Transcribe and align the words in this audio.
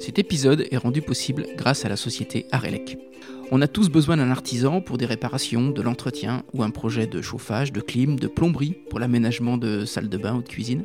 Cet 0.00 0.18
épisode 0.18 0.66
est 0.70 0.78
rendu 0.78 1.02
possible 1.02 1.46
grâce 1.58 1.84
à 1.84 1.90
la 1.90 1.96
société 1.96 2.46
Arelec. 2.52 2.96
On 3.50 3.60
a 3.60 3.68
tous 3.68 3.90
besoin 3.90 4.16
d'un 4.16 4.30
artisan 4.30 4.80
pour 4.80 4.96
des 4.96 5.04
réparations, 5.04 5.68
de 5.68 5.82
l'entretien 5.82 6.42
ou 6.54 6.62
un 6.62 6.70
projet 6.70 7.06
de 7.06 7.20
chauffage, 7.20 7.70
de 7.70 7.82
clim, 7.82 8.18
de 8.18 8.26
plomberie 8.26 8.78
pour 8.88 8.98
l'aménagement 8.98 9.58
de 9.58 9.84
salles 9.84 10.08
de 10.08 10.16
bain 10.16 10.36
ou 10.36 10.42
de 10.42 10.48
cuisine, 10.48 10.84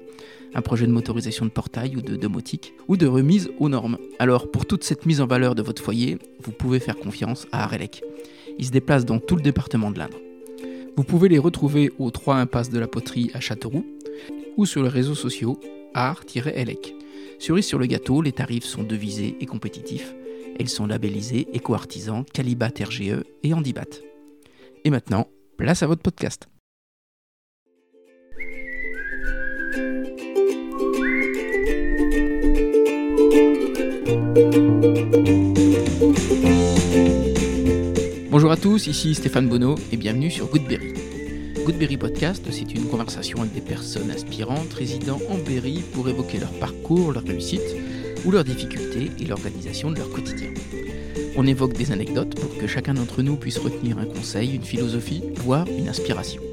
un 0.54 0.62
projet 0.62 0.86
de 0.86 0.92
motorisation 0.92 1.46
de 1.46 1.50
portail 1.50 1.96
ou 1.96 2.02
de 2.02 2.18
domotique, 2.18 2.74
ou 2.90 2.98
de 2.98 3.08
remise 3.08 3.50
aux 3.58 3.70
normes. 3.70 3.98
Alors 4.20 4.52
pour 4.52 4.66
toute 4.66 4.84
cette 4.84 5.06
mise 5.06 5.22
en 5.22 5.28
valeur 5.28 5.56
de 5.56 5.62
votre 5.62 5.82
foyer, 5.82 6.18
vous 6.44 6.52
pouvez 6.52 6.82
faire 6.82 6.97
confiance 6.97 7.47
à 7.54 7.63
Arelec. 7.63 8.04
Ils 8.60 8.66
se 8.66 8.72
déplacent 8.72 9.06
dans 9.06 9.20
tout 9.20 9.38
le 9.38 9.42
département 9.42 9.92
de 9.92 10.00
l'Indre. 10.00 10.20
Vous 10.97 11.06
pouvez 11.06 11.29
les 11.29 11.40
retrouver 11.40 11.90
au 12.00 12.12
3 12.12 12.36
impasse 12.36 12.70
de 12.70 12.79
la 12.79 12.88
poterie 12.88 13.32
à 13.34 13.40
Châteauroux 13.40 13.86
ou 14.58 14.66
sur 14.66 14.84
les 14.84 14.90
réseaux 14.90 15.16
sociaux 15.16 15.58
art-elec. 15.94 16.95
Cerise 17.40 17.66
sur 17.66 17.80
le 17.80 17.86
gâteau, 17.86 18.22
les 18.22 18.31
tarifs 18.31 18.66
sont 18.66 18.84
devisés 18.84 19.35
et 19.40 19.45
compétitifs. 19.45 20.16
Elles 20.59 20.70
sont 20.70 20.88
labellisées 20.88 21.48
Éco-Artisan, 21.53 22.23
Calibat 22.34 22.71
RGE 22.80 23.23
et 23.44 23.53
Handibat. 23.53 23.84
Et 24.84 24.89
maintenant, 24.89 25.27
place 25.58 25.84
à 25.84 25.88
votre 25.88 26.02
podcast. 26.02 26.48
Bonjour 38.31 38.52
à 38.52 38.58
tous, 38.58 38.88
ici 38.88 39.16
Stéphane 39.16 39.47
Bonneau 39.47 39.75
et 39.91 39.97
bienvenue 39.97 40.30
sur 40.30 40.47
Goodberry. 40.47 41.14
Goodberry 41.65 41.97
Podcast, 41.97 42.45
c'est 42.51 42.75
une 42.75 42.85
conversation 42.85 43.41
avec 43.41 43.55
des 43.55 43.61
personnes 43.61 44.11
aspirantes 44.11 44.71
résidant 44.71 45.19
en 45.31 45.39
Berry 45.39 45.81
pour 45.93 46.07
évoquer 46.07 46.38
leur 46.38 46.51
parcours, 46.59 47.11
leur 47.11 47.23
réussite 47.23 47.75
ou 48.23 48.29
leurs 48.29 48.43
difficultés 48.43 49.09
et 49.19 49.25
l'organisation 49.25 49.89
de 49.89 49.97
leur 49.97 50.11
quotidien. 50.11 50.49
On 51.35 51.47
évoque 51.47 51.73
des 51.73 51.91
anecdotes 51.91 52.39
pour 52.39 52.55
que 52.55 52.67
chacun 52.67 52.94
d'entre 52.94 53.23
nous 53.23 53.35
puisse 53.35 53.57
retenir 53.57 53.97
un 53.97 54.05
conseil, 54.05 54.53
une 54.53 54.61
philosophie, 54.61 55.23
voire 55.38 55.66
une 55.67 55.89
inspiration. 55.89 56.44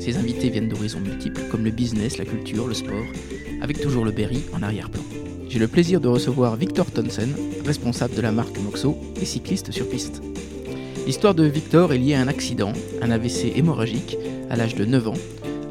Ces 0.00 0.16
invités 0.16 0.48
viennent 0.48 0.70
d'horizons 0.70 1.00
multiples 1.00 1.42
comme 1.50 1.64
le 1.64 1.70
business, 1.70 2.16
la 2.16 2.24
culture, 2.24 2.66
le 2.66 2.72
sport, 2.72 3.04
avec 3.60 3.82
toujours 3.82 4.06
le 4.06 4.12
Berry 4.12 4.44
en 4.54 4.62
arrière-plan. 4.62 5.02
J'ai 5.46 5.58
le 5.58 5.68
plaisir 5.68 6.00
de 6.00 6.08
recevoir 6.08 6.56
Victor 6.56 6.90
Tonsen, 6.90 7.34
responsable 7.66 8.14
de 8.14 8.22
la 8.22 8.32
marque 8.32 8.58
Moxo 8.60 8.96
et 9.20 9.26
cycliste 9.26 9.72
sur 9.72 9.86
piste. 9.90 10.22
L'histoire 11.06 11.34
de 11.34 11.44
Victor 11.44 11.92
est 11.92 11.98
liée 11.98 12.14
à 12.14 12.22
un 12.22 12.28
accident, 12.28 12.72
un 13.02 13.10
AVC 13.10 13.52
hémorragique, 13.56 14.16
à 14.50 14.56
l'âge 14.56 14.74
de 14.74 14.84
9 14.84 15.08
ans, 15.08 15.14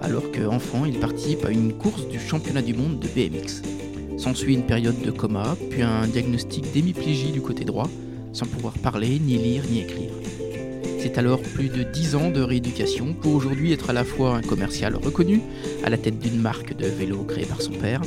alors 0.02 0.32
qu'enfant 0.32 0.86
il 0.86 1.00
participe 1.00 1.46
à 1.46 1.52
une 1.52 1.74
course 1.74 2.08
du 2.08 2.20
championnat 2.20 2.62
du 2.62 2.74
monde 2.74 3.00
de 3.00 3.08
BMX. 3.08 3.62
S'ensuit 4.18 4.54
une 4.54 4.66
période 4.66 5.02
de 5.02 5.12
coma, 5.12 5.56
puis 5.70 5.82
un 5.82 6.08
diagnostic 6.08 6.72
d'hémiplégie 6.72 7.32
du 7.32 7.42
côté 7.42 7.66
droit, 7.66 7.90
sans 8.32 8.46
pouvoir 8.46 8.74
parler, 8.80 9.20
ni 9.20 9.38
lire, 9.38 9.64
ni 9.70 9.82
écrire. 9.82 10.12
C'est 11.00 11.18
alors 11.18 11.42
plus 11.42 11.68
de 11.68 11.84
10 11.84 12.16
ans 12.16 12.32
de 12.32 12.42
rééducation 12.42 13.14
pour 13.14 13.34
aujourd'hui 13.34 13.74
être 13.74 13.90
à 13.90 13.94
la 13.94 14.06
fois 14.06 14.36
un 14.38 14.42
commercial 14.42 14.96
reconnu, 14.96 15.42
à 15.84 15.90
la 15.90 15.98
tête 15.98 16.20
d'une 16.20 16.40
marque 16.40 16.78
de 16.78 16.86
vélo 16.86 17.24
créée 17.24 17.46
par 17.46 17.62
son 17.62 17.74
père, 17.74 18.02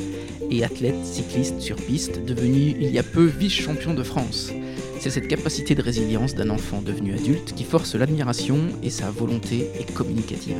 et 0.49 0.63
athlète 0.63 1.05
cycliste 1.05 1.59
sur 1.59 1.75
piste, 1.75 2.25
devenu 2.25 2.75
il 2.79 2.89
y 2.89 2.97
a 2.97 3.03
peu 3.03 3.25
vice-champion 3.25 3.93
de 3.93 4.03
France. 4.03 4.51
C'est 4.99 5.11
cette 5.11 5.27
capacité 5.27 5.75
de 5.75 5.81
résilience 5.81 6.33
d'un 6.33 6.49
enfant 6.49 6.81
devenu 6.81 7.13
adulte 7.13 7.53
qui 7.55 7.63
force 7.63 7.95
l'admiration 7.95 8.57
et 8.81 8.89
sa 8.89 9.09
volonté 9.11 9.69
est 9.79 9.93
communicative. 9.93 10.57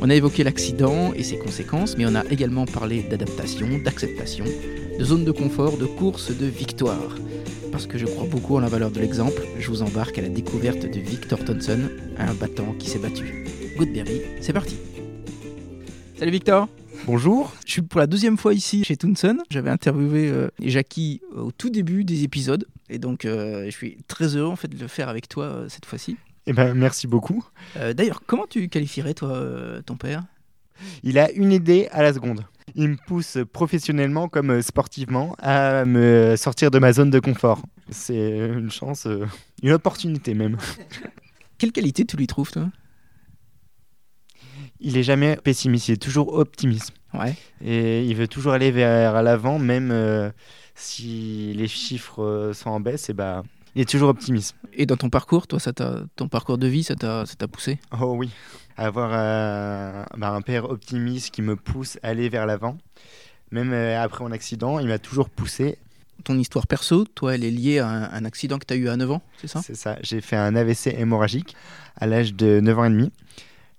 On 0.00 0.10
a 0.10 0.14
évoqué 0.14 0.44
l'accident 0.44 1.12
et 1.14 1.22
ses 1.22 1.38
conséquences, 1.38 1.96
mais 1.96 2.04
on 2.06 2.14
a 2.14 2.24
également 2.26 2.66
parlé 2.66 3.02
d'adaptation, 3.02 3.66
d'acceptation, 3.84 4.44
de 4.98 5.04
zone 5.04 5.24
de 5.24 5.30
confort, 5.30 5.76
de 5.76 5.86
course, 5.86 6.36
de 6.36 6.46
victoire. 6.46 7.16
Parce 7.70 7.86
que 7.86 7.96
je 7.98 8.06
crois 8.06 8.26
beaucoup 8.26 8.56
en 8.56 8.60
la 8.60 8.68
valeur 8.68 8.90
de 8.90 9.00
l'exemple, 9.00 9.42
je 9.58 9.68
vous 9.68 9.82
embarque 9.82 10.18
à 10.18 10.22
la 10.22 10.28
découverte 10.28 10.84
de 10.84 11.00
Victor 11.00 11.44
Thompson, 11.44 11.88
un 12.18 12.34
battant 12.34 12.74
qui 12.78 12.90
s'est 12.90 12.98
battu. 12.98 13.44
Goodberry, 13.76 14.22
c'est 14.40 14.52
parti. 14.52 14.76
Salut 16.18 16.32
Victor 16.32 16.68
Bonjour. 17.06 17.54
Je 17.64 17.70
suis 17.70 17.82
pour 17.82 18.00
la 18.00 18.08
deuxième 18.08 18.36
fois 18.36 18.52
ici 18.52 18.82
chez 18.82 18.96
Toonson. 18.96 19.38
J'avais 19.48 19.70
interviewé 19.70 20.28
euh, 20.28 20.48
Jackie 20.60 21.20
au 21.36 21.52
tout 21.52 21.70
début 21.70 22.02
des 22.02 22.24
épisodes 22.24 22.66
et 22.90 22.98
donc 22.98 23.24
euh, 23.24 23.66
je 23.66 23.70
suis 23.70 23.98
très 24.08 24.34
heureux 24.34 24.50
en 24.50 24.56
fait 24.56 24.66
de 24.66 24.76
le 24.76 24.88
faire 24.88 25.08
avec 25.08 25.28
toi 25.28 25.44
euh, 25.44 25.68
cette 25.68 25.86
fois-ci. 25.86 26.16
Eh 26.48 26.52
ben, 26.52 26.74
merci 26.74 27.06
beaucoup. 27.06 27.44
D'ailleurs, 27.76 28.22
comment 28.26 28.46
tu 28.48 28.68
qualifierais 28.68 29.14
toi 29.14 29.40
ton 29.84 29.96
père? 29.96 30.24
Il 31.04 31.18
a 31.18 31.30
une 31.30 31.52
idée 31.52 31.88
à 31.92 32.02
la 32.02 32.12
seconde. 32.12 32.44
Il 32.74 32.88
me 32.88 32.96
pousse 32.96 33.38
professionnellement 33.52 34.28
comme 34.28 34.60
sportivement 34.60 35.36
à 35.38 35.84
me 35.84 36.34
sortir 36.36 36.72
de 36.72 36.80
ma 36.80 36.92
zone 36.92 37.10
de 37.10 37.20
confort. 37.20 37.62
C'est 37.90 38.48
une 38.48 38.70
chance, 38.70 39.06
une 39.62 39.72
opportunité 39.72 40.34
même. 40.34 40.56
Quelle 41.58 41.72
qualité 41.72 42.04
tu 42.04 42.16
lui 42.16 42.26
trouves 42.26 42.50
toi? 42.50 42.68
Il 44.80 44.96
est 44.96 45.02
jamais 45.02 45.36
pessimiste, 45.36 45.88
il 45.88 45.92
est 45.92 46.02
toujours 46.02 46.34
optimiste. 46.34 46.92
Ouais. 47.14 47.34
Et 47.64 48.04
il 48.04 48.14
veut 48.14 48.28
toujours 48.28 48.52
aller 48.52 48.70
vers 48.70 49.22
l'avant, 49.22 49.58
même 49.58 49.90
euh, 49.90 50.30
si 50.74 51.52
les 51.54 51.68
chiffres 51.68 52.22
euh, 52.22 52.52
sont 52.52 52.70
en 52.70 52.80
baisse, 52.80 53.08
et 53.08 53.14
bah, 53.14 53.42
il 53.74 53.82
est 53.82 53.88
toujours 53.88 54.10
optimiste. 54.10 54.54
Et 54.74 54.86
dans 54.86 54.96
ton 54.96 55.10
parcours, 55.10 55.46
toi, 55.46 55.58
ça 55.58 55.72
ton 55.72 56.28
parcours 56.28 56.58
de 56.58 56.66
vie, 56.66 56.82
ça 56.82 56.94
t'a, 56.94 57.24
poussé? 57.48 57.78
Oh 58.00 58.14
oui, 58.16 58.30
avoir 58.76 59.10
euh, 59.12 60.04
bah, 60.16 60.30
un 60.30 60.42
père 60.42 60.68
optimiste 60.68 61.30
qui 61.30 61.42
me 61.42 61.56
pousse 61.56 61.98
à 62.02 62.08
aller 62.08 62.28
vers 62.28 62.46
l'avant. 62.46 62.76
Même 63.50 63.72
après 63.72 64.24
mon 64.24 64.32
accident, 64.32 64.78
il 64.78 64.88
m'a 64.88 64.98
toujours 64.98 65.30
poussé. 65.30 65.78
Ton 66.24 66.36
histoire 66.38 66.66
perso, 66.66 67.04
toi, 67.04 67.34
elle 67.34 67.44
est 67.44 67.50
liée 67.50 67.78
à 67.78 67.88
un, 67.88 68.10
un 68.10 68.24
accident 68.24 68.58
que 68.58 68.64
tu 68.64 68.74
as 68.74 68.76
eu 68.76 68.88
à 68.88 68.96
9 68.96 69.10
ans, 69.12 69.22
c'est 69.36 69.46
ça? 69.46 69.60
C'est 69.62 69.76
ça. 69.76 69.96
J'ai 70.02 70.20
fait 70.20 70.36
un 70.36 70.56
AVC 70.56 70.88
hémorragique 70.98 71.54
à 71.96 72.06
l'âge 72.06 72.34
de 72.34 72.58
9 72.60 72.78
ans 72.78 72.84
et 72.86 72.90
demi. 72.90 73.12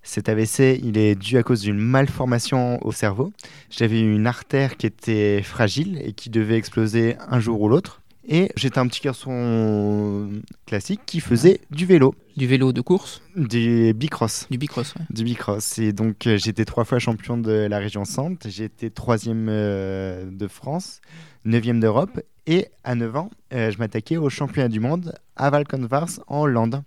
Cet 0.04 0.30
AVC, 0.30 0.80
il 0.82 0.98
est 0.98 1.16
dû 1.16 1.38
à 1.38 1.44
cause 1.44 1.62
d'une 1.62 1.78
malformation 1.78 2.80
au 2.86 2.92
cerveau. 2.92 3.34
J'avais 3.70 4.00
une 4.00 4.26
artère 4.26 4.78
qui 4.78 4.86
était 4.86 5.42
fragile 5.44 6.00
et 6.02 6.14
qui 6.14 6.30
devait 6.30 6.58
exploser 6.58 7.18
un 7.28 7.40
jour 7.40 7.62
ou 7.62 7.68
l'autre. 7.68 8.02
Et 8.30 8.52
j'étais 8.58 8.80
un 8.80 8.88
petit 8.88 9.00
garçon 9.02 10.30
classique 10.66 11.00
qui 11.06 11.22
faisait 11.22 11.62
du 11.72 11.86
vélo, 11.86 12.14
Du 12.36 12.46
vélo 12.46 12.74
de 12.74 12.82
course 12.82 13.22
du 13.38 13.94
bicross. 13.94 14.48
Du 14.52 14.58
bicross, 14.58 14.96
ouais. 14.96 15.06
Du 15.10 15.24
bicross. 15.24 15.80
Et 15.80 15.94
donc, 15.94 16.28
euh, 16.28 16.38
j'étais 16.38 16.66
trois 16.66 16.84
fois 16.84 17.00
champion 17.00 17.38
de 17.38 17.52
la 17.52 17.78
région 17.80 18.04
Centre. 18.04 18.48
Été 18.48 18.92
troisième 18.92 19.48
euh, 19.50 20.26
de 20.30 20.48
France, 20.48 21.00
neuvième 21.46 21.80
d'Europe. 21.80 22.20
Et 22.48 22.68
à 22.84 22.96
9 22.96 23.16
ans, 23.16 23.30
euh, 23.54 23.72
je 23.72 23.78
m'attaquais 23.78 24.18
au 24.18 24.30
championnat 24.30 24.70
du 24.70 24.82
monde 24.82 25.14
à 25.38 25.50
Valkenvars 25.50 26.20
en 26.28 26.42
Hollande. 26.42 26.84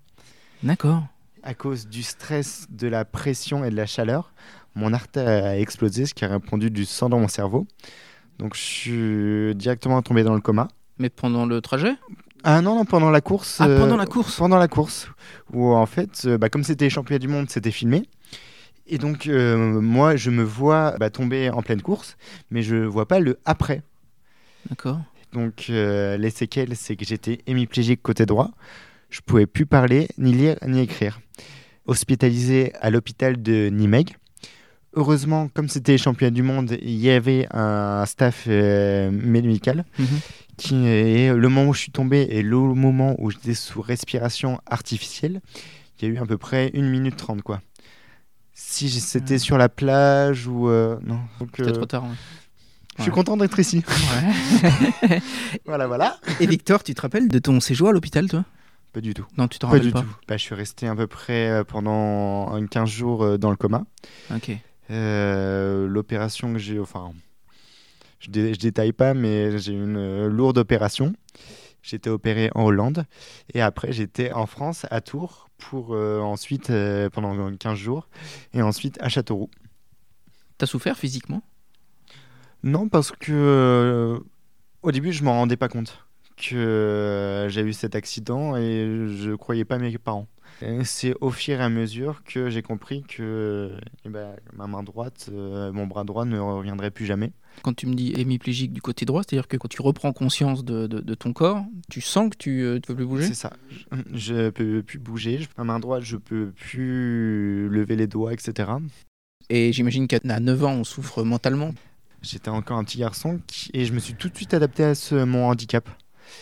D'accord. 0.63 1.05
À 1.43 1.55
cause 1.55 1.89
du 1.89 2.03
stress, 2.03 2.67
de 2.71 2.87
la 2.87 3.05
pression 3.05 3.65
et 3.65 3.71
de 3.71 3.77
la 3.77 3.87
chaleur, 3.87 4.33
mon 4.75 4.93
artère 4.93 5.45
a 5.45 5.59
explosé, 5.59 6.07
ce 6.07 6.15
qui 6.15 6.25
a 6.25 6.29
répandu 6.29 6.71
du 6.71 6.85
sang 6.85 7.09
dans 7.09 7.19
mon 7.19 7.29
cerveau. 7.29 7.67
Donc, 8.39 8.55
je 8.55 8.61
suis 8.61 9.55
directement 9.55 10.01
tombé 10.03 10.23
dans 10.23 10.35
le 10.35 10.41
coma. 10.41 10.69
Mais 10.99 11.09
pendant 11.09 11.47
le 11.47 11.61
trajet? 11.61 11.95
Ah 12.45 12.61
non, 12.63 12.75
non, 12.75 12.85
pendant 12.85 13.11
la 13.11 13.21
course. 13.21 13.59
Ah, 13.61 13.69
euh, 13.69 13.79
pendant 13.79 13.97
la 13.97 14.07
course 14.07 14.37
Pendant 14.37 14.59
la 14.59 14.69
course. 14.69 15.09
Où 15.53 15.73
en 15.73 15.87
fait, 15.87 16.23
euh, 16.25 16.39
bah, 16.39 16.49
comme 16.49 16.65
c'était 16.65 16.87
les 16.87 16.91
championnats 16.91 17.19
du 17.19 17.29
monde, 17.29 17.51
c'était 17.51 17.71
filmé. 17.71 18.03
Et 18.87 18.99
donc, 18.99 19.27
euh, 19.27 19.81
moi, 19.81 20.17
je 20.17 20.31
me 20.31 20.43
vois 20.43 20.97
bah, 20.99 21.11
tomber 21.11 21.51
en 21.51 21.63
pleine 21.63 21.81
course, 21.81 22.17
mais 22.51 22.63
je 22.63 22.77
vois 22.77 23.07
pas 23.07 23.21
le 23.21 23.39
après. 23.45 23.83
D'accord. 24.69 25.01
Donc, 25.33 25.67
euh, 25.71 26.17
les 26.17 26.31
séquelles, 26.31 26.75
c'est 26.77 26.97
que 26.97 27.05
j'étais 27.05 27.41
hémiplégique 27.47 28.03
côté 28.03 28.27
droit. 28.27 28.51
Je 29.11 29.21
pouvais 29.21 29.47
plus 29.47 29.67
parler, 29.67 30.09
ni 30.19 30.33
lire, 30.33 30.57
ni 30.67 30.81
écrire. 30.81 31.21
Hospitalisé 31.87 32.73
à 32.81 32.91
l'hôpital 32.91 33.43
de 33.43 33.69
Nimeg. 33.73 34.17
Heureusement, 34.95 35.49
comme 35.55 35.69
c'était 35.69 35.93
les 35.93 35.99
championnats 35.99 36.31
du 36.31 36.43
monde, 36.43 36.77
il 36.83 36.97
y 36.97 37.11
avait 37.11 37.47
un 37.53 38.05
staff 38.07 38.45
euh, 38.49 39.11
médical 39.11 39.85
Mhm. 39.99 40.07
qui 40.57 40.87
est 40.87 41.33
le 41.35 41.49
moment 41.49 41.69
où 41.71 41.75
je 41.75 41.81
suis 41.81 41.93
tombé 41.93 42.27
et 42.31 42.43
le 42.43 42.57
moment 42.59 43.15
où 43.19 43.31
j'étais 43.31 43.55
sous 43.55 43.81
respiration 43.83 44.61
artificielle, 44.67 45.41
il 46.01 46.09
y 46.09 46.11
a 46.11 46.15
eu 46.15 46.19
à 46.19 46.27
peu 46.27 46.39
près 46.39 46.71
1 46.75 46.83
minute 46.91 47.17
30 47.17 47.43
quoi. 47.43 47.61
Si 48.53 48.91
c'était 48.91 49.35
Ouais. 49.35 49.39
sur 49.39 49.59
la 49.59 49.69
plage 49.69 50.47
ou 50.47 50.69
euh, 50.69 50.99
non. 51.05 51.21
C'était 51.57 51.69
euh, 51.71 51.73
trop 51.73 51.87
tard. 51.87 52.03
ouais. 52.05 52.11
je 52.99 53.03
suis 53.03 53.11
Ouais. 53.11 53.15
content 53.15 53.37
d'être 53.37 53.59
ici. 53.59 53.83
Voilà, 55.67 55.87
voilà. 55.87 56.19
Et 56.41 56.47
Victor, 56.47 56.83
tu 56.83 56.95
te 56.95 57.01
rappelles 57.03 57.29
de 57.29 57.39
ton 57.39 57.61
séjour 57.61 57.89
à 57.89 57.93
l'hôpital, 57.93 58.29
toi? 58.29 58.45
Pas 58.93 59.01
du 59.01 59.15
tout. 59.15 59.27
Non, 59.39 59.47
tu 59.47 59.59
t'en 59.59 59.69
Pas 59.69 59.75
rappelles 59.75 59.87
du 59.87 59.93
pas. 59.93 60.01
tout. 60.03 60.17
Bah, 60.27 60.37
je 60.37 60.43
suis 60.43 60.55
resté 60.55 60.87
à 60.89 60.97
peu 60.97 61.07
près 61.07 61.49
euh, 61.51 61.65
pendant 61.65 62.57
une 62.57 62.69
15 62.69 62.89
jours 62.89 63.23
euh, 63.23 63.39
dans 63.39 63.51
le 63.51 63.57
coma. 63.57 63.85
Ok. 64.35 64.51
Euh, 64.91 65.87
L'opération 65.87 66.53
que 66.53 66.59
j'ai, 66.59 66.81
enfin, 66.81 67.13
je, 68.19 68.31
dé- 68.31 68.53
je 68.55 68.59
détaille 68.59 68.93
pas, 68.93 69.15
mais 69.15 69.59
j'ai 69.59 69.73
eu 69.75 69.85
une 69.85 70.27
lourde 70.27 70.59
opération. 70.59 71.15
J'étais 71.83 72.11
opéré 72.11 72.51
en 72.55 72.65
Hollande 72.65 73.07
et 73.55 73.63
après 73.63 73.91
j'étais 73.93 74.33
en 74.33 74.45
France 74.47 74.85
à 74.91 75.01
Tours 75.01 75.49
pour 75.57 75.95
euh, 75.95 76.21
ensuite 76.21 76.69
euh, 76.69 77.09
pendant 77.09 77.57
15 77.57 77.79
jours 77.79 78.09
et 78.53 78.61
ensuite 78.61 78.99
à 79.01 79.09
Châteauroux. 79.09 79.49
T'as 80.59 80.67
souffert 80.67 80.99
physiquement? 80.99 81.43
Non 82.63 82.89
parce 82.91 83.13
que 83.13 84.23
au 84.83 84.93
début 84.93 85.13
je 85.13 85.25
m'en 85.25 85.33
rendais 85.33 85.57
pas 85.57 85.69
compte 85.69 86.05
que 86.41 86.57
euh, 86.57 87.49
j'ai 87.49 87.61
eu 87.63 87.73
cet 87.73 87.95
accident 87.95 88.57
et 88.57 89.07
je 89.09 89.35
croyais 89.35 89.65
pas 89.65 89.79
mes 89.79 89.97
parents. 89.99 90.27
C'est 90.85 91.15
au 91.23 91.31
fur 91.31 91.59
et 91.59 91.63
à 91.63 91.71
mesure 91.71 92.23
que 92.23 92.51
j'ai 92.51 92.61
compris 92.61 93.03
que 93.03 93.71
eh 94.05 94.09
ben, 94.11 94.37
ma 94.55 94.67
main 94.67 94.83
droite, 94.83 95.31
euh, 95.33 95.73
mon 95.73 95.87
bras 95.87 96.05
droit 96.05 96.27
ne 96.27 96.39
reviendrait 96.39 96.91
plus 96.91 97.07
jamais. 97.07 97.33
Quand 97.63 97.73
tu 97.75 97.87
me 97.87 97.95
dis 97.95 98.13
hémiplégique 98.15 98.71
du 98.73 98.83
côté 98.83 99.07
droit, 99.07 99.23
c'est-à-dire 99.23 99.49
que 99.49 99.57
quand 99.57 99.69
tu 99.69 99.81
reprends 99.81 100.13
conscience 100.13 100.63
de, 100.63 100.87
de- 100.87 101.01
de 101.01 101.15
ton 101.15 101.33
corps, 101.33 101.65
tu 101.89 102.03
sens 102.03 102.29
que 102.31 102.37
tu 102.37 102.51
ne 102.63 102.79
peux 102.79 102.95
plus 102.95 103.07
bouger? 103.07 103.29
C'est 103.29 103.35
ça. 103.35 103.55
Je, 104.13 104.19
je 104.19 104.51
peux 104.51 104.83
plus 104.83 104.99
bouger. 104.99 105.49
Ma 105.57 105.65
main 105.65 105.79
droite, 105.81 106.03
je 106.03 106.19
peux 106.19 106.53
plus 106.55 107.69
lever 107.71 107.97
les 107.97 108.07
doigts, 108.07 108.33
etc. 108.35 108.71
Et 109.49 109.73
j'imagine 109.73 110.09
qu'à 110.09 110.21
9 110.41 110.65
ans, 110.65 110.73
on 110.73 110.85
souffre 110.85 111.23
mentalement. 111.23 111.71
J'étais 112.23 112.51
encore 112.51 112.77
un 112.77 112.85
petit 112.85 112.99
garçon 112.99 113.41
qui- 113.47 113.71
et 113.73 113.87
je 113.87 113.95
me 113.95 113.99
suis 113.99 114.15
tout 114.15 114.29
de 114.29 114.37
suite 114.37 114.53
adapté 114.53 114.85
à 114.85 114.95
ce, 114.95 115.15
mon 115.25 115.47
handicap. 115.49 115.89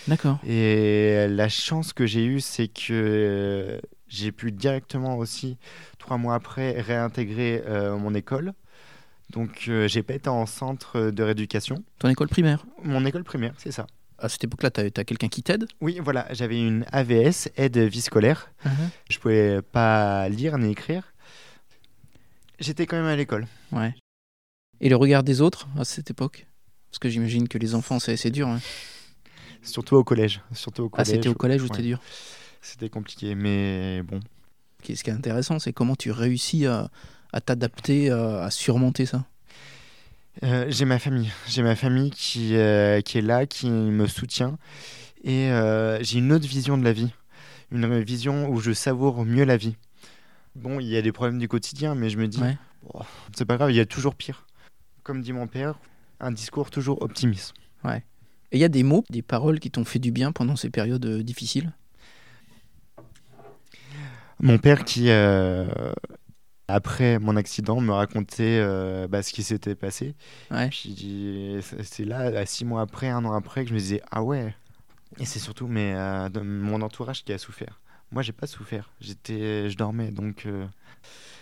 D'accord. 0.07 0.39
Et 0.47 1.27
la 1.29 1.49
chance 1.49 1.93
que 1.93 2.07
j'ai 2.07 2.25
eue, 2.25 2.41
c'est 2.41 2.69
que 2.69 2.93
euh, 2.93 3.81
j'ai 4.09 4.33
pu 4.33 4.53
directement 4.53 5.17
aussi, 5.19 5.57
trois 5.99 6.17
mois 6.17 6.35
après, 6.35 6.81
réintégrer 6.81 7.63
euh, 7.67 7.97
mon 7.97 8.15
école. 8.15 8.53
Donc, 9.31 9.67
euh, 9.69 9.89
j'ai 9.89 10.03
pas 10.03 10.15
été 10.15 10.29
en 10.31 10.47
centre 10.47 11.11
de 11.11 11.23
rééducation. 11.23 11.85
Ton 11.99 12.09
école 12.09 12.29
primaire 12.29 12.65
Mon 12.83 13.05
école 13.05 13.25
primaire, 13.25 13.53
c'est 13.59 13.73
ça. 13.73 13.87
À 14.19 14.29
cette 14.29 14.43
époque-là, 14.45 14.71
tu 14.71 14.81
as, 14.81 15.05
quelqu'un 15.05 15.29
qui 15.29 15.43
t'aide? 15.43 15.67
Oui, 15.81 16.01
voilà, 16.03 16.27
j'avais 16.33 16.59
une 16.59 16.85
AVS, 16.91 17.51
aide 17.57 17.79
vie 17.79 18.01
scolaire. 18.01 18.51
Je 19.09 19.19
pouvais 19.19 19.63
pas 19.63 20.29
lire 20.29 20.59
ni 20.59 20.73
écrire. 20.73 21.13
J'étais 22.59 22.87
quand 22.87 22.97
même 22.97 23.07
à 23.07 23.15
l'école. 23.15 23.47
Ouais. 23.71 23.95
Et 24.81 24.89
le 24.89 24.97
regard 24.97 25.23
des 25.23 25.41
autres 25.41 25.69
à 25.79 25.85
cette 25.85 26.11
époque? 26.11 26.47
Parce 26.91 26.99
que 26.99 27.09
j'imagine 27.09 27.49
que 27.49 27.59
les 27.59 27.75
enfants, 27.75 27.99
c'est 27.99 28.17
c'est 28.17 28.31
dur. 28.31 28.49
hein. 28.49 28.61
Surtout 29.63 29.97
au 29.97 30.05
collège. 30.05 30.41
Surtout 30.53 30.85
au 30.85 30.87
Ah, 30.93 30.97
collège. 30.99 31.07
c'était 31.09 31.29
au 31.29 31.35
collège 31.35 31.63
où 31.63 31.67
c'était 31.67 31.79
ouais. 31.79 31.83
dur. 31.85 32.01
C'était 32.61 32.89
compliqué, 32.89 33.35
mais 33.35 34.03
bon. 34.03 34.21
Ce 34.83 35.03
qui 35.03 35.11
est 35.11 35.13
intéressant, 35.13 35.59
c'est 35.59 35.73
comment 35.73 35.97
tu 35.97 36.11
réussis 36.11 36.67
à, 36.67 36.91
à 37.33 37.41
t'adapter, 37.41 38.11
à, 38.11 38.45
à 38.45 38.51
surmonter 38.51 39.07
ça. 39.07 39.27
Euh, 40.45 40.67
j'ai 40.69 40.85
ma 40.85 40.99
famille. 40.99 41.31
J'ai 41.49 41.63
ma 41.63 41.75
famille 41.77 42.11
qui, 42.11 42.55
euh, 42.57 43.01
qui 43.01 43.19
est 43.19 43.23
là, 43.23 43.47
qui 43.47 43.69
me 43.71 44.07
soutient. 44.07 44.57
Et 45.25 45.51
euh, 45.51 46.03
j'ai 46.03 46.19
une 46.21 46.33
autre 46.33 46.47
vision 46.47 46.79
de 46.79 46.85
la 46.85 46.93
vie. 46.93 47.13
Une 47.73 48.01
vision 48.01 48.49
où 48.49 48.61
je 48.61 48.73
savoure 48.73 49.25
mieux 49.25 49.45
la 49.45 49.57
vie. 49.57 49.77
Bon, 50.55 50.81
il 50.81 50.87
y 50.87 50.97
a 50.97 51.03
des 51.03 51.13
problèmes 51.13 51.39
du 51.39 51.49
quotidien, 51.49 51.95
mais 51.95 52.09
je 52.09 52.19
me 52.19 52.27
dis, 52.29 52.41
Ouais. 52.41 52.57
oh, 52.95 53.03
c'est 53.37 53.45
pas 53.45 53.57
grave, 53.57 53.71
il 53.71 53.77
y 53.77 53.81
a 53.81 53.87
toujours 53.87 54.15
pire. 54.15 54.47
Comme 55.03 55.23
dit 55.23 55.33
mon 55.33 55.47
père, 55.47 55.79
un 56.21 56.31
discours 56.33 56.71
toujours 56.71 57.03
optimiste. 57.03 57.55
Et 58.53 58.57
il 58.59 58.61
y 58.61 58.65
a 58.65 58.69
des 58.69 58.83
mots, 58.83 59.05
des 59.11 59.23
paroles 59.23 59.61
qui 59.61 59.71
t'ont 59.71 59.85
fait 59.85 59.99
du 59.99 60.11
bien 60.13 60.33
pendant 60.33 60.57
ces 60.57 60.71
périodes 60.71 61.05
euh, 61.07 61.23
difficiles? 61.23 61.73
Mon 64.41 64.59
père 64.59 64.85
qui, 64.85 65.11
euh, 65.11 65.67
après 66.69 67.19
mon 67.19 67.37
accident, 67.37 67.81
me 67.81 67.93
racontait 67.93 68.59
euh, 68.61 69.09
bah, 69.09 69.23
ce 69.23 69.33
qui 69.33 69.43
s'était 69.43 69.75
passé. 69.75 70.15
Ouais. 70.51 70.71
C'est- 70.73 72.05
là, 72.05 72.47
six 72.47 72.65
mois 72.65 72.83
après, 72.83 73.09
un 73.09 73.25
an 73.25 73.33
après, 73.33 73.65
que 73.65 73.71
je 73.71 73.75
me 73.75 73.79
disais 73.81 74.03
ah 74.11 74.23
ouais. 74.23 74.55
Et 75.21 75.25
c'est 75.25 75.39
surtout 75.41 75.69
euh, 75.75 76.29
de- 76.29 76.41
mon 76.41 76.81
entourage 76.83 77.25
qui 77.25 77.33
a 77.33 77.39
souffert. 77.39 77.81
Moi, 78.13 78.23
j'ai 78.23 78.33
pas 78.33 78.47
souffert. 78.47 78.91
J'étais, 79.01 79.69
je 79.71 79.77
dormais, 79.77 80.11
donc. 80.11 80.47
euh, 80.47 80.67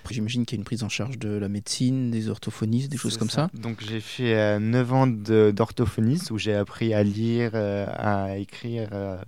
Après, 0.07 0.15
J'imagine 0.15 0.47
qu'il 0.47 0.57
y 0.57 0.59
a 0.59 0.61
une 0.61 0.65
prise 0.65 0.85
en 0.85 0.89
charge 0.89 1.19
de 1.19 1.31
la 1.31 1.49
médecine, 1.49 2.13
des 2.13 2.29
orthophonistes, 2.29 2.93
des 2.93 2.97
choses 2.97 3.17
comme 3.17 3.29
ça. 3.29 3.51
Donc 3.55 3.83
j'ai 3.85 3.99
fait 3.99 4.37
euh, 4.37 4.61
9 4.61 4.93
ans 4.93 5.09
d'orthophonisme 5.09 6.33
où 6.33 6.39
j'ai 6.39 6.55
appris 6.55 6.95
à 6.95 7.03
lire, 7.03 7.51
euh, 7.55 7.87
à 7.89 8.39
écrire 8.39 8.91
euh, 8.93 9.21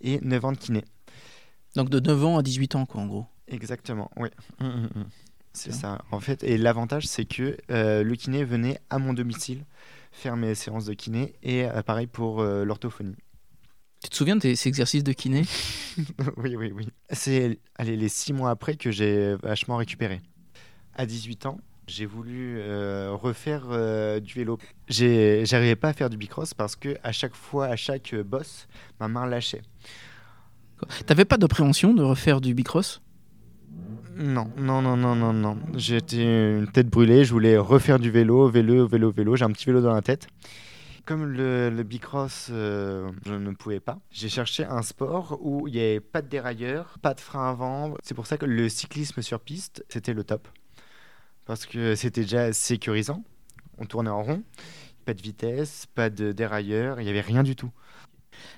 et 0.00 0.18
9 0.20 0.44
ans 0.44 0.50
de 0.50 0.56
kiné. 0.56 0.82
Donc 1.76 1.88
de 1.88 2.00
9 2.00 2.24
ans 2.24 2.36
à 2.36 2.42
18 2.42 2.74
ans, 2.74 2.84
quoi, 2.84 3.00
en 3.00 3.06
gros. 3.06 3.26
Exactement, 3.46 4.10
oui. 4.16 4.28
Mm, 4.58 4.66
mm, 4.66 4.88
mm. 4.96 5.04
C'est 5.52 5.72
ça. 5.72 6.02
En 6.10 6.18
fait, 6.18 6.42
et 6.42 6.58
l'avantage, 6.58 7.06
c'est 7.06 7.24
que 7.24 7.56
euh, 7.70 8.02
le 8.02 8.16
kiné 8.16 8.42
venait 8.42 8.80
à 8.90 8.98
mon 8.98 9.12
domicile 9.12 9.64
faire 10.10 10.36
mes 10.36 10.56
séances 10.56 10.86
de 10.86 10.94
kiné 10.94 11.34
et 11.44 11.64
euh, 11.64 11.82
pareil 11.82 12.08
pour 12.08 12.40
euh, 12.40 12.64
l'orthophonie. 12.64 13.14
Tu 14.02 14.10
te 14.10 14.16
souviens 14.16 14.36
de 14.36 14.40
tes- 14.40 14.56
ces 14.56 14.68
exercices 14.68 15.04
de 15.04 15.12
kiné? 15.12 15.42
Oui, 16.36 16.54
oui, 16.56 16.72
oui. 16.74 16.88
C'est 17.10 17.58
allez, 17.76 17.96
les 17.96 18.08
six 18.08 18.32
mois 18.32 18.50
après 18.50 18.76
que 18.76 18.90
j'ai 18.92 19.34
vachement 19.42 19.76
récupéré. 19.76 20.20
À 20.94 21.06
18 21.06 21.46
ans, 21.46 21.58
j'ai 21.88 22.06
voulu 22.06 22.58
euh, 22.58 23.10
refaire 23.12 23.64
euh, 23.70 24.20
du 24.20 24.34
vélo. 24.34 24.58
J'arrivais 24.88 25.74
pas 25.76 25.88
à 25.88 25.92
faire 25.92 26.10
du 26.10 26.16
bicross 26.16 26.54
parce 26.54 26.76
que 26.76 26.96
à 27.02 27.10
chaque 27.12 27.34
fois, 27.34 27.66
à 27.66 27.76
chaque 27.76 28.14
euh, 28.14 28.22
bosse, 28.22 28.68
ma 29.00 29.08
main 29.08 29.26
lâchait. 29.26 29.62
T'avais 31.06 31.24
pas 31.24 31.36
d'appréhension 31.36 31.92
de 31.92 32.02
refaire 32.02 32.40
du 32.40 32.54
bicross? 32.54 33.00
Non, 34.16 34.50
non, 34.56 34.82
non, 34.82 34.96
non, 34.96 35.14
non, 35.16 35.32
non. 35.32 35.58
J'étais 35.74 36.22
une 36.58 36.68
tête 36.68 36.88
brûlée. 36.88 37.24
Je 37.24 37.32
voulais 37.32 37.56
refaire 37.56 37.98
du 37.98 38.10
vélo, 38.10 38.48
vélo, 38.48 38.86
vélo, 38.86 39.10
vélo. 39.10 39.34
J'ai 39.36 39.44
un 39.44 39.50
petit 39.50 39.66
vélo 39.66 39.80
dans 39.80 39.92
la 39.94 40.02
tête. 40.02 40.28
Comme 41.08 41.24
le, 41.24 41.70
le 41.70 41.82
bicross, 41.84 42.48
euh, 42.50 43.10
je 43.24 43.32
ne 43.32 43.50
pouvais 43.52 43.80
pas. 43.80 43.98
J'ai 44.10 44.28
cherché 44.28 44.64
un 44.66 44.82
sport 44.82 45.38
où 45.40 45.66
il 45.66 45.72
n'y 45.72 45.80
avait 45.80 46.00
pas 46.00 46.20
de 46.20 46.28
dérailleur, 46.28 46.98
pas 47.00 47.14
de 47.14 47.20
frein 47.20 47.48
avant. 47.48 47.94
C'est 48.02 48.12
pour 48.12 48.26
ça 48.26 48.36
que 48.36 48.44
le 48.44 48.68
cyclisme 48.68 49.22
sur 49.22 49.40
piste, 49.40 49.82
c'était 49.88 50.12
le 50.12 50.22
top. 50.22 50.46
Parce 51.46 51.64
que 51.64 51.94
c'était 51.94 52.20
déjà 52.20 52.52
sécurisant. 52.52 53.24
On 53.78 53.86
tournait 53.86 54.10
en 54.10 54.22
rond. 54.22 54.42
Pas 55.06 55.14
de 55.14 55.22
vitesse, 55.22 55.86
pas 55.94 56.10
de 56.10 56.32
dérailleur. 56.32 57.00
Il 57.00 57.04
n'y 57.04 57.10
avait 57.10 57.22
rien 57.22 57.42
du 57.42 57.56
tout. 57.56 57.70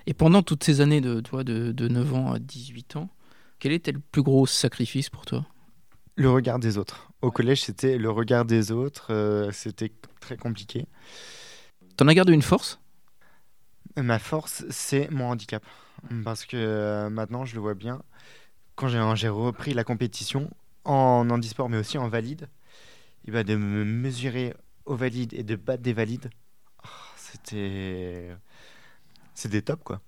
Et 0.08 0.12
pendant 0.12 0.42
toutes 0.42 0.64
ces 0.64 0.80
années 0.80 1.00
de, 1.00 1.20
toi, 1.20 1.44
de, 1.44 1.70
de 1.70 1.86
9 1.86 2.14
ans 2.14 2.32
à 2.32 2.40
18 2.40 2.96
ans, 2.96 3.10
quel 3.60 3.70
était 3.70 3.92
le 3.92 4.00
plus 4.00 4.22
gros 4.24 4.44
sacrifice 4.46 5.08
pour 5.08 5.24
toi? 5.24 5.46
Le 6.16 6.28
regard 6.28 6.58
des 6.58 6.78
autres. 6.78 7.12
Au 7.22 7.30
collège, 7.30 7.62
c'était 7.62 7.96
le 7.96 8.10
regard 8.10 8.44
des 8.44 8.72
autres. 8.72 9.12
euh, 9.12 9.52
c'était 9.52 9.92
très 10.18 10.36
compliqué. 10.36 10.86
T'en 12.00 12.08
as 12.08 12.14
gardé 12.14 12.32
une 12.32 12.40
force? 12.40 12.80
Ma 13.94 14.18
force, 14.18 14.64
c'est 14.70 15.10
mon 15.10 15.28
handicap. 15.28 15.62
Parce 16.24 16.46
que 16.46 16.56
euh, 16.56 17.10
maintenant, 17.10 17.44
je 17.44 17.54
le 17.54 17.60
vois 17.60 17.74
bien. 17.74 18.00
Quand 18.74 18.88
j'ai 18.88 19.28
repris 19.28 19.74
la 19.74 19.84
compétition 19.84 20.48
en 20.86 21.28
handisport, 21.28 21.68
mais 21.68 21.76
aussi 21.76 21.98
en 21.98 22.08
valide, 22.08 22.48
et 23.26 23.30
ben 23.30 23.44
de 23.44 23.54
me 23.54 23.84
mesurer 23.84 24.54
au 24.86 24.96
valide 24.96 25.34
et 25.34 25.42
de 25.42 25.56
battre 25.56 25.82
des 25.82 25.92
valides, 25.92 26.30
oh, 26.84 26.88
c'était. 27.16 28.34
C'était 29.34 29.60
top, 29.60 29.84
quoi. 29.84 30.00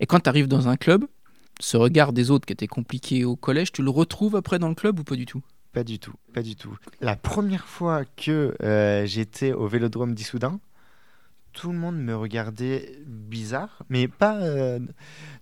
Et 0.00 0.06
quand 0.06 0.18
tu 0.18 0.28
arrives 0.28 0.48
dans 0.48 0.66
un 0.66 0.76
club, 0.76 1.04
ce 1.60 1.76
regard 1.76 2.12
des 2.12 2.32
autres 2.32 2.46
qui 2.46 2.52
était 2.52 2.66
compliqué 2.66 3.24
au 3.24 3.36
collège, 3.36 3.70
tu 3.70 3.84
le 3.84 3.90
retrouves 3.90 4.34
après 4.34 4.58
dans 4.58 4.68
le 4.68 4.74
club 4.74 4.98
ou 4.98 5.04
pas 5.04 5.14
du 5.14 5.26
tout? 5.26 5.42
Pas 5.72 5.84
du 5.84 6.00
tout, 6.00 6.14
pas 6.34 6.42
du 6.42 6.56
tout. 6.56 6.76
La 7.00 7.14
première 7.14 7.68
fois 7.68 8.04
que 8.16 8.56
euh, 8.60 9.06
j'étais 9.06 9.52
au 9.52 9.68
vélodrome 9.68 10.16
d'Issoudun, 10.16 10.58
tout 11.52 11.72
le 11.72 11.78
monde 11.78 11.96
me 11.96 12.16
regardait 12.16 12.98
bizarre, 13.06 13.82
mais 13.88 14.08
pas 14.08 14.36
euh, 14.36 14.78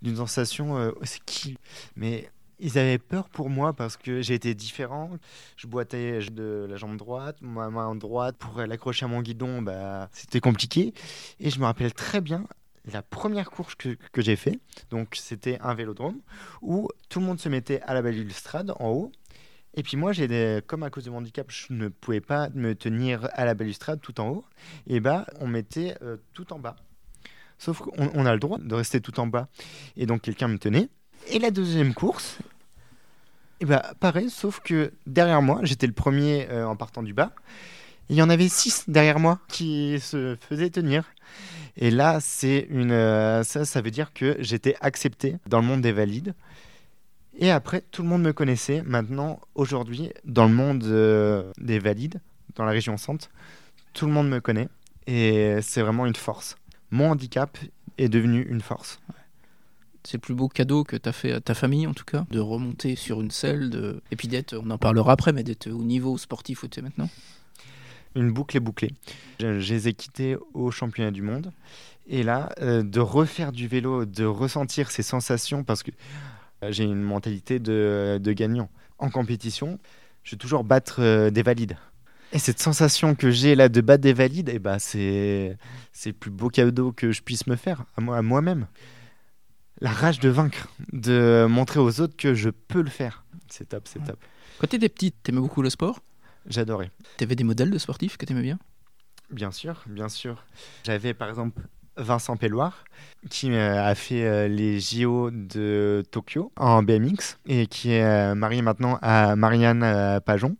d'une 0.02 0.16
sensation 0.16 0.76
euh, 0.78 0.92
c'est 1.02 1.24
qui? 1.24 1.56
Mais 1.96 2.30
ils 2.58 2.78
avaient 2.78 2.98
peur 2.98 3.28
pour 3.28 3.48
moi 3.48 3.72
parce 3.72 3.96
que 3.96 4.20
j'étais 4.20 4.54
différent. 4.54 5.10
Je 5.56 5.66
boitais 5.66 6.20
de 6.30 6.66
la 6.68 6.76
jambe 6.76 6.96
droite, 6.96 7.36
ma 7.40 7.70
main 7.70 7.94
droite 7.94 8.36
pour 8.36 8.60
l'accrocher 8.60 9.06
à 9.06 9.08
mon 9.08 9.22
guidon, 9.22 9.62
bah, 9.62 10.08
c'était 10.12 10.40
compliqué. 10.40 10.92
Et 11.40 11.50
je 11.50 11.58
me 11.58 11.64
rappelle 11.64 11.92
très 11.94 12.20
bien 12.20 12.44
la 12.92 13.02
première 13.02 13.50
course 13.50 13.74
que, 13.74 13.96
j'ai 14.16 14.36
fait, 14.36 14.58
donc 14.90 15.14
c'était 15.14 15.58
un 15.60 15.74
vélodrome 15.74 16.20
où 16.62 16.88
tout 17.08 17.20
le 17.20 17.26
monde 17.26 17.38
se 17.38 17.48
mettait 17.48 17.80
à 17.82 17.94
la 17.94 18.02
balustrade 18.02 18.72
en 18.78 18.88
haut 18.88 19.12
et 19.74 19.82
puis 19.82 19.96
moi, 19.96 20.12
comme 20.66 20.82
à 20.82 20.90
cause 20.90 21.04
de 21.04 21.10
mon 21.10 21.18
handicap, 21.18 21.46
je 21.50 21.72
ne 21.72 21.88
pouvais 21.88 22.20
pas 22.20 22.48
me 22.54 22.74
tenir 22.74 23.28
à 23.34 23.44
la 23.44 23.54
balustrade 23.54 24.00
tout 24.00 24.20
en 24.20 24.28
haut. 24.28 24.44
Et 24.86 25.00
bah, 25.00 25.26
on 25.40 25.46
mettait 25.46 25.96
euh, 26.02 26.16
tout 26.32 26.52
en 26.52 26.58
bas. 26.58 26.76
Sauf 27.58 27.78
qu'on 27.78 28.10
on 28.14 28.26
a 28.26 28.32
le 28.32 28.40
droit 28.40 28.58
de 28.58 28.74
rester 28.74 29.00
tout 29.00 29.20
en 29.20 29.26
bas. 29.26 29.48
Et 29.96 30.06
donc 30.06 30.22
quelqu'un 30.22 30.48
me 30.48 30.58
tenait. 30.58 30.88
Et 31.28 31.38
la 31.38 31.50
deuxième 31.50 31.94
course, 31.94 32.38
et 33.60 33.66
bah 33.66 33.92
pareil, 34.00 34.30
sauf 34.30 34.60
que 34.60 34.92
derrière 35.06 35.42
moi, 35.42 35.60
j'étais 35.62 35.86
le 35.86 35.92
premier 35.92 36.48
euh, 36.50 36.64
en 36.64 36.76
partant 36.76 37.02
du 37.02 37.12
bas. 37.12 37.32
Il 38.08 38.16
y 38.16 38.22
en 38.22 38.30
avait 38.30 38.48
six 38.48 38.84
derrière 38.88 39.20
moi 39.20 39.38
qui 39.48 40.00
se 40.00 40.36
faisaient 40.40 40.70
tenir. 40.70 41.04
Et 41.76 41.90
là, 41.90 42.18
c'est 42.20 42.66
une, 42.70 42.90
euh, 42.90 43.44
ça, 43.44 43.64
ça 43.64 43.82
veut 43.82 43.92
dire 43.92 44.12
que 44.14 44.36
j'étais 44.40 44.74
accepté 44.80 45.36
dans 45.46 45.60
le 45.60 45.66
monde 45.66 45.82
des 45.82 45.92
valides. 45.92 46.34
Et 47.40 47.50
après, 47.50 47.82
tout 47.90 48.02
le 48.02 48.08
monde 48.08 48.22
me 48.22 48.34
connaissait. 48.34 48.82
Maintenant, 48.82 49.40
aujourd'hui, 49.54 50.12
dans 50.24 50.46
le 50.46 50.52
monde 50.52 50.84
euh, 50.84 51.50
des 51.58 51.78
valides, 51.78 52.20
dans 52.54 52.64
la 52.64 52.70
région 52.70 52.98
centre, 52.98 53.30
tout 53.94 54.06
le 54.06 54.12
monde 54.12 54.28
me 54.28 54.40
connaît. 54.40 54.68
Et 55.06 55.56
c'est 55.62 55.80
vraiment 55.80 56.04
une 56.04 56.14
force. 56.14 56.56
Mon 56.90 57.10
handicap 57.10 57.58
est 57.96 58.10
devenu 58.10 58.42
une 58.42 58.60
force. 58.60 59.00
C'est 60.04 60.18
le 60.18 60.20
plus 60.20 60.34
beau 60.34 60.48
cadeau 60.48 60.84
que 60.84 60.96
tu 60.96 61.08
as 61.08 61.12
fait 61.12 61.32
à 61.32 61.40
ta 61.40 61.54
famille, 61.54 61.86
en 61.86 61.94
tout 61.94 62.04
cas, 62.04 62.26
de 62.30 62.38
remonter 62.38 62.94
sur 62.94 63.20
une 63.20 63.30
selle, 63.30 63.70
de... 63.70 64.02
et 64.10 64.16
puis 64.16 64.28
d'être, 64.28 64.54
on 64.54 64.70
en 64.70 64.78
parlera 64.78 65.12
après, 65.12 65.32
mais 65.32 65.42
d'être 65.42 65.68
au 65.70 65.82
niveau 65.82 66.16
sportif 66.18 66.62
où 66.62 66.68
tu 66.68 66.80
es 66.80 66.82
maintenant. 66.82 67.08
Une 68.14 68.32
boucle 68.32 68.56
est 68.56 68.60
bouclée. 68.60 68.92
Je, 69.40 69.60
je 69.60 69.74
les 69.74 69.88
ai 69.88 69.94
quittés 69.94 70.36
au 70.52 70.70
championnat 70.70 71.10
du 71.10 71.22
monde. 71.22 71.52
Et 72.06 72.22
là, 72.22 72.50
euh, 72.60 72.82
de 72.82 73.00
refaire 73.00 73.52
du 73.52 73.68
vélo, 73.68 74.04
de 74.04 74.24
ressentir 74.24 74.90
ces 74.90 75.02
sensations, 75.02 75.64
parce 75.64 75.82
que 75.82 75.90
j'ai 76.68 76.84
une 76.84 77.02
mentalité 77.02 77.58
de, 77.58 78.18
de 78.22 78.32
gagnant. 78.32 78.70
En 78.98 79.10
compétition, 79.10 79.78
je 80.24 80.32
vais 80.32 80.36
toujours 80.36 80.64
battre 80.64 81.00
euh, 81.00 81.30
des 81.30 81.42
valides. 81.42 81.76
Et 82.32 82.38
cette 82.38 82.60
sensation 82.60 83.14
que 83.14 83.30
j'ai 83.30 83.54
là 83.54 83.68
de 83.68 83.80
battre 83.80 84.02
des 84.02 84.12
valides, 84.12 84.50
eh 84.52 84.58
ben, 84.58 84.78
c'est 84.78 85.56
c'est 85.92 86.10
le 86.10 86.16
plus 86.16 86.30
beau 86.30 86.48
cadeau 86.48 86.92
que 86.92 87.10
je 87.10 87.22
puisse 87.22 87.46
me 87.46 87.56
faire 87.56 87.84
à 87.96 88.00
moi- 88.00 88.16
à 88.18 88.22
moi-même. 88.22 88.66
La 89.80 89.90
rage 89.90 90.20
de 90.20 90.28
vaincre, 90.28 90.68
de 90.92 91.46
montrer 91.48 91.80
aux 91.80 92.00
autres 92.00 92.16
que 92.16 92.34
je 92.34 92.50
peux 92.50 92.82
le 92.82 92.90
faire. 92.90 93.24
C'est 93.48 93.70
top, 93.70 93.88
c'est 93.88 94.04
top. 94.04 94.22
Quand 94.58 94.66
t'étais 94.66 94.90
petite, 94.90 95.16
t'aimais 95.22 95.40
beaucoup 95.40 95.62
le 95.62 95.70
sport? 95.70 96.00
J'adorais. 96.46 96.90
T'avais 97.16 97.34
des 97.34 97.44
modèles 97.44 97.70
de 97.70 97.78
sportifs 97.78 98.16
que 98.18 98.26
t'aimais 98.26 98.42
bien? 98.42 98.58
Bien 99.30 99.50
sûr, 99.50 99.82
bien 99.86 100.08
sûr. 100.08 100.44
J'avais 100.84 101.14
par 101.14 101.28
exemple 101.30 101.62
Vincent 102.00 102.36
Pelloir 102.36 102.84
qui 103.28 103.52
euh, 103.52 103.84
a 103.84 103.94
fait 103.94 104.24
euh, 104.24 104.48
les 104.48 104.80
JO 104.80 105.30
de 105.30 106.02
Tokyo 106.10 106.52
en 106.56 106.82
BMX 106.82 107.38
et 107.46 107.66
qui 107.66 107.92
est 107.92 108.02
euh, 108.02 108.34
marié 108.34 108.62
maintenant 108.62 108.98
à 109.02 109.36
Marianne 109.36 110.20
Pajon 110.24 110.56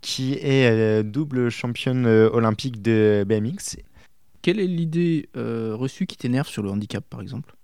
qui 0.00 0.34
est 0.34 1.02
double 1.02 1.48
championne 1.48 2.06
olympique 2.06 2.82
de 2.82 3.24
BMX. 3.26 3.76
Quelle 4.44 4.60
est 4.60 4.66
l'idée 4.66 5.30
euh, 5.38 5.74
reçue 5.74 6.04
qui 6.04 6.18
t'énerve 6.18 6.46
sur 6.46 6.62
le 6.62 6.68
handicap, 6.68 7.02
par 7.08 7.22
exemple? 7.22 7.54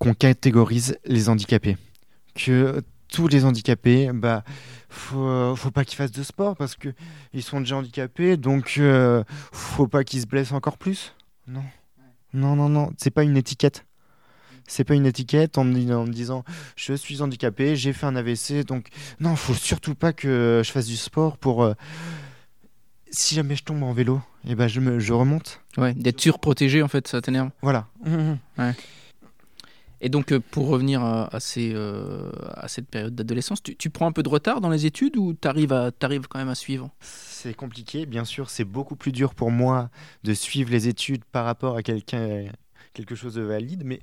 Qu'on 0.00 0.12
catégorise 0.12 0.98
les 1.04 1.28
handicapés. 1.28 1.76
Que 2.34 2.82
tous 3.06 3.28
les 3.28 3.44
handicapés, 3.44 4.10
bah, 4.12 4.42
faut, 4.88 5.54
faut 5.54 5.70
pas 5.70 5.84
qu'ils 5.84 5.98
fassent 5.98 6.10
de 6.10 6.24
sport 6.24 6.56
parce 6.56 6.74
que 6.74 6.88
ils 7.32 7.44
sont 7.44 7.60
déjà 7.60 7.76
handicapés, 7.76 8.36
donc 8.36 8.74
euh, 8.78 9.22
faut 9.52 9.86
pas 9.86 10.02
qu'ils 10.02 10.22
se 10.22 10.26
blessent 10.26 10.50
encore 10.50 10.78
plus. 10.78 11.14
Non, 11.46 11.64
non, 12.32 12.56
non, 12.56 12.68
non, 12.68 12.90
c'est 12.98 13.10
pas 13.10 13.22
une 13.24 13.36
étiquette. 13.36 13.84
C'est 14.66 14.84
pas 14.84 14.94
une 14.94 15.06
étiquette 15.06 15.58
en 15.58 15.64
me, 15.64 15.74
dis- 15.74 15.92
en 15.92 16.06
me 16.06 16.12
disant 16.12 16.44
je 16.76 16.92
suis 16.94 17.22
handicapé, 17.22 17.74
j'ai 17.74 17.92
fait 17.92 18.06
un 18.06 18.14
AVC, 18.14 18.64
donc 18.64 18.88
non, 19.18 19.34
faut 19.34 19.54
surtout 19.54 19.94
pas 19.96 20.12
que 20.12 20.62
je 20.64 20.70
fasse 20.70 20.86
du 20.86 20.96
sport 20.96 21.38
pour. 21.38 21.64
euh, 21.64 21.74
si 23.10 23.34
jamais 23.34 23.56
je 23.56 23.64
tombe 23.64 23.82
en 23.82 23.92
vélo, 23.92 24.20
et 24.46 24.54
ben 24.54 24.68
je 24.68 24.78
me, 24.78 25.00
je 25.00 25.12
remonte. 25.12 25.60
Ouais, 25.76 25.94
d'être 25.94 26.20
surprotégé, 26.20 26.82
en 26.82 26.88
fait, 26.88 27.08
ça 27.08 27.20
t'énerve. 27.20 27.50
Voilà. 27.62 27.88
Et 30.00 30.08
donc, 30.08 30.32
euh, 30.32 30.40
pour 30.40 30.68
revenir 30.68 31.02
à, 31.02 31.34
à 31.34 31.40
ces, 31.40 31.72
euh, 31.74 32.30
à 32.54 32.68
cette 32.68 32.88
période 32.88 33.14
d'adolescence, 33.14 33.62
tu, 33.62 33.76
tu 33.76 33.90
prends 33.90 34.06
un 34.06 34.12
peu 34.12 34.22
de 34.22 34.28
retard 34.28 34.60
dans 34.60 34.70
les 34.70 34.86
études 34.86 35.16
ou 35.16 35.34
t'arrives 35.34 35.72
à, 35.72 35.90
t'arrives 35.92 36.26
quand 36.28 36.38
même 36.38 36.48
à 36.48 36.54
suivre? 36.54 36.90
C'est 37.00 37.54
compliqué, 37.54 38.06
bien 38.06 38.24
sûr, 38.24 38.48
c'est 38.48 38.64
beaucoup 38.64 38.96
plus 38.96 39.12
dur 39.12 39.34
pour 39.34 39.50
moi 39.50 39.90
de 40.24 40.32
suivre 40.32 40.70
les 40.70 40.88
études 40.88 41.24
par 41.24 41.44
rapport 41.44 41.76
à 41.76 41.82
quelqu'un, 41.82 42.46
quelque 42.94 43.14
chose 43.14 43.34
de 43.34 43.42
valide, 43.42 43.82
mais 43.84 44.00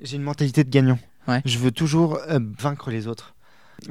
j'ai 0.00 0.16
une 0.16 0.22
mentalité 0.22 0.62
de 0.62 0.70
gagnant. 0.70 0.98
Ouais. 1.26 1.42
Je 1.44 1.58
veux 1.58 1.72
toujours 1.72 2.18
euh, 2.28 2.38
vaincre 2.58 2.90
les 2.90 3.06
autres. 3.08 3.34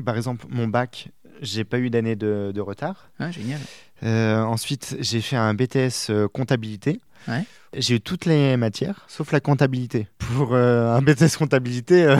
Par 0.05 0.15
exemple, 0.15 0.45
mon 0.49 0.67
bac, 0.67 1.09
j'ai 1.41 1.63
pas 1.63 1.79
eu 1.79 1.89
d'année 1.89 2.15
de, 2.15 2.51
de 2.53 2.61
retard. 2.61 3.09
Ah, 3.19 3.31
Génial. 3.31 3.59
Euh, 4.03 4.41
ensuite, 4.43 4.95
j'ai 4.99 5.21
fait 5.21 5.35
un 5.35 5.53
BTS 5.53 6.11
comptabilité. 6.33 6.99
Ouais. 7.27 7.43
J'ai 7.73 7.95
eu 7.95 8.01
toutes 8.01 8.25
les 8.25 8.55
matières, 8.57 9.05
sauf 9.07 9.31
la 9.31 9.39
comptabilité. 9.39 10.07
Pour 10.17 10.53
euh, 10.53 10.95
un 10.95 11.01
BTS 11.01 11.37
comptabilité, 11.37 12.03
euh, 12.03 12.17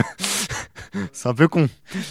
c'est 1.12 1.28
un 1.28 1.34
peu 1.34 1.48
con. 1.48 1.68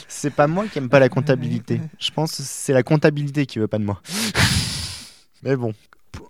C'est 0.07 0.33
pas 0.33 0.47
moi 0.47 0.65
qui 0.67 0.79
aime 0.79 0.89
pas 0.89 0.99
la 0.99 1.09
comptabilité. 1.09 1.79
Je 1.99 2.11
pense 2.11 2.37
que 2.37 2.43
c'est 2.43 2.73
la 2.73 2.83
comptabilité 2.83 3.45
qui 3.45 3.59
veut 3.59 3.67
pas 3.67 3.77
de 3.77 3.83
moi. 3.85 4.01
Mais 5.43 5.55
bon, 5.55 5.73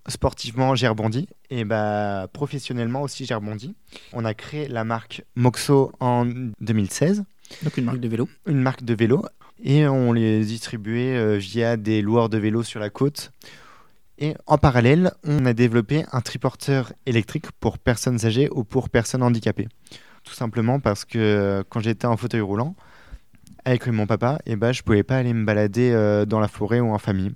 sportivement, 0.07 0.75
j'ai 0.75 0.87
rebondi. 0.87 1.27
Et 1.49 1.63
bah, 1.63 2.27
professionnellement 2.33 3.01
aussi, 3.01 3.25
j'ai 3.25 3.33
rebondi. 3.33 3.75
On 4.13 4.25
a 4.25 4.33
créé 4.33 4.67
la 4.67 4.83
marque 4.83 5.23
Moxo 5.35 5.91
en 5.99 6.25
2016 6.59 7.23
Donc, 7.63 7.77
une 7.77 7.85
marque 7.85 7.99
de 7.99 8.07
vélo. 8.09 8.29
une 8.45 8.59
marque 8.61 8.83
de 8.83 8.93
vélo 8.93 9.25
et 9.63 9.87
on 9.87 10.13
les 10.13 10.43
distribuait 10.45 11.15
euh, 11.17 11.37
via 11.37 11.77
des 11.77 12.01
loueurs 12.01 12.29
de 12.29 12.37
vélos 12.37 12.63
sur 12.63 12.79
la 12.79 12.89
côte. 12.89 13.31
Et 14.19 14.35
en 14.47 14.57
parallèle, 14.57 15.11
on 15.23 15.45
a 15.45 15.53
développé 15.53 16.05
un 16.11 16.21
triporteur 16.21 16.91
électrique 17.05 17.51
pour 17.59 17.77
personnes 17.77 18.25
âgées 18.25 18.49
ou 18.51 18.63
pour 18.63 18.89
personnes 18.89 19.21
handicapées. 19.21 19.67
Tout 20.23 20.33
simplement 20.33 20.79
parce 20.79 21.05
que 21.05 21.19
euh, 21.19 21.63
quand 21.69 21.79
j'étais 21.79 22.07
en 22.07 22.17
fauteuil 22.17 22.41
roulant, 22.41 22.75
avec 23.63 23.85
mon 23.87 24.07
papa, 24.07 24.39
et 24.45 24.55
ben, 24.55 24.71
je 24.71 24.81
pouvais 24.81 25.03
pas 25.03 25.17
aller 25.17 25.33
me 25.33 25.45
balader 25.45 25.91
euh, 25.91 26.25
dans 26.25 26.39
la 26.39 26.47
forêt 26.47 26.79
ou 26.79 26.93
en 26.93 26.97
famille. 26.97 27.33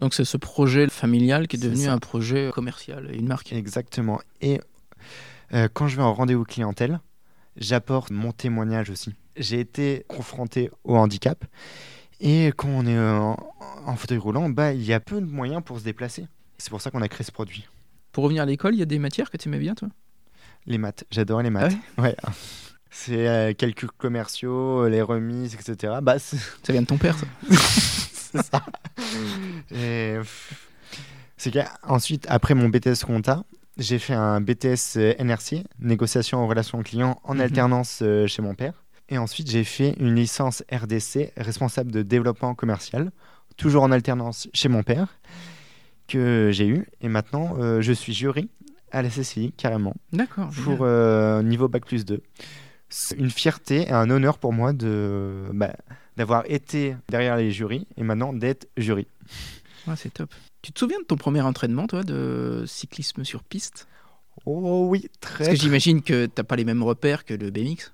Donc, 0.00 0.14
c'est 0.14 0.24
ce 0.24 0.36
projet 0.36 0.88
familial 0.88 1.48
qui 1.48 1.56
est 1.56 1.58
devenu 1.58 1.84
ça. 1.84 1.92
un 1.92 1.98
projet 1.98 2.50
commercial 2.52 3.10
une 3.14 3.26
marque. 3.26 3.52
Exactement. 3.52 4.20
Et 4.40 4.60
euh, 5.52 5.68
quand 5.72 5.88
je 5.88 5.96
vais 5.96 6.02
en 6.02 6.12
rendez-vous 6.12 6.44
clientèle, 6.44 7.00
j'apporte 7.56 8.10
mon 8.10 8.32
témoignage 8.32 8.90
aussi. 8.90 9.14
J'ai 9.36 9.60
été 9.60 10.04
confronté 10.08 10.70
au 10.84 10.96
handicap. 10.96 11.44
Et 12.26 12.52
quand 12.56 12.68
on 12.68 12.86
est 12.86 12.96
euh, 12.96 13.18
en, 13.18 13.36
en 13.86 13.96
fauteuil 13.96 14.16
roulant, 14.18 14.48
bah, 14.48 14.72
il 14.72 14.82
y 14.82 14.92
a 14.94 15.00
peu 15.00 15.20
de 15.20 15.26
moyens 15.26 15.62
pour 15.64 15.78
se 15.78 15.84
déplacer. 15.84 16.26
C'est 16.58 16.70
pour 16.70 16.80
ça 16.80 16.90
qu'on 16.90 17.02
a 17.02 17.08
créé 17.08 17.24
ce 17.24 17.30
produit. 17.32 17.68
Pour 18.12 18.24
revenir 18.24 18.42
à 18.42 18.46
l'école, 18.46 18.74
il 18.74 18.78
y 18.78 18.82
a 18.82 18.86
des 18.86 18.98
matières 18.98 19.30
que 19.30 19.36
tu 19.36 19.48
aimais 19.48 19.58
bien, 19.58 19.74
toi? 19.74 19.88
Les 20.66 20.78
maths, 20.78 21.04
j'adore 21.10 21.42
les 21.42 21.50
maths. 21.50 21.74
ouais? 21.98 22.16
C'est 22.90 23.26
euh, 23.28 23.52
calculs 23.52 23.90
commerciaux, 23.98 24.86
les 24.88 25.02
remises, 25.02 25.54
etc. 25.54 25.94
Bah, 26.00 26.18
Ça 26.18 26.36
vient 26.72 26.80
de 26.82 26.86
ton 26.86 26.96
père, 26.96 27.18
ça 27.18 27.26
c'est 27.50 28.42
ça. 28.42 28.64
Et, 29.72 30.14
C'est 31.36 31.50
qu'ensuite, 31.52 32.24
après 32.30 32.54
mon 32.54 32.68
BTS 32.68 33.04
compta, 33.04 33.42
j'ai 33.78 33.98
fait 33.98 34.14
un 34.14 34.40
BTS 34.40 34.96
euh, 34.96 35.14
NRC, 35.18 35.64
négociation 35.80 36.38
en 36.38 36.46
relation 36.46 36.80
client, 36.84 37.20
en 37.24 37.34
Mhm. 37.34 37.40
alternance 37.40 37.98
euh, 38.02 38.28
chez 38.28 38.42
mon 38.42 38.54
père. 38.54 38.83
Et 39.08 39.18
ensuite, 39.18 39.50
j'ai 39.50 39.64
fait 39.64 39.94
une 39.98 40.14
licence 40.14 40.62
RDC, 40.72 41.32
responsable 41.36 41.92
de 41.92 42.02
développement 42.02 42.54
commercial, 42.54 43.10
toujours 43.56 43.82
en 43.82 43.92
alternance 43.92 44.48
chez 44.54 44.68
mon 44.68 44.82
père, 44.82 45.18
que 46.08 46.50
j'ai 46.52 46.66
eu. 46.66 46.86
Et 47.00 47.08
maintenant, 47.08 47.56
euh, 47.58 47.80
je 47.80 47.92
suis 47.92 48.14
jury 48.14 48.48
à 48.90 49.02
la 49.02 49.10
CCI, 49.10 49.52
carrément, 49.52 49.94
D'accord. 50.12 50.50
pour 50.50 50.78
euh, 50.82 51.42
niveau 51.42 51.68
Bac 51.68 51.84
plus 51.84 52.04
2. 52.04 52.22
C'est 52.88 53.16
une 53.16 53.30
fierté 53.30 53.82
et 53.82 53.92
un 53.92 54.08
honneur 54.08 54.38
pour 54.38 54.52
moi 54.52 54.72
de 54.72 55.46
bah, 55.52 55.74
d'avoir 56.16 56.44
été 56.48 56.96
derrière 57.08 57.36
les 57.36 57.50
jurys 57.50 57.88
et 57.96 58.04
maintenant 58.04 58.32
d'être 58.32 58.68
jury. 58.76 59.08
Ouais, 59.88 59.94
c'est 59.96 60.14
top. 60.14 60.32
Tu 60.62 60.72
te 60.72 60.78
souviens 60.78 61.00
de 61.00 61.04
ton 61.04 61.16
premier 61.16 61.40
entraînement, 61.40 61.86
toi, 61.86 62.04
de 62.04 62.64
cyclisme 62.66 63.24
sur 63.24 63.42
piste? 63.42 63.88
Oh 64.46 64.86
oui, 64.88 65.08
très. 65.20 65.44
Parce 65.44 65.56
que 65.56 65.62
j'imagine 65.62 66.02
que 66.02 66.26
t'as 66.26 66.44
pas 66.44 66.56
les 66.56 66.64
mêmes 66.64 66.82
repères 66.82 67.24
que 67.24 67.34
le 67.34 67.50
BMX. 67.50 67.92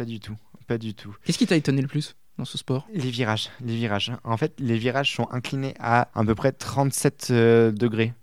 Pas 0.00 0.06
du 0.06 0.18
tout, 0.18 0.36
pas 0.66 0.78
du 0.78 0.94
tout. 0.94 1.14
Qu'est-ce 1.26 1.36
qui 1.36 1.46
t'a 1.46 1.56
étonné 1.56 1.82
le 1.82 1.86
plus 1.86 2.16
dans 2.38 2.46
ce 2.46 2.56
sport? 2.56 2.88
Les 2.94 3.10
virages, 3.10 3.50
les 3.60 3.76
virages. 3.76 4.10
En 4.24 4.38
fait, 4.38 4.54
les 4.58 4.78
virages 4.78 5.14
sont 5.14 5.28
inclinés 5.30 5.74
à 5.78 6.08
à 6.18 6.24
peu 6.24 6.34
près 6.34 6.52
37 6.52 7.28
euh, 7.32 7.70
degrés. 7.70 8.14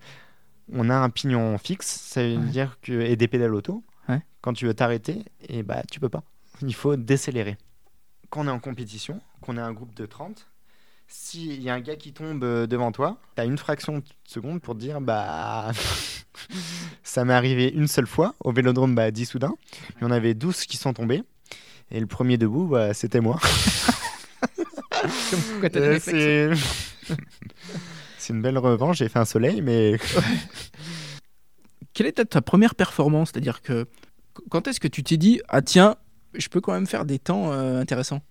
On 0.73 0.89
a 0.89 0.95
un 0.95 1.11
pignon 1.11 1.55
fixe, 1.59 1.85
ça 1.87 2.23
veut 2.23 2.37
Ouais. 2.37 2.45
dire 2.47 2.79
que 2.81 2.93
et 2.93 3.15
des 3.15 3.27
pédales 3.27 3.53
auto. 3.53 3.83
Ouais. 4.09 4.23
Quand 4.41 4.53
tu 4.53 4.65
veux 4.65 4.73
t'arrêter, 4.73 5.23
et 5.47 5.61
bah 5.61 5.83
tu 5.91 5.99
peux 5.99 6.09
pas. 6.09 6.23
Il 6.63 6.73
faut 6.73 6.95
décélérer. 6.95 7.57
Quand 8.31 8.41
on 8.41 8.47
est 8.47 8.51
en 8.51 8.59
compétition, 8.59 9.21
qu'on 9.41 9.55
est 9.57 9.61
un 9.61 9.71
groupe 9.71 9.93
de 9.93 10.07
30, 10.07 10.47
s'il 11.07 11.61
y 11.61 11.69
a 11.69 11.75
un 11.75 11.79
gars 11.79 11.95
qui 11.95 12.11
tombe 12.11 12.43
euh, 12.43 12.65
devant 12.65 12.91
toi, 12.91 13.21
tu 13.35 13.41
as 13.43 13.45
une 13.45 13.59
fraction 13.59 13.99
de 13.99 14.03
seconde 14.23 14.61
pour 14.61 14.73
te 14.73 14.79
dire 14.79 14.99
bah 14.99 15.71
ça 17.03 17.23
m'est 17.23 17.33
arrivé 17.35 17.69
une 17.69 17.87
seule 17.87 18.07
fois 18.07 18.33
au 18.39 18.51
vélodrome 18.51 18.95
bah, 18.95 19.11
d'Issoudun. 19.11 19.53
Il 19.97 20.03
y 20.03 20.05
en 20.07 20.11
avait 20.11 20.33
12 20.33 20.65
qui 20.65 20.77
sont 20.77 20.93
tombés. 20.93 21.21
Et 21.91 21.99
le 21.99 22.05
premier 22.07 22.37
debout, 22.37 22.67
bah, 22.67 22.93
c'était 22.93 23.21
moi. 23.21 23.39
Euh, 25.03 25.59
réflexes 25.61 26.05
c'est 26.05 26.49
c'est 28.17 28.33
une 28.33 28.41
belle 28.41 28.57
revanche. 28.57 28.97
J'ai 28.97 29.09
fait 29.09 29.19
un 29.19 29.25
soleil, 29.25 29.61
mais 29.61 29.97
Quelle 31.93 32.07
était 32.07 32.25
ta 32.25 32.41
première 32.41 32.75
performance? 32.75 33.29
C'est-à-dire 33.31 33.61
que 33.61 33.87
quand 34.49 34.67
est-ce 34.67 34.79
que 34.79 34.87
tu 34.87 35.03
t'es 35.03 35.17
dit 35.17 35.39
ah 35.47 35.61
tiens 35.61 35.95
je 36.33 36.47
peux 36.49 36.61
quand 36.61 36.73
même 36.73 36.87
faire 36.87 37.05
des 37.05 37.19
temps 37.19 37.51
euh, 37.53 37.79
intéressants? 37.79 38.21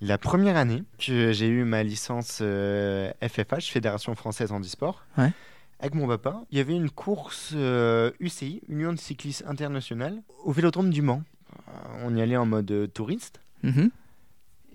La 0.00 0.18
première 0.18 0.56
année 0.56 0.82
que 0.98 1.32
j'ai 1.32 1.46
eu 1.46 1.64
ma 1.64 1.82
licence 1.82 2.38
euh, 2.40 3.12
FFH, 3.22 3.70
Fédération 3.70 4.14
française 4.14 4.50
handisport, 4.50 5.04
Ouais. 5.18 5.30
avec 5.78 5.94
mon 5.94 6.08
papa, 6.08 6.42
il 6.50 6.58
y 6.58 6.60
avait 6.60 6.74
une 6.74 6.90
course 6.90 7.50
euh, 7.54 8.10
UCI, 8.18 8.62
Union 8.68 8.92
de 8.92 8.98
cyclistes 8.98 9.44
internationale, 9.46 10.20
au 10.44 10.50
Vélodrome 10.52 10.90
du 10.90 11.02
Mans. 11.02 11.22
Euh, 11.68 12.02
On 12.04 12.14
y 12.16 12.22
allait 12.22 12.36
en 12.36 12.46
mode 12.46 12.70
euh, 12.70 12.86
touriste. 12.86 13.40
Mhm. 13.62 13.90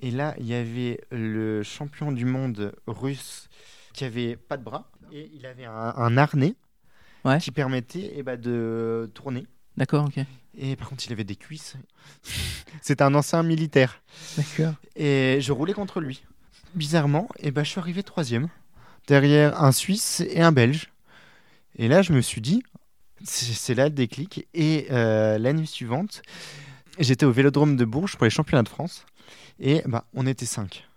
Et 0.01 0.11
là, 0.11 0.35
il 0.39 0.45
y 0.45 0.53
avait 0.53 0.99
le 1.11 1.63
champion 1.63 2.11
du 2.11 2.25
monde 2.25 2.73
russe 2.85 3.49
qui 3.93 4.05
avait 4.05 4.35
pas 4.35 4.57
de 4.57 4.63
bras 4.63 4.89
et 5.11 5.31
il 5.33 5.45
avait 5.45 5.65
un, 5.65 5.93
un 5.95 6.17
harnais 6.17 6.55
Ouais. 7.25 7.39
qui 7.39 7.51
permettait 7.51 8.11
eh 8.15 8.23
ben, 8.23 8.39
de 8.39 9.09
tourner. 9.13 9.45
D'accord, 9.75 10.05
ok. 10.05 10.23
Et 10.57 10.75
par 10.75 10.87
contre, 10.89 11.03
il 11.07 11.11
avait 11.11 11.23
des 11.25 11.35
cuisses. 11.35 11.75
C'était 12.81 13.01
un 13.03 13.13
ancien 13.15 13.43
militaire. 13.43 14.01
D'accord. 14.37 14.73
Et 14.95 15.39
je 15.41 15.51
roulais 15.51 15.73
contre 15.73 15.99
lui. 15.99 16.23
Bizarrement, 16.75 17.27
eh 17.39 17.51
ben, 17.51 17.63
je 17.63 17.71
suis 17.71 17.79
arrivé 17.79 18.03
troisième, 18.03 18.47
derrière 19.07 19.61
un 19.61 19.71
Suisse 19.71 20.21
et 20.29 20.41
un 20.41 20.51
Belge. 20.51 20.89
Et 21.77 21.87
là, 21.87 22.01
je 22.01 22.13
me 22.13 22.21
suis 22.21 22.39
dit, 22.41 22.63
C'est 23.23 23.45
c'est 23.53 23.73
là 23.73 23.85
le 23.85 23.89
déclic. 23.95 24.47
Et 24.53 24.87
euh, 24.91 25.37
la 25.37 25.53
nuit 25.53 25.67
suivante, 25.67 26.21
j'étais 26.99 27.25
au 27.25 27.31
Vélodrome 27.31 27.75
de 27.75 27.85
Bourges 27.85 28.15
pour 28.15 28.25
les 28.25 28.29
championnats 28.29 28.63
de 28.63 28.69
France. 28.69 29.05
Et 29.59 29.81
bah, 29.85 30.05
on 30.13 30.25
était 30.27 30.45
5. 30.45 30.87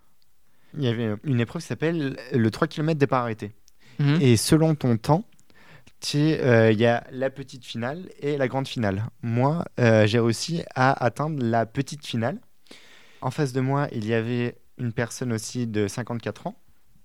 Il 0.77 0.85
y 0.85 0.89
avait 0.89 1.15
une 1.25 1.41
épreuve 1.41 1.63
qui 1.63 1.69
s'appelle 1.69 2.17
le 2.33 2.51
3 2.51 2.69
km 2.69 2.99
départ 2.99 3.23
arrêté. 3.23 3.53
Et 4.23 4.39
selon 4.39 4.75
ton 4.75 4.97
temps, 4.97 5.27
euh, 6.15 6.73
il 6.73 6.81
y 6.81 6.87
a 6.87 7.05
la 7.11 7.31
petite 7.31 7.65
finale 7.65 8.09
et 8.21 8.37
la 8.37 8.49
grande 8.49 8.67
finale. 8.67 9.05
Moi, 9.23 9.65
euh, 9.79 10.07
j'ai 10.07 10.19
réussi 10.19 10.63
à 10.75 11.05
atteindre 11.05 11.43
la 11.43 11.67
petite 11.67 12.07
finale. 12.07 12.39
En 13.21 13.31
face 13.31 13.53
de 13.53 13.61
moi, 13.61 13.89
il 13.93 14.07
y 14.07 14.15
avait 14.15 14.57
une 14.79 14.93
personne 14.93 15.33
aussi 15.33 15.67
de 15.67 15.87
54 15.87 16.47
ans. 16.47 16.57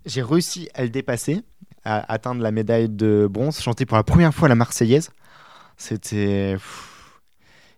J'ai 0.06 0.22
réussi 0.22 0.70
à 0.74 0.84
le 0.84 0.90
dépasser, 0.90 1.42
à 1.84 2.12
atteindre 2.12 2.42
la 2.42 2.52
médaille 2.52 2.90
de 2.90 3.28
bronze, 3.30 3.60
chanter 3.60 3.86
pour 3.86 3.98
la 3.98 4.04
première 4.04 4.34
fois 4.34 4.48
la 4.48 4.56
Marseillaise. 4.56 5.10
C'était. 5.78 6.58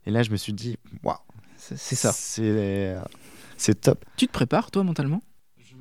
Et 0.08 0.12
là, 0.12 0.24
je 0.24 0.32
me 0.32 0.38
suis 0.38 0.54
dit, 0.54 0.78
waouh, 1.04 1.18
C'est 1.58 1.76
ça. 1.96 2.14
c'est 2.14 2.96
c'est 3.58 3.82
top. 3.82 4.06
Tu 4.16 4.28
te 4.28 4.32
prépares, 4.32 4.72
toi, 4.72 4.84
mentalement? 4.84 5.22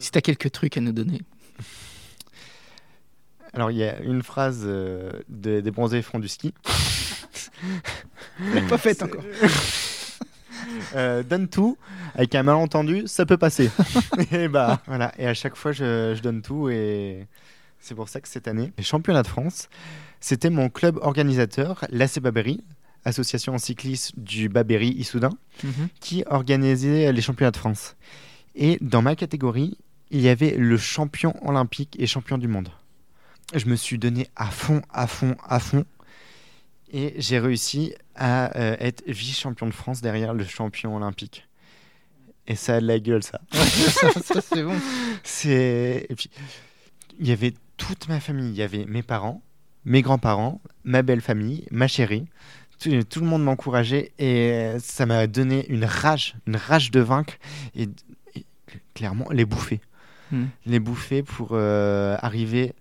Si 0.01 0.11
tu 0.11 0.19
as 0.19 0.21
quelques 0.21 0.51
trucs 0.51 0.77
à 0.77 0.81
nous 0.81 0.91
donner. 0.93 1.21
Alors, 3.53 3.71
il 3.71 3.77
y 3.77 3.85
a 3.85 4.01
une 4.01 4.23
phrase 4.25 4.63
euh, 4.65 5.13
de- 5.29 5.61
des 5.61 5.71
bronzés 5.71 6.03
font 6.03 6.19
du 6.19 6.27
ski. 6.29 6.53
pas 8.69 8.79
faite 8.79 9.03
encore. 9.03 9.23
Euh, 10.95 11.23
donne 11.23 11.49
tout, 11.49 11.77
avec 12.15 12.35
un 12.35 12.43
malentendu, 12.43 13.03
ça 13.07 13.25
peut 13.25 13.37
passer. 13.37 13.71
et 14.33 14.49
bah 14.49 14.83
voilà, 14.87 15.13
et 15.17 15.27
à 15.27 15.35
chaque 15.35 15.55
fois 15.55 15.71
je, 15.73 16.15
je 16.17 16.23
donne 16.23 16.43
tout 16.43 16.69
et 16.71 17.27
c'est 17.79 17.95
pour 17.95 18.09
ça 18.09 18.21
que 18.21 18.29
cette 18.29 18.49
année, 18.49 18.73
les 18.77 18.83
championnats 18.85 19.23
de 19.23 19.29
France, 19.29 19.69
c'était 20.21 20.51
mon 20.51 20.69
club 20.69 20.99
organisateur, 21.03 21.85
l'AC 21.91 22.19
Babéry, 22.21 22.65
association 23.07 23.57
cycliste 23.59 24.13
du 24.19 24.49
Babéry 24.49 24.89
Issoudun, 24.91 25.31
Mhm. 25.65 25.89
qui 26.01 26.25
organisait 26.27 27.13
les 27.13 27.21
championnats 27.23 27.51
de 27.53 27.57
France. 27.57 27.97
Et 28.55 28.79
dans 28.81 29.03
ma 29.03 29.17
catégorie, 29.17 29.79
il 30.11 30.21
y 30.21 30.29
avait 30.29 30.57
le 30.57 30.77
champion 30.77 31.35
olympique 31.47 31.97
et 31.99 32.07
champion 32.07 32.37
du 32.39 32.49
monde. 32.49 32.69
Je 33.55 33.67
me 33.67 33.77
suis 33.77 33.99
donné 33.99 34.29
à 34.37 34.47
fond, 34.51 34.83
à 34.91 35.07
fond, 35.07 35.37
à 35.47 35.61
fond. 35.61 35.85
Et 36.93 37.15
j'ai 37.19 37.39
réussi 37.39 37.95
à 38.15 38.57
euh, 38.59 38.77
être 38.81 39.03
vice-champion 39.07 39.67
de 39.67 39.73
France 39.73 40.01
derrière 40.01 40.35
le 40.35 40.45
champion 40.45 40.97
olympique. 40.97 41.47
Et 42.47 42.55
ça 42.55 42.77
a 42.77 42.81
de 42.81 42.87
la 42.87 42.99
gueule, 43.01 43.23
ça. 43.25 43.41
ça, 43.53 44.13
ça, 44.23 44.41
c'est 44.41 44.63
bon. 44.63 44.77
C'est. 45.25 46.07
Et 46.09 46.15
puis, 46.15 46.31
il 47.19 47.27
y 47.27 47.33
avait 47.33 47.55
toute 47.77 48.09
ma 48.09 48.21
famille. 48.21 48.51
Il 48.51 48.57
y 48.57 48.63
avait 48.63 48.85
mes 48.87 49.03
parents, 49.03 49.43
mes 49.85 50.01
grands-parents, 50.03 50.61
ma 50.85 51.03
belle 51.03 51.21
famille, 51.21 51.67
ma 51.73 51.89
chérie. 51.89 52.27
Tout, 52.79 53.03
tout 53.05 53.21
le 53.21 53.27
monde 53.27 53.43
m'encourageait 53.43 54.13
et 54.19 54.75
ça 54.81 55.07
m'a 55.07 55.27
donné 55.27 55.67
une 55.69 55.85
rage, 55.85 56.35
une 56.47 56.57
rage 56.57 56.91
de 56.91 57.01
vaincre 57.01 57.35
et, 57.75 57.89
et 58.35 58.45
clairement 58.95 59.29
les 59.31 59.45
bouffer. 59.45 59.81
Hmm. 60.31 60.47
Les 60.67 60.81
bouffer 60.81 61.23
pour 61.23 61.51
euh, 61.53 62.17
arriver 62.21 62.75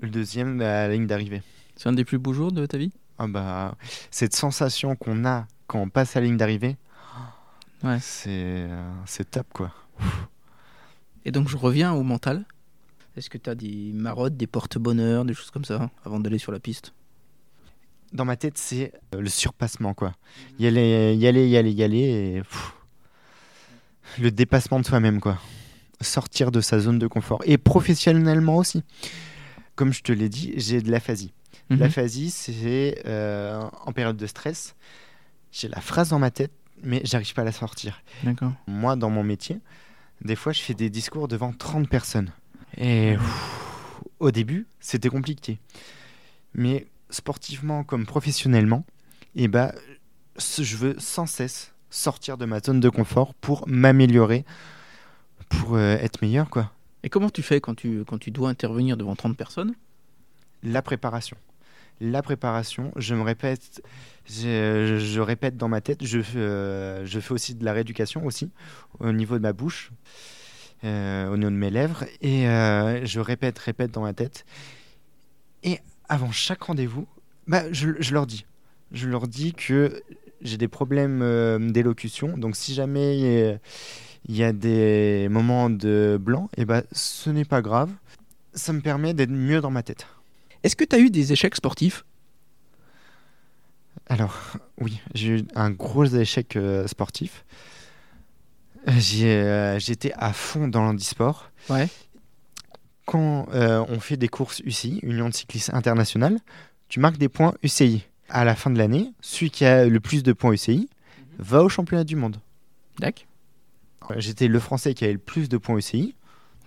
le 0.00 0.08
deuxième 0.10 0.60
à 0.60 0.86
la 0.86 0.88
ligne 0.90 1.06
d'arrivée. 1.06 1.42
C'est 1.76 1.88
un 1.88 1.92
des 1.92 2.04
plus 2.04 2.18
beaux 2.18 2.32
jours 2.32 2.52
de 2.52 2.64
ta 2.66 2.78
vie? 2.78 2.92
Ah 3.18 3.26
bah, 3.26 3.74
cette 4.10 4.34
sensation 4.36 4.96
qu'on 4.96 5.24
a 5.24 5.46
quand 5.66 5.80
on 5.80 5.88
passe 5.88 6.14
la 6.14 6.20
ligne 6.20 6.36
d'arrivée, 6.36 6.76
Ouais. 7.82 7.98
c'est 8.00 8.28
euh, 8.30 8.92
c'est 9.06 9.30
top 9.30 9.46
quoi. 9.54 9.72
Et 11.24 11.32
donc, 11.32 11.48
je 11.48 11.56
reviens 11.56 11.92
au 11.92 12.02
mental. 12.02 12.44
Est-ce 13.16 13.28
que 13.30 13.38
tu 13.38 13.48
as 13.50 13.54
des 13.54 13.90
marottes, 13.94 14.36
des 14.36 14.46
porte-bonheur, 14.46 15.24
des 15.24 15.34
choses 15.34 15.50
comme 15.50 15.64
ça, 15.64 15.82
hein, 15.82 15.90
avant 16.04 16.20
d'aller 16.20 16.38
sur 16.38 16.52
la 16.52 16.60
piste? 16.60 16.92
Dans 18.12 18.24
ma 18.24 18.36
tête, 18.36 18.58
c'est 18.58 18.92
euh, 19.14 19.20
le 19.20 19.28
surpassement, 19.28 19.94
quoi. 19.94 20.14
Y 20.58 20.66
aller, 20.66 21.14
y 21.14 21.26
aller, 21.26 21.48
y 21.48 21.56
aller, 21.56 21.72
y 21.72 21.82
aller, 21.82 21.98
et 21.98 22.42
pff, 22.42 22.74
le 24.18 24.30
dépassement 24.30 24.80
de 24.80 24.86
soi-même, 24.86 25.20
quoi. 25.20 25.38
Sortir 26.00 26.50
de 26.50 26.60
sa 26.60 26.80
zone 26.80 26.98
de 26.98 27.06
confort. 27.06 27.42
Et 27.44 27.58
professionnellement 27.58 28.56
aussi. 28.56 28.82
Comme 29.76 29.92
je 29.92 30.02
te 30.02 30.12
l'ai 30.12 30.28
dit, 30.28 30.52
j'ai 30.56 30.80
de 30.80 30.90
l'aphasie. 30.90 31.32
Mhm. 31.70 31.78
L'aphasie, 31.78 32.30
c'est 32.30 33.02
euh, 33.06 33.62
en 33.84 33.92
période 33.92 34.16
de 34.16 34.26
stress, 34.26 34.74
j'ai 35.52 35.68
la 35.68 35.80
phrase 35.80 36.10
dans 36.10 36.18
ma 36.18 36.30
tête, 36.30 36.52
mais 36.82 37.00
j'arrive 37.04 37.32
pas 37.34 37.42
à 37.42 37.44
la 37.44 37.52
sortir. 37.52 38.02
D'accord. 38.24 38.52
Moi, 38.66 38.96
dans 38.96 39.10
mon 39.10 39.22
métier, 39.22 39.60
des 40.22 40.36
fois, 40.36 40.52
je 40.52 40.60
fais 40.60 40.74
des 40.74 40.90
discours 40.90 41.28
devant 41.28 41.52
30 41.52 41.88
personnes. 41.88 42.32
Et 42.76 43.14
pff, 43.16 44.00
au 44.18 44.30
début, 44.30 44.66
c'était 44.80 45.08
compliqué. 45.08 45.58
Mais 46.54 46.86
sportivement 47.10 47.84
comme 47.84 48.06
professionnellement, 48.06 48.84
eh 49.36 49.48
ben, 49.48 49.72
ce- 50.36 50.62
je 50.62 50.76
veux 50.76 50.94
sans 50.98 51.26
cesse 51.26 51.74
sortir 51.90 52.36
de 52.38 52.44
ma 52.44 52.60
zone 52.60 52.80
de 52.80 52.88
confort 52.88 53.34
pour 53.34 53.66
m'améliorer, 53.68 54.44
pour 55.48 55.76
euh, 55.76 55.96
être 55.96 56.22
meilleur, 56.22 56.48
quoi. 56.50 56.72
Et 57.02 57.08
comment 57.08 57.30
tu 57.30 57.42
fais 57.42 57.60
quand 57.60 57.74
tu, 57.74 58.04
quand 58.06 58.18
tu 58.18 58.30
dois 58.30 58.48
intervenir 58.50 58.96
devant 58.96 59.16
30 59.16 59.36
personnes? 59.36 59.74
La 60.62 60.82
préparation. 60.82 61.36
La 62.02 62.22
préparation, 62.22 62.92
je 62.96 63.14
me 63.14 63.22
répète, 63.22 63.82
je, 64.26 64.98
je 64.98 65.20
répète 65.20 65.56
dans 65.56 65.68
ma 65.68 65.80
tête, 65.80 66.04
je, 66.04 66.20
euh, 66.36 67.04
je 67.04 67.20
fais 67.20 67.32
aussi 67.32 67.54
de 67.54 67.64
la 67.64 67.72
rééducation 67.74 68.24
aussi, 68.24 68.50
au 69.00 69.12
niveau 69.12 69.36
de 69.36 69.42
ma 69.42 69.52
bouche, 69.52 69.90
euh, 70.84 71.28
au 71.28 71.36
niveau 71.36 71.50
de 71.50 71.56
mes 71.56 71.68
lèvres, 71.70 72.04
et 72.22 72.44
je 73.04 73.20
répète, 73.20 73.58
répète 73.58 73.90
dans 73.90 74.00
ma 74.02 74.14
tête. 74.14 74.46
Et 75.62 75.78
avant 76.10 76.32
chaque 76.32 76.64
rendez-vous, 76.64 77.06
bah, 77.46 77.72
je, 77.72 77.90
je 78.00 78.12
leur 78.12 78.26
dis. 78.26 78.44
Je 78.92 79.08
leur 79.08 79.28
dis 79.28 79.54
que 79.54 80.02
j'ai 80.42 80.58
des 80.58 80.68
problèmes 80.68 81.22
euh, 81.22 81.58
d'élocution, 81.70 82.36
donc 82.36 82.56
si 82.56 82.74
jamais 82.74 83.20
euh, 83.22 83.56
il 84.28 84.36
y 84.36 84.42
a 84.42 84.52
des 84.52 85.28
moments 85.30 85.70
de 85.70 86.18
blanc, 86.20 86.50
et 86.56 86.64
ben 86.64 86.82
ce 86.92 87.30
n'est 87.30 87.44
pas 87.44 87.62
grave. 87.62 87.90
Ça 88.52 88.72
me 88.72 88.80
permet 88.80 89.14
d'être 89.14 89.30
mieux 89.30 89.60
dans 89.60 89.70
ma 89.70 89.84
tête. 89.84 90.06
Est-ce 90.64 90.74
que 90.74 90.84
tu 90.84 90.96
as 90.96 90.98
eu 90.98 91.10
des 91.10 91.32
échecs 91.32 91.54
sportifs? 91.54 92.04
Alors, 94.08 94.36
oui, 94.80 95.00
j'ai 95.14 95.28
eu 95.38 95.44
un 95.54 95.70
gros 95.70 96.04
échec 96.04 96.56
euh, 96.56 96.88
sportif. 96.88 97.44
J'ai, 98.98 99.34
euh, 99.34 99.78
J'étais 99.78 100.12
à 100.16 100.32
fond 100.32 100.66
dans 100.66 100.82
l'handisport. 100.82 101.50
Ouais. 101.68 101.88
Quand 103.10 103.48
euh, 103.52 103.84
on 103.88 103.98
fait 103.98 104.16
des 104.16 104.28
courses 104.28 104.60
UCI, 104.60 105.00
Union 105.02 105.28
de 105.28 105.34
cyclisme 105.34 105.74
internationale, 105.74 106.38
tu 106.88 107.00
marques 107.00 107.18
des 107.18 107.28
points 107.28 107.54
UCI. 107.64 108.04
À 108.28 108.44
la 108.44 108.54
fin 108.54 108.70
de 108.70 108.78
l'année, 108.78 109.12
celui 109.20 109.50
qui 109.50 109.64
a 109.64 109.84
le 109.86 109.98
plus 109.98 110.22
de 110.22 110.32
points 110.32 110.52
UCI 110.52 110.88
va 111.40 111.64
au 111.64 111.68
championnat 111.68 112.04
du 112.04 112.14
monde. 112.14 112.36
D'accord. 113.00 113.26
Euh, 114.12 114.14
J'étais 114.18 114.46
le 114.46 114.60
Français 114.60 114.94
qui 114.94 115.02
avait 115.02 115.14
le 115.14 115.18
plus 115.18 115.48
de 115.48 115.56
points 115.58 115.76
UCI. 115.76 116.14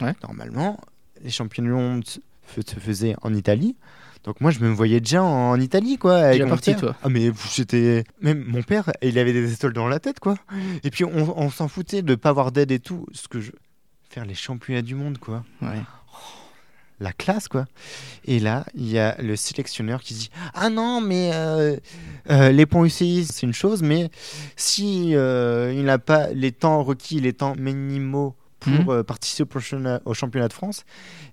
Ouais. 0.01 0.13
Normalement, 0.21 0.81
les 1.23 1.29
championnats 1.29 1.69
du 1.69 1.73
monde 1.75 2.03
se 2.05 2.19
faisaient 2.77 3.15
en 3.21 3.33
Italie. 3.33 3.77
Donc 4.25 4.41
moi, 4.41 4.51
je 4.51 4.59
me 4.59 4.67
voyais 4.67 4.99
déjà 4.99 5.23
en 5.23 5.57
Italie, 5.61 5.97
quoi. 5.97 6.17
avec 6.17 6.41
mon 6.43 6.49
parti, 6.49 6.71
père. 6.71 6.79
toi. 6.81 6.95
Ah 7.03 7.09
mais 7.09 7.31
j'étais... 7.53 8.03
Même 8.21 8.43
mon 8.45 8.63
père, 8.63 8.91
il 9.01 9.17
avait 9.17 9.31
des 9.31 9.53
étoiles 9.53 9.71
dans 9.73 9.87
la 9.87 9.99
tête, 10.01 10.19
quoi. 10.19 10.35
Et 10.83 10.89
puis 10.89 11.05
on, 11.05 11.39
on 11.39 11.49
s'en 11.49 11.69
foutait 11.69 12.01
de 12.01 12.15
pas 12.15 12.29
avoir 12.29 12.51
d'aide 12.51 12.71
et 12.71 12.79
tout. 12.79 13.05
Ce 13.13 13.29
que 13.29 13.39
je... 13.39 13.51
Faire 14.09 14.25
les 14.25 14.35
championnats 14.35 14.81
du 14.81 14.95
monde, 14.95 15.17
quoi. 15.17 15.45
Ouais. 15.61 15.81
La 17.03 17.11
classe, 17.11 17.47
quoi. 17.49 17.65
Et 18.23 18.39
là, 18.39 18.65
il 18.73 18.89
y 18.89 18.97
a 18.97 19.21
le 19.21 19.35
sélectionneur 19.35 20.01
qui 20.01 20.13
dit 20.13 20.29
Ah 20.53 20.69
non, 20.69 21.01
mais 21.01 21.31
euh, 21.33 21.75
euh, 22.29 22.49
les 22.51 22.65
points 22.65 22.85
UCI, 22.85 23.25
c'est 23.25 23.45
une 23.45 23.53
chose, 23.53 23.83
mais 23.83 24.09
si 24.55 25.13
euh, 25.13 25.73
il 25.75 25.83
n'a 25.83 25.99
pas 25.99 26.29
les 26.29 26.53
temps 26.53 26.81
requis, 26.81 27.19
les 27.19 27.33
temps 27.33 27.55
minimaux 27.57 28.35
pour 28.61 28.93
Mhm. 28.93 29.03
participer 29.03 29.57
au 29.57 29.59
championnat, 29.59 30.01
au 30.05 30.13
championnat 30.13 30.47
de 30.47 30.53
France 30.53 30.85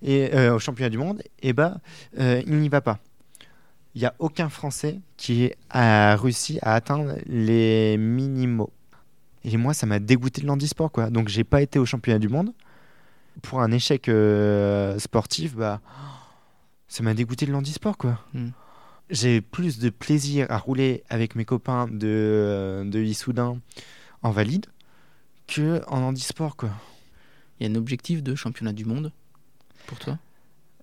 et 0.03 0.37
au 0.51 0.59
championnat 0.59 0.91
du 0.91 0.99
monde, 0.99 1.23
et 1.41 1.53
bah, 1.53 1.79
euh, 2.19 2.43
il 2.45 2.57
n'y 2.57 2.69
va 2.69 2.81
pas. 2.81 2.99
Il 3.95 4.01
n'y 4.01 4.07
a 4.07 4.15
aucun 4.19 4.49
Français 4.49 4.99
qui 5.17 5.53
a 5.71 6.17
réussi 6.17 6.59
à 6.63 6.75
atteindre 6.75 7.15
les 7.27 7.97
minimaux. 7.97 8.71
Et 9.45 9.57
moi, 9.57 9.73
ça 9.75 9.87
m'a 9.87 10.01
dégoûté 10.01 10.43
de 10.43 10.47
l'handisport, 10.49 10.91
quoi. 10.91 11.11
Donc, 11.11 11.29
j'ai 11.29 11.45
pas 11.45 11.63
été 11.63 11.79
au 11.79 11.87
championnat 11.87 12.19
du 12.19 12.29
monde. 12.29 12.53
Pour 13.43 13.61
un 13.61 13.71
échec 13.71 14.09
euh, 14.09 14.99
sportif, 14.99 15.55
bah, 15.55 15.81
ça 16.89 17.03
m'a 17.03 17.15
dégoûté 17.15 17.47
de 17.47 17.53
l'handisport, 17.53 17.97
quoi. 17.97 18.19
Mm. 18.35 18.49
J'ai 19.11 19.41
plus 19.41 19.79
de 19.79 19.91
plaisir 19.91 20.47
à 20.51 20.59
rouler 20.59 21.03
avec 21.09 21.35
mes 21.35 21.45
copains 21.45 21.89
de, 21.89 22.07
euh, 22.07 22.85
de 22.85 23.01
Issoudun 23.01 23.61
en 24.23 24.31
valide 24.31 24.67
que 25.47 25.83
en 25.89 26.03
handisport, 26.03 26.57
quoi. 26.57 26.71
Il 27.59 27.67
y 27.67 27.69
a 27.69 27.73
un 27.73 27.77
objectif 27.77 28.23
de 28.23 28.35
championnat 28.35 28.73
du 28.73 28.85
monde 28.85 29.13
pour 29.87 29.99
toi? 29.99 30.19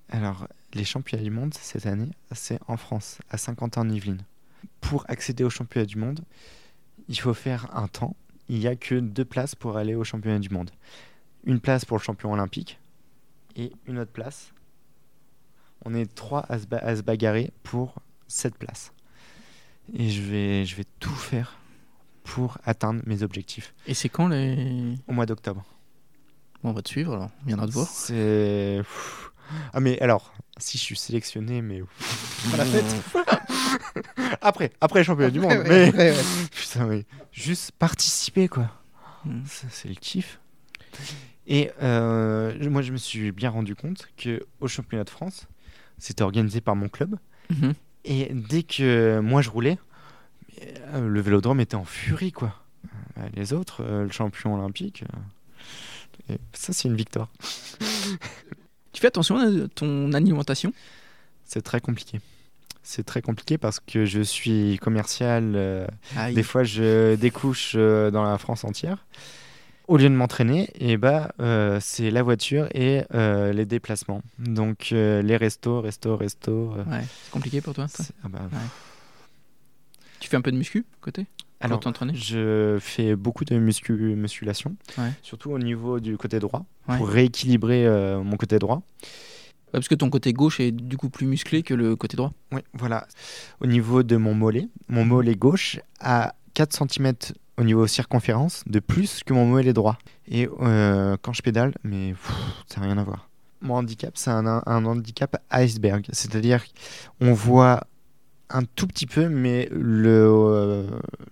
Alors, 0.10 0.48
les 0.74 0.84
championnats 0.84 1.24
du 1.24 1.32
monde 1.32 1.54
cette 1.54 1.86
année, 1.86 2.12
c'est 2.34 2.60
en 2.68 2.78
France, 2.78 3.20
à 3.30 3.38
50 3.38 3.78
ans 3.78 3.82
en 3.82 3.90
Yvelines. 3.90 4.24
Pour 4.82 5.06
accéder 5.08 5.44
au 5.44 5.50
championnat 5.50 5.86
du 5.86 5.98
monde, 5.98 6.22
il 7.08 7.20
faut 7.20 7.34
faire 7.34 7.76
un 7.76 7.88
temps. 7.88 8.16
Il 8.50 8.60
n'y 8.60 8.68
a 8.68 8.76
que 8.76 8.96
deux 8.96 9.26
places 9.26 9.56
pour 9.56 9.78
aller 9.78 9.96
au 9.96 10.04
championnat 10.04 10.40
du 10.40 10.50
monde. 10.50 10.72
Une 11.48 11.60
place 11.60 11.84
pour 11.86 11.98
le 11.98 12.04
champion 12.04 12.32
olympique 12.34 12.80
et 13.56 13.72
une 13.88 13.98
autre 13.98 14.12
place. 14.12 14.52
On 15.86 15.94
est 15.96 16.14
trois 16.14 16.46
à 16.50 16.60
se, 16.60 16.68
ba- 16.68 16.78
à 16.84 16.96
se 16.96 17.02
bagarrer 17.02 17.52
pour 17.64 17.96
cette 18.28 18.56
place. 18.58 18.92
Et 19.96 20.10
je 20.10 20.22
vais, 20.22 20.66
je 20.66 20.76
vais 20.76 20.84
tout 21.00 21.10
faire 21.16 21.58
pour 22.26 22.58
atteindre 22.66 23.02
mes 23.06 23.24
objectifs. 23.24 23.74
Et 23.88 23.94
c'est 23.94 24.10
quand 24.10 24.28
les. 24.28 24.96
Au 25.08 25.14
mois 25.14 25.26
d'octobre. 25.26 25.64
Bon, 26.62 26.72
on 26.72 26.74
va 26.74 26.82
te 26.82 26.90
suivre 26.90 27.14
alors, 27.14 27.30
on 27.44 27.48
viendra 27.48 27.66
te 27.68 27.72
voir. 27.72 27.88
C'est. 27.88 28.82
Ah, 29.72 29.80
mais 29.80 29.98
alors, 30.02 30.34
si 30.58 30.78
je 30.78 30.84
suis 30.84 30.98
sélectionné, 30.98 31.62
mais. 31.62 31.82
À 32.54 32.58
la 32.58 32.66
fête 32.66 33.04
Après, 34.42 34.72
après 34.82 35.00
le 35.00 35.04
championnat 35.06 35.32
du 35.32 35.40
monde. 35.40 35.52
Ouais, 35.52 35.64
mais... 35.64 35.92
ouais, 35.94 36.12
ouais. 36.12 36.24
Putain, 36.52 36.86
mais 36.88 37.06
juste 37.32 37.72
participer, 37.74 38.50
quoi. 38.50 38.70
Hmm. 39.24 39.44
C'est 39.46 39.88
le 39.88 39.96
kiff. 39.96 40.40
Et 41.48 41.72
euh, 41.82 42.70
moi, 42.70 42.82
je 42.82 42.92
me 42.92 42.98
suis 42.98 43.32
bien 43.32 43.50
rendu 43.50 43.76
compte 43.76 44.10
que 44.18 44.46
au 44.60 44.68
championnat 44.68 45.04
de 45.06 45.10
France, 45.10 45.48
c'était 45.98 46.24
organisé 46.24 46.62
par 46.62 46.76
mon 46.76 46.90
club. 46.90 47.16
Mhm. 47.50 47.74
Et 48.06 48.32
dès 48.34 48.64
que 48.64 49.20
moi 49.20 49.42
je 49.42 49.50
roulais, 49.50 49.78
euh, 50.94 51.08
le 51.08 51.22
vélodrome 51.22 51.60
était 51.60 51.76
en 51.76 51.86
furie, 51.86 52.32
quoi. 52.32 52.54
Euh, 53.18 53.22
Les 53.36 53.54
autres, 53.54 53.84
le 53.84 54.10
champion 54.12 54.56
olympique, 54.56 55.04
et 56.30 56.38
ça, 56.54 56.74
c'est 56.74 56.88
une 56.88 56.96
victoire. 56.98 57.30
Tu 58.94 59.02
fais 59.02 59.08
attention 59.08 59.38
à 59.38 59.68
ton 59.76 60.12
alimentation? 60.14 60.74
C'est 61.46 61.62
très 61.62 61.80
compliqué. 61.80 62.20
C'est 62.82 63.04
très 63.06 63.22
compliqué 63.22 63.60
parce 63.60 63.80
que 63.80 64.06
je 64.06 64.22
suis 64.22 64.80
commercial. 64.82 65.54
euh. 65.56 65.86
Des 66.34 66.42
fois, 66.42 66.64
je 66.64 67.14
découche 67.16 67.74
euh, 67.76 68.10
dans 68.10 68.24
la 68.24 68.38
France 68.40 68.64
entière. 68.64 69.06
Au 69.88 69.96
lieu 69.96 70.10
de 70.10 70.16
m'entraîner, 70.16 70.70
et 70.80 70.98
bah, 70.98 71.32
euh, 71.40 71.80
c'est 71.82 72.12
la 72.12 72.22
voiture 72.22 72.68
et 72.74 73.04
euh, 73.14 73.54
les 73.54 73.66
déplacements. 73.66 74.22
Donc, 74.38 74.90
euh, 74.92 75.22
les 75.22 75.38
restos, 75.38 75.80
restos, 75.80 76.18
restos. 76.18 76.72
Ouais, 76.90 77.04
c'est 77.24 77.32
compliqué 77.32 77.62
pour 77.62 77.74
toi 77.74 77.88
c'est- 77.88 78.12
ah 78.24 78.28
bah, 78.28 78.40
Ouais. 78.52 78.58
Tu 80.20 80.28
fais 80.28 80.36
un 80.36 80.42
peu 80.42 80.52
de 80.52 80.58
muscu 80.58 80.84
côté 81.00 81.26
Alors, 81.62 81.80
je 82.14 82.78
fais 82.82 83.16
beaucoup 83.16 83.46
de 83.46 83.56
muscu- 83.58 84.16
musculation, 84.16 84.76
Ouais. 84.98 85.12
surtout 85.22 85.52
au 85.52 85.60
niveau 85.60 86.00
du 86.02 86.18
côté 86.18 86.40
droit, 86.40 86.66
pour 86.86 87.08
rééquilibrer 87.08 87.88
mon 88.24 88.36
côté 88.36 88.60
droit. 88.60 88.82
Parce 89.72 89.88
que 89.88 89.96
ton 89.96 90.10
côté 90.10 90.34
gauche 90.34 90.60
est 90.60 90.72
du 90.72 90.98
coup 90.98 91.10
plus 91.10 91.28
musclé 91.28 91.62
que 91.64 91.74
le 91.74 91.96
côté 91.96 92.18
droit. 92.18 92.34
Oui, 92.52 92.62
voilà. 92.74 93.08
Au 93.62 93.68
niveau 93.68 94.02
de 94.04 94.18
mon 94.18 94.34
mollet, 94.34 94.68
mon 94.90 95.06
mollet 95.06 95.36
gauche 95.36 95.80
a 96.00 96.34
4 96.56 96.74
cm 96.74 97.14
au 97.58 97.64
niveau 97.64 97.88
circonférence 97.88 98.64
de 98.68 98.80
plus 98.80 99.24
que 99.24 99.34
mon 99.34 99.46
mollet 99.46 99.74
droit. 99.74 99.98
Et 100.28 100.48
euh, 100.62 101.18
quand 101.22 101.34
je 101.34 101.42
pédale, 101.42 101.74
mais 101.84 102.12
pff, 102.12 102.32
ça 102.68 102.80
n'a 102.80 102.88
rien 102.88 102.98
à 102.98 103.04
voir. 103.04 103.30
Mon 103.62 103.76
handicap, 103.76 104.14
c'est 104.16 104.30
un, 104.30 104.46
un 104.46 104.86
handicap 104.86 105.42
iceberg. 105.52 106.06
C'est-à-dire 106.12 106.64
qu'on 107.20 107.34
voit 107.34 107.88
un 108.50 108.64
tout 108.64 108.88
petit 108.88 109.08
peu, 109.08 109.28
mais 109.28 109.68
le, 109.72 110.28
euh, 110.30 110.88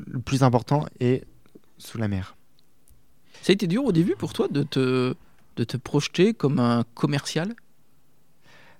le 0.05 0.19
plus 0.19 0.43
important 0.43 0.85
est 0.99 1.23
sous 1.77 1.97
la 1.97 2.07
mer. 2.07 2.35
Ça 3.41 3.51
a 3.51 3.53
été 3.53 3.67
dur 3.67 3.85
au 3.85 3.91
début 3.91 4.15
pour 4.15 4.33
toi 4.33 4.47
de 4.47 4.63
te, 4.63 5.13
de 5.55 5.63
te 5.63 5.77
projeter 5.77 6.33
comme 6.33 6.59
un 6.59 6.83
commercial? 6.95 7.53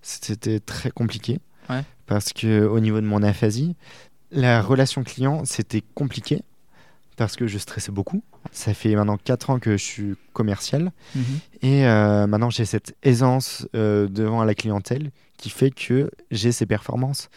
C'était 0.02 0.60
très 0.60 0.92
compliqué. 0.92 1.40
Ouais. 1.70 1.84
Parce 2.08 2.34
que 2.34 2.66
au 2.66 2.80
niveau 2.80 3.00
de 3.00 3.06
mon 3.06 3.22
aphasie, 3.22 3.76
la 4.32 4.62
relation 4.62 5.04
client, 5.04 5.46
c'était 5.46 5.84
compliqué. 5.94 6.44
Parce 7.18 7.36
que 7.36 7.48
je 7.48 7.58
stressais 7.58 7.92
beaucoup. 7.92 8.24
Ça 8.52 8.74
fait 8.74 8.96
maintenant 8.96 9.18
4 9.18 9.50
ans 9.50 9.60
que 9.60 9.72
je 9.72 9.84
suis 9.84 10.16
commercial. 10.34 10.92
Et 11.62 11.86
euh, 11.86 12.28
maintenant, 12.28 12.50
j'ai 12.50 12.66
cette 12.66 12.96
aisance 13.04 13.68
euh, 13.76 14.08
devant 14.08 14.44
la 14.44 14.54
clientèle 14.54 15.12
qui 15.38 15.50
fait 15.50 15.72
que 15.72 16.12
j'ai 16.32 16.52
ces 16.52 16.66
performances. 16.66 17.30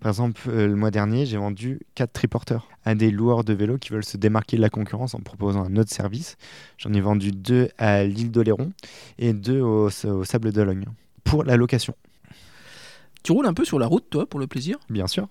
Par 0.00 0.10
exemple, 0.10 0.40
euh, 0.48 0.66
le 0.66 0.76
mois 0.76 0.90
dernier, 0.90 1.26
j'ai 1.26 1.36
vendu 1.36 1.80
4 1.96 2.12
triporteurs 2.12 2.68
à 2.84 2.94
des 2.94 3.10
loueurs 3.10 3.44
de 3.44 3.52
vélos 3.52 3.78
qui 3.78 3.90
veulent 3.90 4.04
se 4.04 4.16
démarquer 4.16 4.56
de 4.56 4.62
la 4.62 4.70
concurrence 4.70 5.14
en 5.14 5.20
proposant 5.20 5.64
un 5.64 5.76
autre 5.76 5.92
service. 5.92 6.36
J'en 6.78 6.92
ai 6.92 7.00
vendu 7.00 7.32
2 7.32 7.68
à 7.78 8.04
l'île 8.04 8.30
d'Oléron 8.30 8.72
et 9.18 9.32
2 9.32 9.60
au, 9.60 9.88
au 9.88 10.24
Sable 10.24 10.52
d'Ologne 10.52 10.84
pour 11.24 11.44
la 11.44 11.56
location. 11.56 11.94
Tu 13.22 13.32
roules 13.32 13.46
un 13.46 13.54
peu 13.54 13.64
sur 13.64 13.78
la 13.78 13.86
route, 13.86 14.08
toi, 14.10 14.26
pour 14.26 14.40
le 14.40 14.46
plaisir? 14.46 14.78
Bien 14.88 15.06
sûr, 15.06 15.28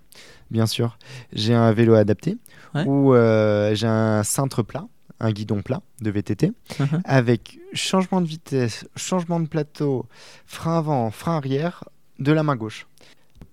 bien 0.51 0.65
sûr. 0.67 0.97
J'ai 1.33 1.53
un 1.53 1.71
vélo 1.71 1.93
adapté 1.95 2.37
Ouais. 2.75 2.83
où 2.85 3.13
euh, 3.13 3.73
j'ai 3.75 3.87
un 3.87 4.23
cintre 4.23 4.61
plat, 4.61 4.87
un 5.19 5.31
guidon 5.31 5.61
plat 5.61 5.81
de 6.01 6.11
VTT 6.11 6.51
Mhm. 6.79 7.01
avec 7.05 7.59
changement 7.73 8.21
de 8.21 8.27
vitesse, 8.27 8.85
changement 8.95 9.39
de 9.39 9.47
plateau, 9.47 10.05
frein 10.45 10.77
avant, 10.77 11.09
frein 11.11 11.37
arrière 11.37 11.85
de 12.19 12.31
la 12.31 12.43
main 12.43 12.55
gauche. 12.55 12.87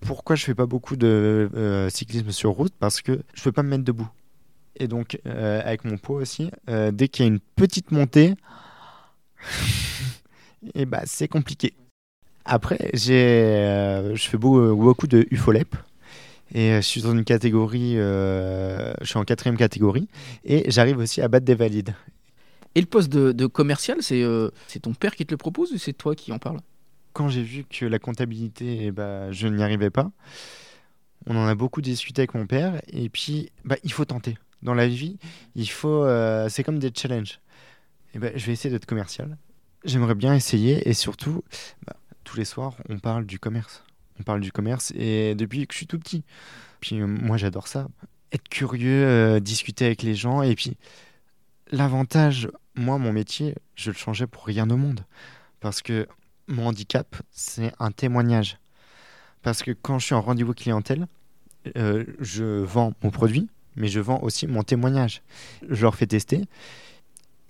Pourquoi 0.01 0.35
je 0.35 0.43
fais 0.43 0.53
pas 0.53 0.65
beaucoup 0.67 0.95
de 0.97 1.49
euh, 1.55 1.89
cyclisme 1.89 2.31
sur 2.31 2.51
route? 2.51 2.73
Parce 2.79 3.01
que 3.01 3.21
je 3.33 3.41
peux 3.43 3.51
pas 3.51 3.63
me 3.63 3.69
mettre 3.69 3.83
debout. 3.85 4.09
Et 4.77 4.87
donc 4.87 5.17
euh, 5.25 5.61
avec 5.63 5.85
mon 5.85 5.97
poids 5.97 6.17
aussi, 6.17 6.51
dès 6.67 7.07
qu'il 7.07 7.25
y 7.25 7.27
a 7.27 7.31
une 7.31 7.39
petite 7.39 7.91
montée, 7.91 8.35
et 10.75 10.85
bah 10.85 11.01
c'est 11.05 11.27
compliqué. 11.29 11.73
Après, 12.45 12.89
j'ai, 12.93 13.15
euh, 13.15 14.15
je 14.15 14.29
fais 14.29 14.37
beau- 14.37 14.75
beaucoup 14.75 15.07
de 15.07 15.27
UFOLEP. 15.31 15.75
Et 16.53 16.71
euh, 16.71 16.77
je 16.77 16.87
suis 16.87 17.01
dans 17.01 17.11
une 17.11 17.23
catégorie, 17.25 17.93
euh, 17.97 18.93
je 19.01 19.07
suis 19.07 19.17
en 19.17 19.23
quatrième 19.23 19.57
catégorie, 19.57 20.07
et 20.45 20.69
j'arrive 20.71 20.99
aussi 20.99 21.21
à 21.21 21.27
battre 21.27 21.45
des 21.45 21.55
valides. 21.55 21.95
Et 22.75 22.81
le 22.81 22.87
poste 22.87 23.09
de, 23.11 23.31
de 23.31 23.45
commercial, 23.47 23.97
c'est 24.01 24.23
euh, 24.23 24.49
c'est 24.67 24.81
ton 24.81 24.93
père 24.93 25.15
qui 25.15 25.25
te 25.25 25.31
le 25.31 25.37
propose 25.37 25.71
ou 25.73 25.77
c'est 25.77 25.93
toi 25.93 26.15
qui 26.15 26.31
en 26.31 26.39
parle 26.39 26.59
quand 27.13 27.29
j'ai 27.29 27.43
vu 27.43 27.63
que 27.63 27.85
la 27.85 27.97
comptabilité, 27.97 28.87
eh 28.87 28.91
ben, 28.91 29.31
je 29.31 29.47
n'y 29.47 29.63
arrivais 29.63 29.89
pas, 29.89 30.11
on 31.27 31.35
en 31.35 31.47
a 31.47 31.55
beaucoup 31.55 31.81
discuté 31.81 32.21
avec 32.21 32.33
mon 32.35 32.45
père. 32.45 32.81
Et 32.87 33.09
puis, 33.09 33.49
bah, 33.63 33.77
il 33.83 33.91
faut 33.91 34.05
tenter. 34.05 34.37
Dans 34.61 34.73
la 34.73 34.87
vie, 34.87 35.17
il 35.55 35.69
faut. 35.69 36.03
euh, 36.03 36.49
c'est 36.49 36.63
comme 36.63 36.79
des 36.79 36.91
challenges. 36.95 37.39
Et 38.13 38.19
ben, 38.19 38.31
je 38.35 38.45
vais 38.45 38.53
essayer 38.53 38.69
d'être 38.71 38.85
commercial. 38.85 39.37
J'aimerais 39.83 40.15
bien 40.15 40.33
essayer. 40.35 40.87
Et 40.87 40.93
surtout, 40.93 41.43
bah, 41.85 41.95
tous 42.25 42.37
les 42.37 42.43
soirs, 42.45 42.75
on 42.89 42.99
parle 42.99 43.25
du 43.25 43.39
commerce. 43.39 43.83
On 44.19 44.23
parle 44.23 44.41
du 44.41 44.51
commerce. 44.51 44.91
Et 44.95 45.35
depuis 45.35 45.65
que 45.65 45.73
je 45.73 45.77
suis 45.77 45.87
tout 45.87 45.99
petit. 45.99 46.23
Puis 46.81 46.99
euh, 46.99 47.07
moi, 47.07 47.37
j'adore 47.37 47.69
ça. 47.69 47.87
Être 48.33 48.49
curieux, 48.49 49.05
euh, 49.05 49.39
discuter 49.39 49.85
avec 49.85 50.03
les 50.03 50.15
gens. 50.15 50.41
Et 50.41 50.55
puis, 50.55 50.75
l'avantage, 51.71 52.49
moi, 52.75 52.97
mon 52.97 53.13
métier, 53.13 53.55
je 53.75 53.91
le 53.91 53.95
changeais 53.95 54.27
pour 54.27 54.45
rien 54.45 54.69
au 54.69 54.75
monde. 54.77 55.05
Parce 55.61 55.81
que 55.81 56.07
mon 56.47 56.67
handicap, 56.67 57.15
c'est 57.31 57.71
un 57.79 57.91
témoignage. 57.91 58.57
Parce 59.41 59.63
que 59.63 59.71
quand 59.71 59.99
je 59.99 60.05
suis 60.07 60.15
en 60.15 60.21
rendez-vous 60.21 60.53
clientèle, 60.53 61.07
euh, 61.77 62.03
je 62.19 62.43
vends 62.61 62.93
mon 63.03 63.11
produit, 63.11 63.47
mais 63.75 63.87
je 63.87 63.99
vends 63.99 64.19
aussi 64.21 64.47
mon 64.47 64.63
témoignage. 64.63 65.21
Je 65.69 65.81
leur 65.81 65.95
fais 65.95 66.07
tester. 66.07 66.45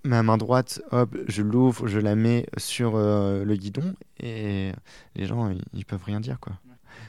Ma 0.05 0.21
main 0.21 0.37
droite, 0.37 0.81
hop, 0.91 1.17
je 1.27 1.41
l'ouvre, 1.41 1.87
je 1.87 1.99
la 1.99 2.15
mets 2.15 2.45
sur 2.57 2.95
euh, 2.95 3.43
le 3.43 3.55
guidon 3.55 3.95
et 4.19 4.71
les 5.15 5.25
gens, 5.25 5.49
ils, 5.49 5.63
ils 5.73 5.83
peuvent 5.83 6.03
rien 6.03 6.19
dire 6.19 6.39
quoi. 6.39 6.53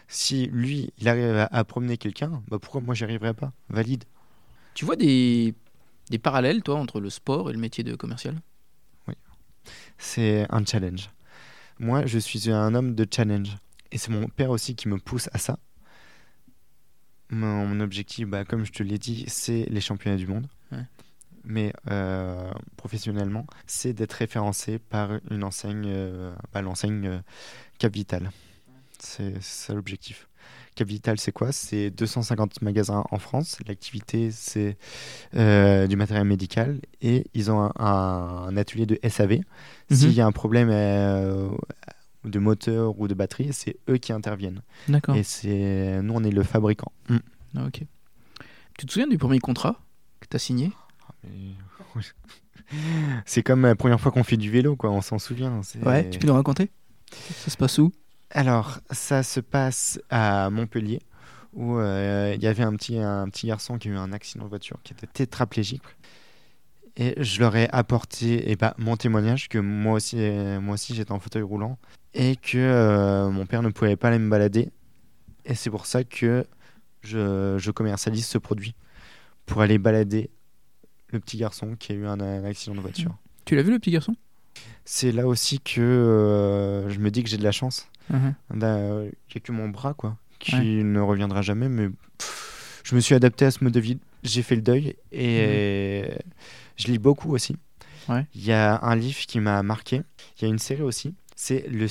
Si 0.09 0.47
lui, 0.47 0.91
il 0.97 1.07
arrive 1.07 1.37
à, 1.37 1.45
à 1.45 1.65
promener 1.65 1.99
quelqu'un, 1.99 2.43
bah 2.49 2.59
pourquoi 2.59 2.81
moi 2.81 2.95
j'y 2.95 3.05
arriverais 3.05 3.35
pas? 3.35 3.53
Valide. 3.69 4.05
Tu 4.73 4.87
vois 4.87 4.97
des, 4.97 5.55
des 6.09 6.19
parallèles, 6.19 6.63
toi, 6.63 6.77
entre 6.77 7.01
le 7.01 7.11
sport 7.11 7.51
et 7.51 7.53
le 7.53 7.59
métier 7.59 7.85
de 7.85 7.95
commercial? 7.95 8.41
C'est 9.99 10.47
un 10.49 10.65
challenge. 10.65 11.11
Moi, 11.79 12.07
je 12.07 12.19
suis 12.19 12.51
un 12.51 12.75
homme 12.75 12.95
de 12.95 13.07
challenge. 13.11 13.57
Et 13.93 13.99
c'est 13.99 14.11
mon 14.11 14.29
père 14.29 14.51
aussi 14.51 14.75
qui 14.75 14.89
me 14.89 14.99
pousse 14.99 15.29
à 15.33 15.39
ça. 15.39 15.59
Mon, 17.31 17.67
mon 17.67 17.81
objectif, 17.81 18.27
bah, 18.27 18.45
comme 18.45 18.65
je 18.65 18.73
te 18.73 18.83
l'ai 18.83 18.99
dit, 18.99 19.25
c'est 19.29 19.67
les 19.69 19.81
championnats 19.81 20.17
du 20.17 20.27
monde. 20.27 20.47
Ouais. 20.73 20.85
Mais 21.49 21.73
euh, 21.91 22.51
professionnellement, 22.77 23.47
c'est 23.67 23.93
d'être 23.93 24.15
référencé 24.15 24.79
par 24.81 25.11
une 25.31 25.45
enseigne, 25.45 25.85
euh, 25.87 26.35
bah, 26.53 26.61
l'enseigne 26.61 27.07
euh, 27.07 27.19
Capital. 27.79 28.31
C'est 28.99 29.41
ça 29.43 29.73
l'objectif. 29.75 30.29
Capital, 30.75 31.19
c'est 31.19 31.33
quoi? 31.33 31.53
C'est 31.53 31.91
250 31.91 32.61
magasins 32.63 33.05
en 33.11 33.19
France. 33.19 33.59
L'activité, 33.67 34.31
c'est 34.31 34.77
euh, 35.35 35.87
du 35.87 35.97
matériel 35.97 36.27
médical. 36.27 36.81
Et 37.01 37.27
ils 37.33 37.51
ont 37.51 37.61
un, 37.63 37.73
un- 37.79 38.47
un 38.49 38.57
atelier 38.57 38.87
de 38.87 38.99
SAV. 39.09 39.41
S'il 39.91 40.13
y 40.13 40.21
a 40.21 40.27
un 40.27 40.33
problème 40.33 40.69
euh, 40.71 41.49
de 42.25 42.39
moteur 42.39 42.99
ou 42.99 43.07
de 43.09 43.15
batterie, 43.15 43.53
c'est 43.53 43.77
eux 43.89 43.99
qui 43.99 44.13
interviennent. 44.13 44.63
D'accord. 44.89 45.15
Et 45.17 45.23
c'est 45.23 46.01
nous, 46.03 46.15
on 46.15 46.25
est 46.25 46.31
le 46.31 46.43
fabricant. 46.43 46.93
Mm. 47.09 47.17
Ah, 47.57 47.67
ok. 47.67 47.83
Tu 48.79 48.87
te 48.87 48.93
souviens 48.93 49.07
du 49.09 49.17
premier 49.19 49.39
contrat 49.39 49.81
que 50.21 50.27
tu 50.29 50.37
as 50.37 50.41
signé? 50.41 50.73
C'est 53.27 53.43
comme 53.43 53.62
la 53.62 53.77
première 53.77 54.01
fois 54.01 54.12
qu'on 54.12 54.25
fait 54.25 54.37
du 54.37 54.51
vélo, 54.51 54.77
quoi. 54.77 54.91
On 54.91 55.01
s'en 55.01 55.19
souvient. 55.19 55.61
Ouais, 55.85 56.09
tu 56.11 56.19
peux 56.19 56.27
nous 56.27 56.35
raconter? 56.35 56.71
Ça 57.12 57.51
se 57.51 57.57
passe 57.57 57.79
où? 57.79 57.93
Alors, 58.31 58.81
ça 58.91 59.23
se 59.23 59.41
passe 59.41 60.01
à 60.11 60.51
Montpellier, 60.51 61.01
où 61.53 61.77
euh, 61.79 62.35
il 62.35 62.43
y 62.43 62.49
avait 62.49 62.65
un 62.65 62.75
petit, 62.75 62.99
un 62.99 63.29
petit 63.29 63.47
garçon 63.47 63.79
qui 63.79 63.89
a 63.89 63.93
eu 63.93 63.97
un 63.97 64.12
accident 64.12 64.45
de 64.45 64.49
voiture, 64.49 64.79
qui 64.83 64.93
était 64.93 65.07
tétraplégique. 65.07 65.83
Et 66.97 67.15
je 67.23 67.41
leur 67.41 67.55
ai 67.55 67.69
apporté 67.71 68.51
eh 68.51 68.57
ben, 68.57 68.73
mon 68.79 68.97
témoignage 68.97 69.49
que 69.49 69.59
moi 69.59 69.95
aussi, 69.95 70.17
moi 70.62 70.75
aussi 70.75 70.95
j'étais 70.95 71.12
en 71.12 71.21
fauteuil 71.21 71.43
roulant 71.43 71.79
et 72.15 72.37
que 72.37 72.57
euh, 72.57 73.31
mon 73.31 73.45
père 73.45 73.62
ne 73.62 73.69
pouvait 73.69 73.97
pas 73.97 74.09
aller 74.09 74.19
me 74.19 74.31
balader. 74.31 74.71
Et 75.45 75.55
c'est 75.55 75.69
pour 75.69 75.85
ça 75.85 76.05
que 76.05 76.47
je, 77.03 77.57
je 77.59 77.71
commercialise 77.71 78.27
ce 78.27 78.39
produit 78.39 78.75
pour 79.45 79.61
aller 79.61 79.79
balader 79.79 80.31
le 81.12 81.21
petit 81.21 81.37
garçon 81.37 81.77
qui 81.79 81.92
a 81.92 81.95
eu 81.95 82.07
un, 82.07 82.21
un 82.21 82.45
accident 82.45 82.75
de 82.75 82.81
voiture. 82.81 83.16
Tu 83.45 83.55
l'as 83.57 83.62
vu 83.62 83.71
le 83.71 83.79
petit 83.79 83.90
garçon? 83.90 84.14
C'est 84.85 85.12
là 85.12 85.27
aussi 85.27 85.61
que 85.61 85.81
euh, 85.81 86.88
je 86.90 86.99
me 86.99 87.11
dis 87.11 87.23
que 87.23 87.29
j'ai 87.29 87.37
de 87.38 87.42
la 87.45 87.53
chance. 87.53 87.88
Il 88.11 88.16
n'y 88.57 88.64
a 88.64 89.40
que 89.42 89.53
mon 89.53 89.69
bras, 89.69 89.95
quoi, 89.95 90.16
qui 90.38 90.55
Ouais. 90.55 90.62
ne 90.85 91.01
reviendra 91.01 91.42
jamais. 91.42 91.69
Mais 91.69 91.88
pff, 92.19 92.81
je 92.85 92.95
me 92.95 93.01
suis 93.01 93.14
adapté 93.14 93.45
à 93.45 93.51
ce 93.51 93.62
mode 93.64 93.73
de 93.73 93.81
vie. 93.81 93.99
J'ai 94.23 94.42
fait 94.42 94.55
le 94.57 94.62
deuil 94.62 94.97
et 95.12 96.05
je 96.77 96.87
lis 96.88 96.99
beaucoup 96.99 97.33
aussi. 97.33 97.57
Ouais. 98.09 98.25
Il 98.35 98.45
y 98.45 98.53
a 98.53 98.79
un 98.83 98.95
livre 98.97 99.19
qui 99.27 99.40
m'a 99.40 99.62
marqué. 99.62 100.03
Il 100.38 100.42
y 100.42 100.45
a 100.45 100.49
une 100.49 100.59
série 100.61 100.83
aussi. 100.83 101.14
C'est 101.35 101.66
le, 101.69 101.88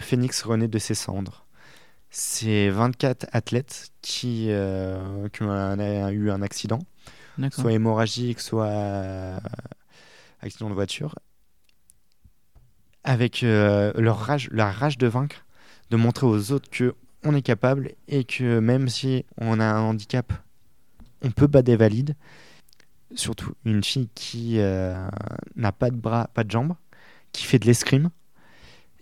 Phénix 0.00 0.42
renaît 0.42 0.68
de 0.68 0.78
ses 0.78 0.94
cendres. 0.94 1.44
C'est 2.10 2.70
24 2.70 3.26
athlètes 3.32 3.90
qui, 4.00 4.46
euh, 4.48 5.28
qui 5.30 5.42
ont 5.42 5.50
un- 5.50 6.10
eu 6.10 6.30
un 6.30 6.40
accident. 6.42 6.78
Soit 7.50 7.72
hémorragique, 7.72 8.40
soit 8.40 8.66
euh, 8.66 9.38
accident 10.40 10.68
de 10.68 10.74
voiture, 10.74 11.14
avec 13.04 13.42
euh, 13.42 13.92
leur 13.96 14.18
rage, 14.18 14.48
la 14.52 14.70
rage 14.70 14.98
de 14.98 15.06
vaincre, 15.06 15.44
de 15.90 15.96
montrer 15.96 16.26
aux 16.26 16.52
autres 16.52 16.68
que 16.70 16.94
on 17.24 17.34
est 17.34 17.42
capable 17.42 17.92
et 18.08 18.24
que 18.24 18.58
même 18.58 18.88
si 18.88 19.24
on 19.38 19.58
a 19.58 19.64
un 19.64 19.80
handicap, 19.80 20.32
on 21.22 21.30
peut 21.30 21.46
battre 21.46 21.66
des 21.66 21.76
valides. 21.76 22.14
Surtout 23.14 23.52
une 23.64 23.82
fille 23.82 24.08
qui 24.14 24.58
euh, 24.58 25.08
n'a 25.54 25.72
pas 25.72 25.90
de 25.90 25.96
bras, 25.96 26.28
pas 26.34 26.44
de 26.44 26.50
jambes, 26.50 26.74
qui 27.32 27.44
fait 27.44 27.58
de 27.58 27.66
l'escrime 27.66 28.10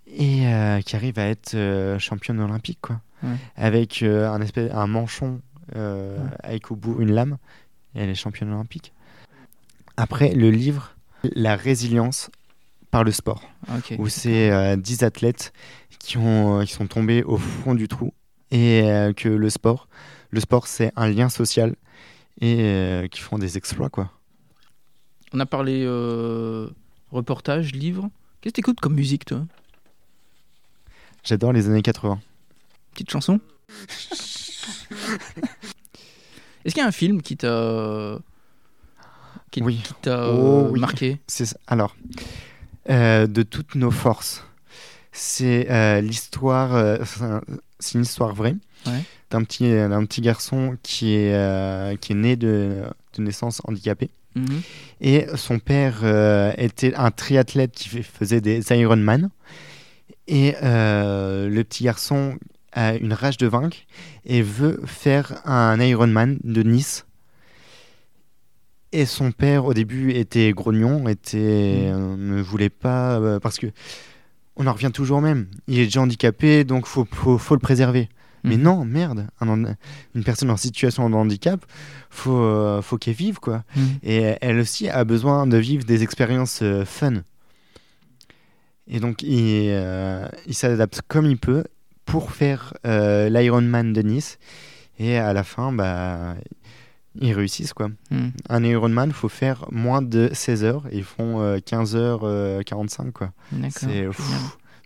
et 0.06 0.46
euh, 0.46 0.80
qui 0.82 0.94
arrive 0.96 1.18
à 1.18 1.26
être 1.26 1.96
championne 1.98 2.40
olympique, 2.40 2.78
quoi. 2.82 3.00
Ouais. 3.22 3.36
Avec 3.56 4.02
un 4.02 4.40
espèce, 4.42 4.70
un 4.72 4.86
manchon 4.86 5.40
Ouais. 5.74 6.16
avec 6.42 6.70
au 6.70 6.76
bout 6.76 7.00
une 7.00 7.10
lame, 7.12 7.38
et 7.94 8.02
elle 8.02 8.10
est 8.10 8.14
championne 8.14 8.52
olympique. 8.52 8.92
Après, 9.96 10.34
le 10.34 10.50
livre 10.50 10.94
La 11.34 11.56
résilience 11.56 12.30
par 12.90 13.04
le 13.04 13.12
sport, 13.12 13.42
Ok. 13.76 13.94
où 13.98 14.08
c'est 14.08 14.50
euh, 14.50 14.76
10 14.76 15.02
athlètes 15.02 15.52
qui, 15.98 16.16
ont, 16.18 16.60
euh, 16.60 16.64
qui 16.64 16.72
sont 16.72 16.86
tombés 16.86 17.22
au 17.24 17.36
fond 17.38 17.74
du 17.74 17.88
trou 17.88 18.12
et 18.50 18.82
euh, 18.84 19.12
que 19.12 19.28
le 19.28 19.50
sport, 19.50 19.88
le 20.30 20.40
sport 20.40 20.66
c'est 20.68 20.92
un 20.96 21.08
lien 21.08 21.28
social 21.28 21.74
et 22.40 22.58
euh, 22.60 23.08
qui 23.08 23.20
font 23.20 23.38
des 23.38 23.56
exploits 23.56 23.88
quoi. 23.90 24.12
On 25.32 25.40
a 25.40 25.46
parlé 25.46 25.82
euh, 25.84 26.68
reportage, 27.10 27.72
livre. 27.72 28.10
Qu'est-ce 28.40 28.52
que 28.52 28.56
t'écoutes 28.56 28.80
comme 28.80 28.94
musique, 28.94 29.24
toi? 29.24 29.44
J'adore 31.24 31.52
les 31.52 31.68
années 31.68 31.82
80. 31.82 32.20
Petite 32.92 33.10
chanson? 33.10 33.40
Est-ce 36.64 36.74
qu'il 36.74 36.82
y 36.82 36.84
a 36.84 36.88
un 36.88 36.92
film 36.92 37.20
qui 37.22 37.36
t'a 37.36 38.18
qui, 39.50 39.62
Oui. 39.62 39.80
qui 39.84 39.94
t'a 40.02 40.28
Oh, 40.30 40.66
euh, 40.66 40.70
oui. 40.70 40.80
marqué? 40.80 41.20
C'est 41.26 41.56
alors 41.66 41.94
euh, 42.90 43.26
de 43.26 43.42
toutes 43.42 43.74
nos 43.76 43.90
forces. 43.90 44.44
C'est 45.12 45.70
euh, 45.70 46.00
l'histoire, 46.00 46.74
euh, 46.74 46.98
c'est 47.04 47.22
un- 47.22 47.42
c'est 47.78 47.94
une 47.98 48.02
histoire 48.02 48.34
vraie 48.34 48.56
Ouais. 48.86 49.02
d'un 49.30 49.42
petit, 49.44 49.70
d'un 49.70 50.04
petit 50.04 50.20
garçon 50.20 50.76
qui 50.82 51.14
est, 51.14 51.98
qui 52.00 52.12
est 52.12 52.16
né 52.16 52.36
de, 52.36 52.82
de 53.16 53.22
naissance 53.22 53.60
handicapé. 53.64 54.10
Mhm. 54.34 54.62
Et 55.00 55.26
son 55.36 55.58
père 55.60 56.02
était 56.58 56.94
un 56.94 57.10
triathlète 57.10 57.72
qui 57.72 57.88
faisait 58.02 58.40
des 58.40 58.60
Ironman. 58.72 59.30
Et 60.26 60.54
le 60.62 61.62
petit 61.62 61.84
garçon 61.84 62.36
a 62.74 62.94
une 62.96 63.12
rage 63.14 63.36
de 63.38 63.46
vaincre 63.46 63.78
et 64.26 64.42
veut 64.42 64.80
faire 64.84 65.40
un 65.46 65.80
Ironman 65.80 66.38
de 66.44 66.62
Nice. 66.62 67.06
Et 68.92 69.06
son 69.06 69.32
père, 69.32 69.64
au 69.64 69.74
début, 69.74 70.12
était 70.12 70.52
grognon, 70.52 71.08
était, 71.08 71.38
Mm. 71.38 71.94
euh, 71.94 72.16
ne 72.16 72.42
voulait 72.42 72.68
pas. 72.70 73.18
euh, 73.18 73.40
parce 73.40 73.58
que 73.58 73.66
on 74.56 74.66
en 74.68 74.72
revient 74.72 74.92
toujours 74.92 75.18
au 75.18 75.20
même. 75.20 75.48
Il 75.66 75.80
est 75.80 75.84
déjà 75.86 76.00
handicapé, 76.00 76.62
donc 76.62 76.86
faut, 76.86 77.06
faut, 77.10 77.38
faut 77.38 77.54
le 77.54 77.60
préserver. 77.60 78.08
Mais 78.44 78.56
Mhm. 78.56 78.62
non, 78.62 78.84
merde, 78.84 79.26
un 79.40 79.64
une 80.14 80.22
personne 80.22 80.50
en 80.50 80.56
situation 80.56 81.08
de 81.10 81.14
handicap, 81.16 81.64
faut, 82.10 82.36
euh, 82.38 82.82
faut 82.82 82.98
qu'elle 82.98 83.14
vive, 83.14 83.40
quoi. 83.40 83.64
Mhm. 83.74 83.82
Et 84.04 84.34
elle 84.42 84.58
aussi 84.60 84.88
a 84.88 85.02
besoin 85.04 85.46
de 85.48 85.56
vivre 85.56 85.84
des 85.84 86.02
expériences 86.04 86.60
euh, 86.62 86.84
fun. 86.84 87.22
Et 88.86 89.00
donc, 89.00 89.22
il, 89.22 89.70
euh, 89.70 90.28
il 90.46 90.54
s'adapte 90.54 91.00
comme 91.08 91.26
il 91.26 91.38
peut 91.38 91.64
pour 92.04 92.32
faire 92.32 92.74
euh, 92.86 93.28
l'Ironman 93.28 93.92
de 93.92 94.02
Nice. 94.02 94.38
Et 94.98 95.16
à 95.16 95.32
la 95.32 95.42
fin, 95.42 95.72
bah, 95.72 96.34
ils 97.20 97.32
réussissent, 97.32 97.72
quoi. 97.72 97.88
Mhm. 98.10 98.32
Un 98.48 98.64
Ironman, 98.64 99.08
il 99.08 99.14
faut 99.14 99.28
faire 99.28 99.66
moins 99.70 100.02
de 100.02 100.30
16 100.32 100.64
heures. 100.64 100.84
Ils 100.92 101.04
font 101.04 101.40
euh, 101.40 101.58
15h45, 101.58 103.12
quoi. 103.12 103.32
D'accord. 103.52 103.72
C'est... 103.72 104.08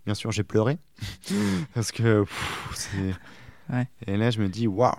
Bien 0.06 0.14
sûr, 0.14 0.32
j'ai 0.32 0.42
pleuré. 0.42 0.78
Parce 1.74 1.92
que 1.92 2.22
pff. 2.22 2.90
Ouais. 3.70 3.86
Et 4.06 4.16
là, 4.16 4.30
je 4.30 4.40
me 4.40 4.48
dis, 4.48 4.66
waouh 4.66 4.94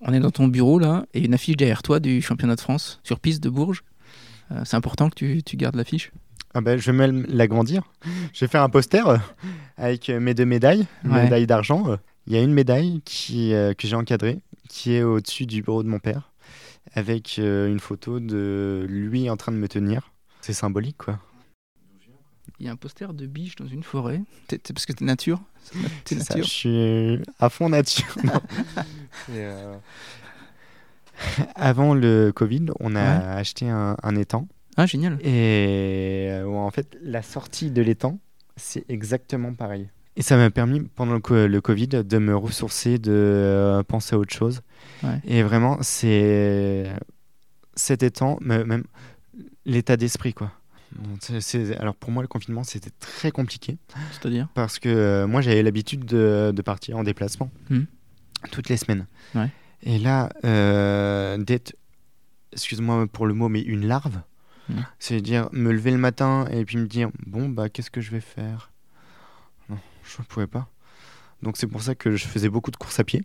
On 0.00 0.14
est 0.14 0.20
dans 0.20 0.30
ton 0.30 0.48
bureau 0.48 0.78
là, 0.78 1.04
et 1.12 1.22
une 1.22 1.34
affiche 1.34 1.56
derrière 1.56 1.82
toi 1.82 2.00
du 2.00 2.22
championnat 2.22 2.56
de 2.56 2.60
France 2.60 3.00
sur 3.02 3.20
piste 3.20 3.42
de 3.42 3.50
Bourges. 3.50 3.84
Euh, 4.50 4.62
c'est 4.64 4.76
important 4.76 5.10
que 5.10 5.14
tu, 5.14 5.42
tu 5.42 5.56
gardes 5.56 5.76
l'affiche. 5.76 6.10
Ah 6.54 6.60
ben, 6.60 6.78
je 6.78 6.86
vais 6.90 6.96
même 6.96 7.26
l'agrandir. 7.28 7.82
Je 8.32 8.40
vais 8.44 8.48
faire 8.48 8.62
un 8.62 8.68
poster 8.68 9.06
euh, 9.08 9.18
avec 9.76 10.08
euh, 10.08 10.20
mes 10.20 10.34
deux 10.34 10.44
médailles, 10.44 10.86
Ouais. 11.04 11.24
médaille 11.24 11.46
d'argent. 11.46 11.98
Il 12.26 12.32
y 12.32 12.36
a 12.36 12.42
une 12.42 12.52
médaille 12.54 13.00
qui, 13.04 13.52
euh, 13.52 13.74
que 13.74 13.86
j'ai 13.88 13.96
encadrée, 13.96 14.38
qui 14.68 14.94
est 14.94 15.02
au-dessus 15.02 15.46
du 15.46 15.62
bureau 15.62 15.82
de 15.82 15.88
mon 15.88 15.98
père, 15.98 16.30
avec 16.94 17.36
euh, 17.38 17.68
une 17.68 17.80
photo 17.80 18.20
de 18.20 18.86
lui 18.88 19.28
en 19.28 19.36
train 19.36 19.52
de 19.52 19.56
me 19.56 19.68
tenir. 19.68 20.12
C'est 20.40 20.52
symbolique, 20.52 20.96
quoi. 20.98 21.18
Il 22.60 22.66
y 22.66 22.68
a 22.68 22.72
un 22.72 22.76
poster 22.76 23.12
de 23.14 23.26
biche 23.26 23.56
dans 23.56 23.66
une 23.66 23.82
forêt. 23.82 24.20
T'es- 24.46 24.58
parce 24.72 24.86
que 24.86 24.92
t'es 24.92 25.04
nature. 25.04 25.40
T'es 26.04 26.14
C'est 26.16 26.20
ça, 26.22 26.34
nature. 26.34 26.44
je 26.44 26.50
suis 26.50 27.22
à 27.40 27.48
fond 27.50 27.68
nature. 27.68 28.14
Et, 29.28 29.32
euh, 29.38 29.74
Avant 31.54 31.94
le 31.94 32.32
Covid, 32.34 32.66
on 32.80 32.94
a 32.96 33.00
Ouais. 33.18 33.24
acheté 33.38 33.68
un, 33.68 33.96
un 34.02 34.16
étang. 34.16 34.46
Ah, 34.76 34.86
génial. 34.86 35.18
Et 35.22 36.26
euh, 36.30 36.46
en 36.46 36.70
fait, 36.70 36.96
la 37.02 37.22
sortie 37.22 37.70
de 37.70 37.80
l'étang, 37.82 38.18
c'est 38.56 38.84
exactement 38.88 39.54
pareil. 39.54 39.88
Et 40.16 40.22
ça 40.22 40.36
m'a 40.36 40.50
permis, 40.50 40.80
pendant 40.80 41.14
le, 41.14 41.20
co- 41.20 41.46
le 41.46 41.60
Covid, 41.60 41.88
de 41.88 42.18
me 42.18 42.36
ressourcer, 42.36 42.98
de 42.98 43.10
euh, 43.12 43.82
penser 43.82 44.14
à 44.14 44.18
autre 44.18 44.32
chose. 44.34 44.60
Ouais. 45.02 45.20
Et 45.24 45.42
vraiment, 45.42 45.78
c'est 45.80 46.84
cet 47.74 48.02
étang, 48.04 48.38
me- 48.40 48.64
même 48.64 48.84
l'état 49.64 49.96
d'esprit, 49.96 50.32
quoi. 50.34 50.52
Alors 51.80 51.96
pour 51.96 52.12
moi, 52.12 52.22
le 52.22 52.28
confinement, 52.28 52.62
c'était 52.62 52.90
très 53.00 53.32
compliqué 53.32 53.78
C'est-à-dire? 54.12 54.46
Parce 54.54 54.78
que 54.78 54.88
euh, 54.88 55.26
moi, 55.26 55.40
j'avais 55.40 55.62
l'habitude 55.64 56.04
de, 56.04 56.52
de 56.54 56.62
partir 56.62 56.96
en 56.96 57.02
déplacement 57.02 57.50
Mhm. 57.70 57.86
toutes 58.52 58.68
les 58.68 58.76
semaines. 58.76 59.06
Ouais. 59.34 59.48
Et 59.82 59.98
là, 59.98 60.28
d'être, 61.38 61.74
excuse-moi 62.52 63.06
pour 63.08 63.26
le 63.26 63.34
mot, 63.34 63.48
mais 63.48 63.60
une 63.60 63.86
larve, 63.86 64.20
Mhm. 64.68 64.84
c'est-à-dire 64.98 65.48
me 65.52 65.72
lever 65.72 65.90
le 65.90 65.98
matin 65.98 66.46
et 66.50 66.64
puis 66.64 66.78
me 66.78 66.86
dire, 66.86 67.10
bon, 67.26 67.48
bah, 67.48 67.68
qu'est-ce 67.68 67.90
que 67.90 68.00
je 68.00 68.10
vais 68.10 68.20
faire? 68.20 68.72
Non, 69.68 69.78
je 70.04 70.22
ne 70.22 70.24
pouvais 70.24 70.46
pas. 70.46 70.68
Donc 71.42 71.56
c'est 71.56 71.66
pour 71.66 71.82
ça 71.82 71.94
que 71.94 72.16
je 72.16 72.26
faisais 72.26 72.48
beaucoup 72.48 72.70
de 72.70 72.76
courses 72.76 72.98
à 72.98 73.04
pied. 73.04 73.24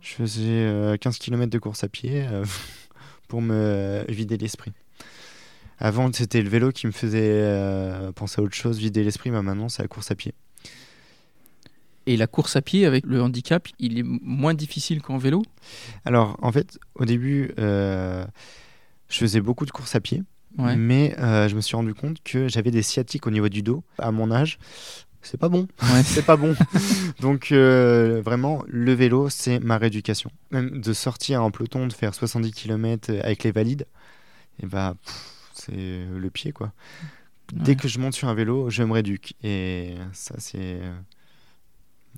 Je 0.00 0.12
faisais 0.12 0.42
euh, 0.44 0.96
15 0.96 1.18
km 1.18 1.50
de 1.50 1.58
course 1.58 1.82
à 1.84 1.88
pied 1.88 2.26
euh, 2.26 2.44
pour 3.28 3.40
me 3.40 3.54
euh, 3.54 4.04
vider 4.08 4.36
l'esprit. 4.36 4.72
Avant, 5.80 6.12
c'était 6.12 6.42
le 6.42 6.48
vélo 6.48 6.72
qui 6.72 6.86
me 6.86 6.92
faisait 6.92 7.20
euh, 7.22 8.10
penser 8.12 8.40
à 8.40 8.44
autre 8.44 8.54
chose, 8.54 8.78
vider 8.78 9.04
l'esprit, 9.04 9.30
mais 9.30 9.40
maintenant, 9.40 9.68
c'est 9.68 9.82
la 9.82 9.88
course 9.88 10.10
à 10.10 10.16
pied. 10.16 10.34
Et 12.06 12.16
la 12.16 12.26
course 12.26 12.56
à 12.56 12.62
pied 12.62 12.84
avec 12.84 13.04
le 13.06 13.22
handicap, 13.22 13.68
il 13.78 13.98
est 13.98 14.02
moins 14.02 14.54
difficile 14.54 15.02
qu'en 15.02 15.18
vélo? 15.18 15.42
Alors, 16.04 16.36
en 16.42 16.50
fait, 16.50 16.78
au 16.94 17.04
début, 17.04 17.52
euh, 17.58 18.26
je 19.08 19.18
faisais 19.18 19.40
beaucoup 19.40 19.66
de 19.66 19.70
courses 19.70 19.94
à 19.94 20.00
pied, 20.00 20.22
Ouais. 20.58 20.76
mais 20.76 21.14
euh, 21.18 21.48
je 21.48 21.54
me 21.54 21.60
suis 21.60 21.76
rendu 21.76 21.94
compte 21.94 22.22
que 22.22 22.48
j'avais 22.48 22.70
des 22.70 22.82
sciatiques 22.82 23.26
au 23.26 23.30
niveau 23.30 23.48
du 23.48 23.62
dos. 23.62 23.84
À 23.98 24.10
mon 24.10 24.30
âge, 24.30 24.58
c'est 25.22 25.38
pas 25.38 25.48
bon. 25.48 25.68
Ouais. 25.82 26.02
c'est 26.04 26.24
pas 26.24 26.36
bon. 26.36 26.56
Donc, 27.20 27.52
euh, 27.52 28.20
vraiment, 28.24 28.64
le 28.66 28.92
vélo, 28.92 29.28
c'est 29.28 29.60
ma 29.60 29.78
rééducation. 29.78 30.30
Même 30.50 30.80
de 30.80 30.92
sortir 30.92 31.42
en 31.42 31.50
peloton, 31.50 31.86
de 31.86 31.92
faire 31.92 32.14
70 32.14 32.52
km 32.52 33.12
avec 33.22 33.44
les 33.44 33.52
valides, 33.52 33.86
et 34.62 34.66
bah, 34.66 34.94
pff, 35.04 35.50
c'est 35.54 36.06
le 36.12 36.30
pied, 36.30 36.52
quoi. 36.52 36.72
Dès 37.52 37.76
que 37.76 37.88
je 37.88 37.98
monte 37.98 38.12
sur 38.12 38.28
un 38.28 38.34
vélo, 38.34 38.68
je 38.68 38.82
me 38.82 38.92
rééduque. 38.92 39.34
Et 39.42 39.94
ça, 40.12 40.34
c'est. 40.38 40.80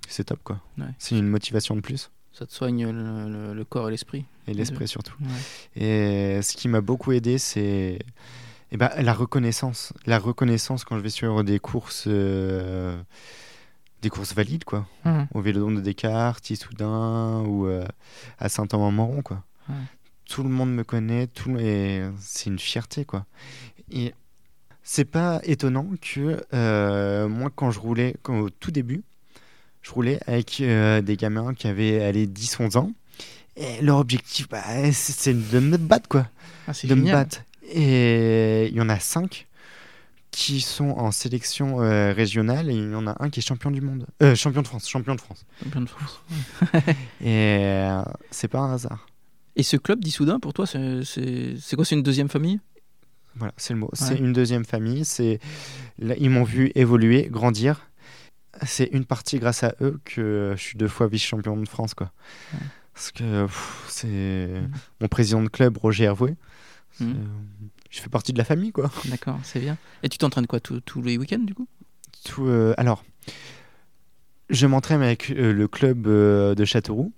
C'est 0.07 0.25
top, 0.25 0.39
quoi. 0.43 0.59
C'est 0.97 1.17
une 1.17 1.27
motivation 1.27 1.75
de 1.75 1.81
plus. 1.81 2.09
Ça 2.33 2.45
te 2.45 2.53
soigne 2.53 2.89
le, 2.91 3.29
le- 3.29 3.53
le 3.53 3.65
corps 3.65 3.87
et 3.89 3.91
l'esprit. 3.91 4.25
Et 4.47 4.53
l'esprit 4.53 4.87
surtout. 4.87 5.15
Ouais. 5.21 6.37
Et 6.37 6.41
ce 6.41 6.55
qui 6.55 6.67
m'a 6.67 6.81
beaucoup 6.81 7.11
aidé, 7.11 7.37
c'est 7.37 7.99
eh 8.71 8.77
ben, 8.77 8.89
la 8.97 9.13
reconnaissance. 9.13 9.93
La 10.05 10.17
reconnaissance 10.17 10.83
quand 10.85 10.97
je 10.97 11.03
vais 11.03 11.09
sur 11.09 11.43
des 11.43 11.59
courses 11.59 12.05
euh, 12.07 13.01
des 14.01 14.09
courses 14.09 14.33
valides, 14.33 14.63
quoi. 14.63 14.87
Mhm. 15.05 15.27
Au 15.33 15.41
Vélodrome 15.41 15.75
de 15.75 15.81
Descartes, 15.81 16.49
Issoudun 16.49 17.41
ou 17.41 17.67
euh, 17.67 17.85
à 18.39 18.49
Saint-Amand-Moron, 18.49 19.21
quoi. 19.21 19.43
Tout 20.25 20.43
le 20.43 20.49
monde 20.49 20.73
me 20.73 20.83
connaît, 20.83 21.27
tout 21.27 21.57
et 21.59 22.01
c'est 22.19 22.49
une 22.49 22.57
fierté, 22.59 23.03
quoi. 23.05 23.25
Et 23.91 24.13
c'est 24.83 25.05
pas 25.05 25.39
étonnant 25.43 25.87
que 26.01 26.43
euh, 26.53 27.27
moi, 27.27 27.51
quand 27.53 27.69
je 27.71 27.79
roulais, 27.79 28.15
quand, 28.23 28.39
au 28.39 28.49
tout 28.49 28.71
début, 28.71 29.03
je 29.81 29.91
roulais 29.91 30.19
avec 30.27 30.59
euh, 30.61 31.01
des 31.01 31.17
gamins 31.17 31.53
qui 31.53 31.67
avaient 31.67 32.03
allez, 32.03 32.27
10-11 32.27 32.77
ans. 32.77 32.91
Et 33.57 33.81
leur 33.81 33.97
objectif, 33.97 34.47
bah, 34.49 34.63
c'est 34.91 35.33
de 35.33 35.59
me 35.59 35.77
battre, 35.77 36.07
quoi. 36.07 36.27
Ah, 36.67 36.71
de 36.83 36.95
me 36.95 37.11
battre. 37.11 37.41
Et 37.69 38.67
il 38.67 38.75
y 38.75 38.81
en 38.81 38.89
a 38.89 38.99
5 38.99 39.47
qui 40.31 40.61
sont 40.61 40.91
en 40.91 41.11
sélection 41.11 41.81
euh, 41.81 42.13
régionale 42.13 42.69
et 42.69 42.73
il 42.73 42.91
y 42.91 42.95
en 42.95 43.05
a 43.05 43.17
un 43.19 43.29
qui 43.29 43.41
est 43.41 43.43
champion 43.43 43.69
du 43.69 43.81
monde. 43.81 44.05
Euh, 44.23 44.33
champion 44.33 44.61
de 44.61 44.67
France, 44.67 44.87
champion 44.87 45.13
de 45.15 45.19
France. 45.19 45.45
Champion 45.61 45.81
de 45.81 45.89
France. 45.89 46.21
Et 47.21 47.59
c'est 48.31 48.47
pas 48.47 48.59
un 48.59 48.73
hasard. 48.73 49.07
Et 49.57 49.63
ce 49.63 49.75
club 49.75 49.99
d'Issoudun, 49.99 50.39
pour 50.39 50.53
toi, 50.53 50.65
c'est 50.65 51.03
quoi? 51.75 51.83
C'est 51.83 51.95
une 51.95 52.03
deuxième 52.03 52.29
famille? 52.29 52.61
Voilà, 53.35 53.53
c'est 53.57 53.73
le 53.73 53.79
mot. 53.79 53.89
C'est 53.93 54.17
une 54.17 54.33
deuxième 54.33 54.65
famille. 54.65 55.03
Là, 55.99 56.15
ils 56.17 56.29
m'ont 56.29 56.43
vu 56.43 56.71
évoluer, 56.75 57.27
grandir. 57.29 57.90
C'est 58.65 58.89
une 58.91 59.05
partie 59.05 59.39
grâce 59.39 59.63
à 59.63 59.73
eux 59.81 59.99
que 60.05 60.53
je 60.57 60.61
suis 60.61 60.77
deux 60.77 60.87
fois 60.87 61.07
vice-champion 61.07 61.55
de 61.57 61.67
France, 61.67 61.93
quoi. 61.93 62.11
Ouais. 62.53 62.59
Parce 62.93 63.11
que 63.11 63.47
c'est 63.87 64.07
Mhm. 64.07 64.71
mon 65.01 65.07
président 65.07 65.41
de 65.41 65.47
club, 65.47 65.77
Roger 65.77 66.03
Hervoué. 66.05 66.35
c'est- 66.93 67.05
Mhm. 67.05 67.27
Je 67.89 68.01
fais 68.01 68.09
partie 68.09 68.33
de 68.33 68.37
la 68.37 68.43
famille, 68.43 68.71
quoi. 68.73 68.91
D'accord, 69.05 69.39
c'est 69.43 69.59
bien. 69.61 69.77
Et 70.03 70.09
tu 70.09 70.17
t'entraînes 70.17 70.47
quoi 70.47 70.59
tous- 70.59 70.81
tous 70.81 71.01
les 71.01 71.17
week-ends 71.17 71.39
du 71.39 71.53
coup? 71.53 71.67
Tout, 72.25 72.45
euh, 72.47 72.73
alors, 72.77 73.03
je 74.51 74.67
m'entraîne 74.67 75.01
avec 75.01 75.31
euh, 75.31 75.53
le 75.53 75.67
club 75.67 76.07
euh, 76.07 76.53
de 76.53 76.65
Châteauroux, 76.65 77.13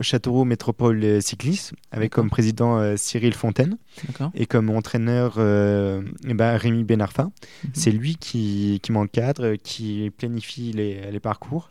Châteauroux 0.00 0.44
Métropole 0.44 1.02
euh, 1.02 1.20
Cyclisme, 1.20 1.76
avec 1.90 2.12
comme 2.12 2.30
président 2.30 2.96
Cyril 2.96 3.34
Fontaine 3.34 3.76
et 4.34 4.46
comme 4.46 4.70
entraîneur 4.70 5.34
euh, 5.38 6.02
eh 6.26 6.34
ben, 6.34 6.56
Rémi 6.56 6.84
Benarfa. 6.84 7.24
Mhm. 7.24 7.70
C'est 7.74 7.90
lui 7.90 8.16
qui, 8.16 8.80
qui 8.82 8.92
m'encadre, 8.92 9.54
qui 9.56 10.10
planifie 10.16 10.72
les, 10.72 11.10
les 11.10 11.20
parcours. 11.20 11.70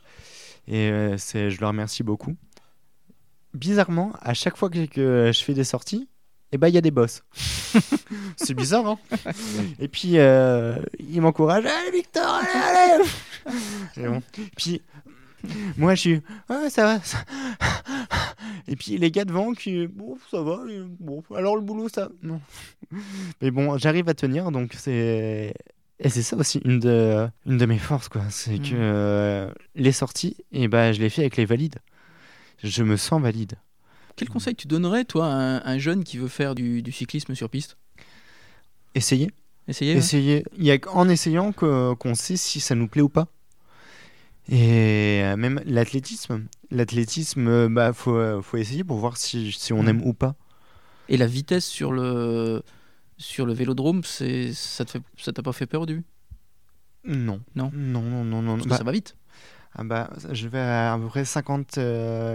Et 0.67 0.89
euh, 0.89 1.17
je 1.17 1.59
le 1.59 1.67
remercie 1.67 2.03
beaucoup. 2.03 2.35
Bizarrement, 3.53 4.13
à 4.21 4.33
chaque 4.33 4.57
fois 4.57 4.69
que, 4.69 4.85
que 4.85 5.31
je 5.33 5.43
fais 5.43 5.53
des 5.53 5.63
sorties, 5.63 6.09
eh 6.55 6.57
ben, 6.57 6.67
il 6.69 6.75
y 6.75 6.77
a 6.77 6.81
des 6.81 6.91
boss. 6.91 7.23
c'est 8.37 8.53
bizarre, 8.53 8.87
hein 8.87 8.99
Et 9.79 9.87
puis, 9.87 10.17
euh, 10.17 10.77
il 10.99 11.21
m'encourage. 11.21 11.65
Allez, 11.65 11.91
Victor, 11.91 12.25
allez, 12.25 13.03
allez 13.03 13.03
Et 13.97 14.07
bon. 14.07 14.21
Puis, 14.57 14.81
moi, 15.77 15.95
je 15.95 15.99
suis. 16.01 16.21
Ouais, 16.49 16.69
ça 16.69 16.83
va. 16.85 17.01
ça- 17.01 17.23
Et 18.67 18.75
puis, 18.75 18.97
les 18.97 19.11
gars 19.11 19.25
devant 19.25 19.53
qui. 19.53 19.87
Bon, 19.87 20.17
ça 20.31 20.41
va. 20.41 20.63
et 20.69 20.81
Bon, 20.99 21.23
alors 21.35 21.55
le 21.55 21.61
boulot, 21.61 21.87
ça. 21.89 22.09
Non. 22.23 22.41
Mais 23.41 23.51
bon, 23.51 23.77
j'arrive 23.77 24.09
à 24.09 24.13
tenir, 24.13 24.51
donc 24.51 24.73
c'est. 24.77 25.53
Et 25.99 26.09
c'est 26.09 26.23
ça 26.23 26.35
aussi 26.35 26.59
une 26.65 26.79
de, 26.79 27.27
une 27.45 27.57
de 27.57 27.65
mes 27.65 27.77
forces, 27.77 28.09
quoi. 28.09 28.23
C'est 28.29 28.57
Mm. 28.59 28.61
que 28.63 28.69
euh, 28.73 29.51
les 29.75 29.91
sorties, 29.93 30.35
et 30.51 30.67
ben, 30.67 30.91
je 30.91 30.99
les 30.99 31.09
fais 31.09 31.21
avec 31.21 31.37
les 31.37 31.45
valides. 31.45 31.77
Je 32.63 32.83
me 32.83 32.97
sens 32.97 33.21
valide. 33.21 33.53
Quel 34.15 34.29
conseil 34.29 34.55
tu 34.55 34.67
donnerais, 34.67 35.03
toi, 35.05 35.27
à 35.27 35.29
un, 35.31 35.65
un 35.65 35.77
jeune 35.77 36.03
qui 36.03 36.17
veut 36.17 36.27
faire 36.29 36.55
du, 36.55 36.81
du 36.81 36.91
cyclisme 36.91 37.35
sur 37.35 37.49
piste? 37.49 37.77
Essayez. 38.93 39.29
Essayez 39.67 39.93
ouais 39.93 39.97
Essayez. 39.99 40.45
Il 40.57 40.63
y 40.63 40.71
a 40.71 40.77
qu'en 40.77 41.09
essayant 41.09 41.51
qu'on 41.51 42.15
sait 42.15 42.37
si 42.37 42.59
ça 42.59 42.75
nous 42.75 42.87
plaît 42.87 43.01
ou 43.01 43.09
pas. 43.09 43.27
Et 44.47 45.21
euh, 45.23 45.35
même 45.37 45.59
l'athlétisme. 45.65 46.45
L'athlétisme, 46.71 47.47
euh, 47.47 47.67
bah, 47.69 47.93
faut, 47.93 48.15
euh, 48.15 48.41
faut 48.41 48.57
essayer 48.57 48.83
pour 48.83 48.97
voir 48.97 49.17
si, 49.17 49.51
si 49.51 49.73
on 49.73 49.83
Mm. 49.83 49.87
aime 49.89 50.01
ou 50.05 50.13
pas. 50.13 50.35
Et 51.09 51.17
la 51.17 51.27
vitesse 51.27 51.65
sur 51.65 51.91
le, 51.91 52.61
sur 53.17 53.45
le 53.45 53.53
vélodrome, 53.53 54.03
c'est- 54.03 54.53
ça 54.53 54.85
t'a 54.85 55.43
pas 55.43 55.51
fait 55.53 55.65
peur 55.65 55.85
Non. 57.03 57.41
Non? 57.55 57.71
Non, 57.73 58.01
non, 58.01 58.23
non, 58.23 58.41
non. 58.41 58.53
Parce 58.53 58.63
que 58.65 58.69
Bah, 58.69 58.77
ça 58.77 58.83
va 58.83 58.91
vite. 58.91 59.15
Ah 59.75 59.83
bah, 59.83 60.09
je 60.31 60.47
vais 60.47 60.59
à 60.59 60.93
à 60.93 60.97
peu 60.97 61.07
près 61.07 61.25
50 61.25 61.77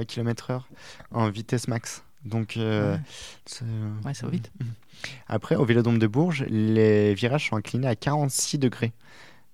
km/h 0.06 0.62
en 1.10 1.28
vitesse 1.30 1.68
max. 1.68 2.02
Donc, 2.24 2.56
euh, 2.58 2.94
Ouais. 2.96 3.00
c'est- 3.46 3.64
Ouais, 4.04 4.12
ça 4.14 4.26
va 4.26 4.32
vite. 4.32 4.50
Après, 5.28 5.54
au 5.56 5.64
Vélodrome 5.64 5.98
de 5.98 6.06
Bourges, 6.06 6.44
les 6.48 7.14
virages 7.14 7.48
sont 7.48 7.56
inclinés 7.56 7.86
à 7.86 7.96
46 7.96 8.58
degrés 8.58 8.92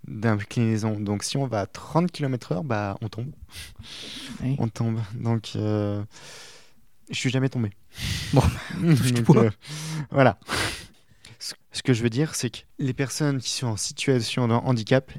d'inclinaison. 0.09 0.99
Donc, 0.99 1.23
si 1.23 1.37
on 1.37 1.47
va 1.47 1.61
à 1.61 1.67
30 1.67 2.11
km/h, 2.11 2.63
bah, 2.65 2.97
on 3.03 3.09
tombe. 3.09 3.31
Oui. 4.43 4.57
On 4.59 4.69
tombe. 4.69 5.01
Donc, 5.15 5.53
euh, 5.57 6.03
je 7.11 7.15
suis 7.17 7.31
jamais 7.31 7.49
tombé. 7.49 7.71
Bon, 8.33 8.43
Donc, 8.83 9.37
euh, 9.37 9.51
voilà. 10.11 10.39
Ce 11.39 11.55
ce 11.73 11.83
que 11.83 11.93
je 11.95 12.03
veux 12.03 12.11
dire, 12.11 12.35
c'est 12.35 12.51
que 12.51 12.59
les 12.79 12.93
personnes 12.95 13.39
qui 13.41 13.51
sont 13.51 13.69
en 13.69 13.77
situation 13.77 14.49
de 14.49 14.55
handicap, 14.55 15.13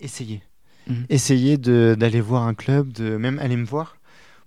essayez. 0.00 0.42
Mhm. 0.88 1.04
Essayez 1.10 1.58
de- 1.58 1.94
d'aller 1.98 2.20
voir 2.20 2.44
un 2.44 2.54
club, 2.54 2.92
de 2.92 3.16
même 3.16 3.38
aller 3.38 3.56
me 3.56 3.66
voir 3.66 3.96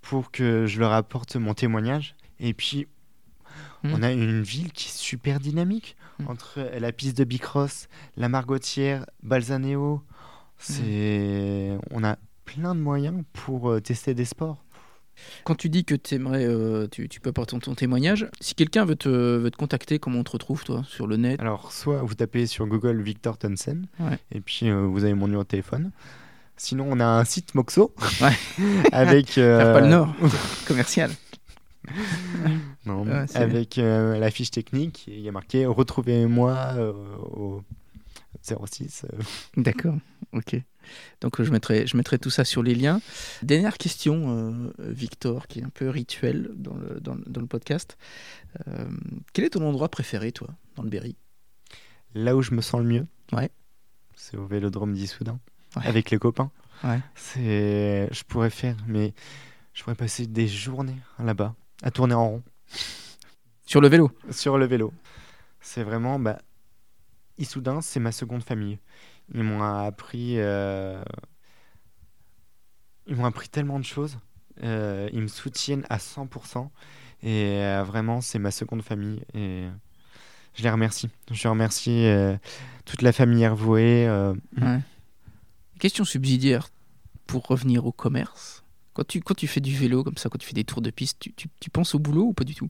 pour 0.01 0.31
que 0.31 0.65
je 0.65 0.79
leur 0.79 0.91
apporte 0.93 1.35
mon 1.35 1.53
témoignage. 1.53 2.15
Et 2.39 2.53
puis, 2.53 2.87
Mhm. 3.83 3.93
on 3.93 4.03
a 4.03 4.11
une 4.11 4.41
ville 4.41 4.71
qui 4.71 4.87
est 4.87 4.97
super 4.97 5.39
dynamique. 5.39 5.95
Mhm. 6.19 6.27
Entre 6.29 6.59
la 6.79 6.91
piste 6.91 7.17
de 7.17 7.23
Bicross, 7.23 7.87
la 8.17 8.29
Margotière, 8.29 9.05
Balzaneo, 9.23 10.01
c'est... 10.57 11.77
on 11.91 12.03
a 12.03 12.17
plein 12.45 12.75
de 12.75 12.79
moyens 12.79 13.23
pour 13.33 13.69
euh, 13.71 13.79
tester 13.79 14.13
des 14.13 14.25
sports. 14.25 14.63
Quand 15.43 15.55
tu 15.55 15.69
dis 15.69 15.85
que 15.85 15.93
t'aimerais, 15.93 16.45
euh, 16.45 16.87
tu, 16.87 17.07
tu 17.07 17.19
peux 17.19 17.29
apporter 17.29 17.51
ton, 17.51 17.59
ton 17.59 17.75
témoignage, 17.75 18.27
si 18.39 18.55
quelqu'un 18.55 18.85
veut 18.85 18.95
te, 18.95 19.09
veut 19.09 19.51
te 19.51 19.57
contacter, 19.57 19.99
comment 19.99 20.19
on 20.19 20.23
te 20.23 20.31
retrouve, 20.31 20.63
toi, 20.63 20.83
sur 20.87 21.05
le 21.05 21.17
net? 21.17 21.39
Alors, 21.39 21.71
soit 21.71 22.01
vous 22.01 22.15
tapez 22.15 22.47
sur 22.47 22.65
Google 22.65 23.01
Victor 23.01 23.37
Ouais. 23.99 24.17
et 24.31 24.41
puis 24.41 24.69
euh, 24.69 24.81
vous 24.87 25.03
avez 25.03 25.13
mon 25.13 25.27
numéro 25.27 25.43
de 25.43 25.47
téléphone. 25.47 25.91
Sinon, 26.63 26.85
on 26.91 26.99
a 26.99 27.05
un 27.05 27.25
site 27.25 27.55
Moxo 27.55 27.91
Ouais. 28.21 28.37
avec 28.91 29.39
euh, 29.39 29.57
Faire 29.59 29.73
pas 29.73 29.81
le 29.81 29.87
Nord, 29.87 30.13
commercial. 30.67 31.09
non, 32.85 33.03
Ouais, 33.03 33.25
c'est 33.27 33.37
avec 33.39 33.79
euh, 33.79 34.19
la 34.19 34.29
fiche 34.29 34.51
technique. 34.51 35.05
Il 35.07 35.19
y 35.21 35.27
a 35.27 35.31
marqué 35.31 35.65
retrouvez-moi 35.65 36.51
euh, 36.77 36.93
au 37.33 37.63
06. 38.43 39.05
euh. 39.11 39.17
D'accord, 39.57 39.95
ok. 40.33 40.55
Donc 41.21 41.41
je 41.41 41.51
mettrai, 41.51 41.87
je 41.87 41.97
mettrai 41.97 42.19
tout 42.19 42.29
ça 42.29 42.43
sur 42.45 42.61
les 42.61 42.75
liens. 42.75 43.01
Dernière 43.41 43.77
question, 43.79 44.25
euh, 44.27 44.71
Victor, 44.79 45.47
qui 45.47 45.59
est 45.59 45.63
un 45.63 45.69
peu 45.69 45.89
rituel 45.89 46.51
dans 46.55 46.75
le, 46.75 46.99
dans, 46.99 47.15
le- 47.15 47.23
dans 47.25 47.41
le 47.41 47.47
podcast. 47.47 47.97
Euh, 48.67 48.85
quel 49.33 49.45
est 49.45 49.51
ton 49.51 49.65
endroit 49.67 49.89
préféré, 49.89 50.31
toi, 50.31 50.49
dans 50.75 50.83
le 50.83 50.89
Berry? 50.89 51.15
Là 52.13 52.35
où 52.35 52.43
je 52.43 52.53
me 52.53 52.61
sens 52.61 52.81
le 52.81 52.87
mieux, 52.87 53.07
Ouais. 53.31 53.49
c'est 54.15 54.37
au 54.37 54.45
Vélodrome 54.45 54.93
d'Issoudun, 54.93 55.39
Ouais. 55.75 55.87
avec 55.87 56.09
les 56.11 56.17
copains. 56.17 56.51
Ouais. 56.83 56.99
C'est, 57.15 58.09
je 58.11 58.23
pourrais 58.23 58.49
faire, 58.49 58.75
mais 58.87 59.13
je 59.73 59.83
pourrais 59.83 59.95
passer 59.95 60.27
des 60.27 60.47
journées 60.47 60.97
là-bas 61.19 61.55
à 61.83 61.91
tourner 61.91 62.13
en 62.15 62.27
rond. 62.29 62.43
Sur 63.65 63.79
le 63.81 63.87
vélo 63.87 64.11
sur 64.31 64.57
le 64.57 64.65
vélo. 64.65 64.93
C'est 65.61 65.83
vraiment, 65.83 66.19
bah, 66.19 66.39
Issoudun, 67.37 67.81
c'est 67.81 67.99
ma 67.99 68.11
seconde 68.11 68.43
famille. 68.43 68.79
Ils 69.33 69.43
m'ont 69.43 69.63
appris, 69.63 70.35
euh, 70.39 71.01
ils 73.07 73.15
m'ont 73.15 73.25
appris 73.25 73.49
tellement 73.49 73.79
de 73.79 73.85
choses. 73.85 74.17
Euh, 74.63 75.09
ils 75.13 75.21
me 75.21 75.27
soutiennent 75.27 75.85
à 75.89 75.97
100%. 75.97 76.69
Et 77.23 77.59
euh, 77.61 77.83
vraiment, 77.83 78.21
c'est 78.21 78.39
ma 78.39 78.51
seconde 78.51 78.81
famille. 78.83 79.21
Et 79.33 79.67
je 80.55 80.63
les 80.63 80.69
remercie. 80.69 81.09
Je 81.31 81.47
remercie 81.47 82.05
euh, 82.07 82.35
toute 82.85 83.01
la 83.01 83.11
famille 83.11 83.43
Hervoué. 83.43 84.07
euh, 84.07 84.33
Ouais. 84.59 84.79
Question 85.81 86.05
subsidiaire 86.05 86.69
pour 87.25 87.47
revenir 87.47 87.87
au 87.87 87.91
commerce. 87.91 88.63
Quand 88.93 89.03
tu, 89.07 89.19
quand 89.19 89.33
tu 89.33 89.47
fais 89.47 89.61
du 89.61 89.75
vélo 89.75 90.03
comme 90.03 90.15
ça, 90.15 90.29
quand 90.29 90.37
tu 90.37 90.45
fais 90.47 90.53
des 90.53 90.63
tours 90.63 90.83
de 90.83 90.91
piste, 90.91 91.17
tu, 91.19 91.33
tu- 91.33 91.47
tu 91.59 91.71
penses 91.71 91.95
au 91.95 91.99
boulot 91.99 92.25
ou 92.25 92.33
pas 92.33 92.43
du 92.43 92.53
tout? 92.53 92.69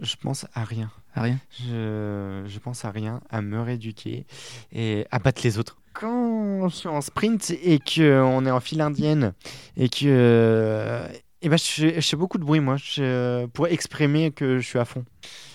Je 0.00 0.16
pense 0.16 0.46
à 0.54 0.64
rien. 0.64 0.90
À 1.14 1.20
rien? 1.20 1.38
Je, 1.60 2.42
je 2.46 2.58
pense 2.58 2.86
à 2.86 2.90
rien, 2.90 3.20
à 3.28 3.42
me 3.42 3.60
rééduquer 3.60 4.24
et 4.72 5.06
à 5.10 5.18
battre 5.18 5.42
les 5.44 5.58
autres. 5.58 5.76
Quand 5.92 6.70
je 6.70 6.74
suis 6.74 6.88
en 6.88 7.02
sprint 7.02 7.50
et 7.50 7.78
qu'on 7.80 8.46
est 8.46 8.50
en 8.50 8.60
file 8.60 8.80
indienne 8.80 9.34
et 9.76 9.90
que. 9.90 11.06
Et 11.42 11.50
ben, 11.50 11.58
je, 11.58 11.64
fais- 11.64 12.00
je 12.00 12.08
fais 12.08 12.16
beaucoup 12.16 12.38
de 12.38 12.44
bruit, 12.44 12.60
moi, 12.60 12.76
je- 12.78 13.44
pour 13.48 13.66
exprimer 13.66 14.30
que 14.30 14.58
je 14.58 14.66
suis 14.66 14.78
à 14.78 14.86
fond. 14.86 15.04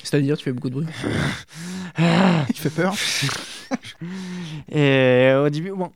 C'est-à-dire, 0.04 0.38
tu 0.38 0.44
fais 0.44 0.52
beaucoup 0.54 0.70
de 0.70 0.76
bruit? 0.76 0.88
Tu 2.54 2.62
fais 2.62 2.70
peur? 2.70 2.94
Et 4.72 5.34
au 5.44 5.50
début, 5.50 5.72
bon. 5.72 5.92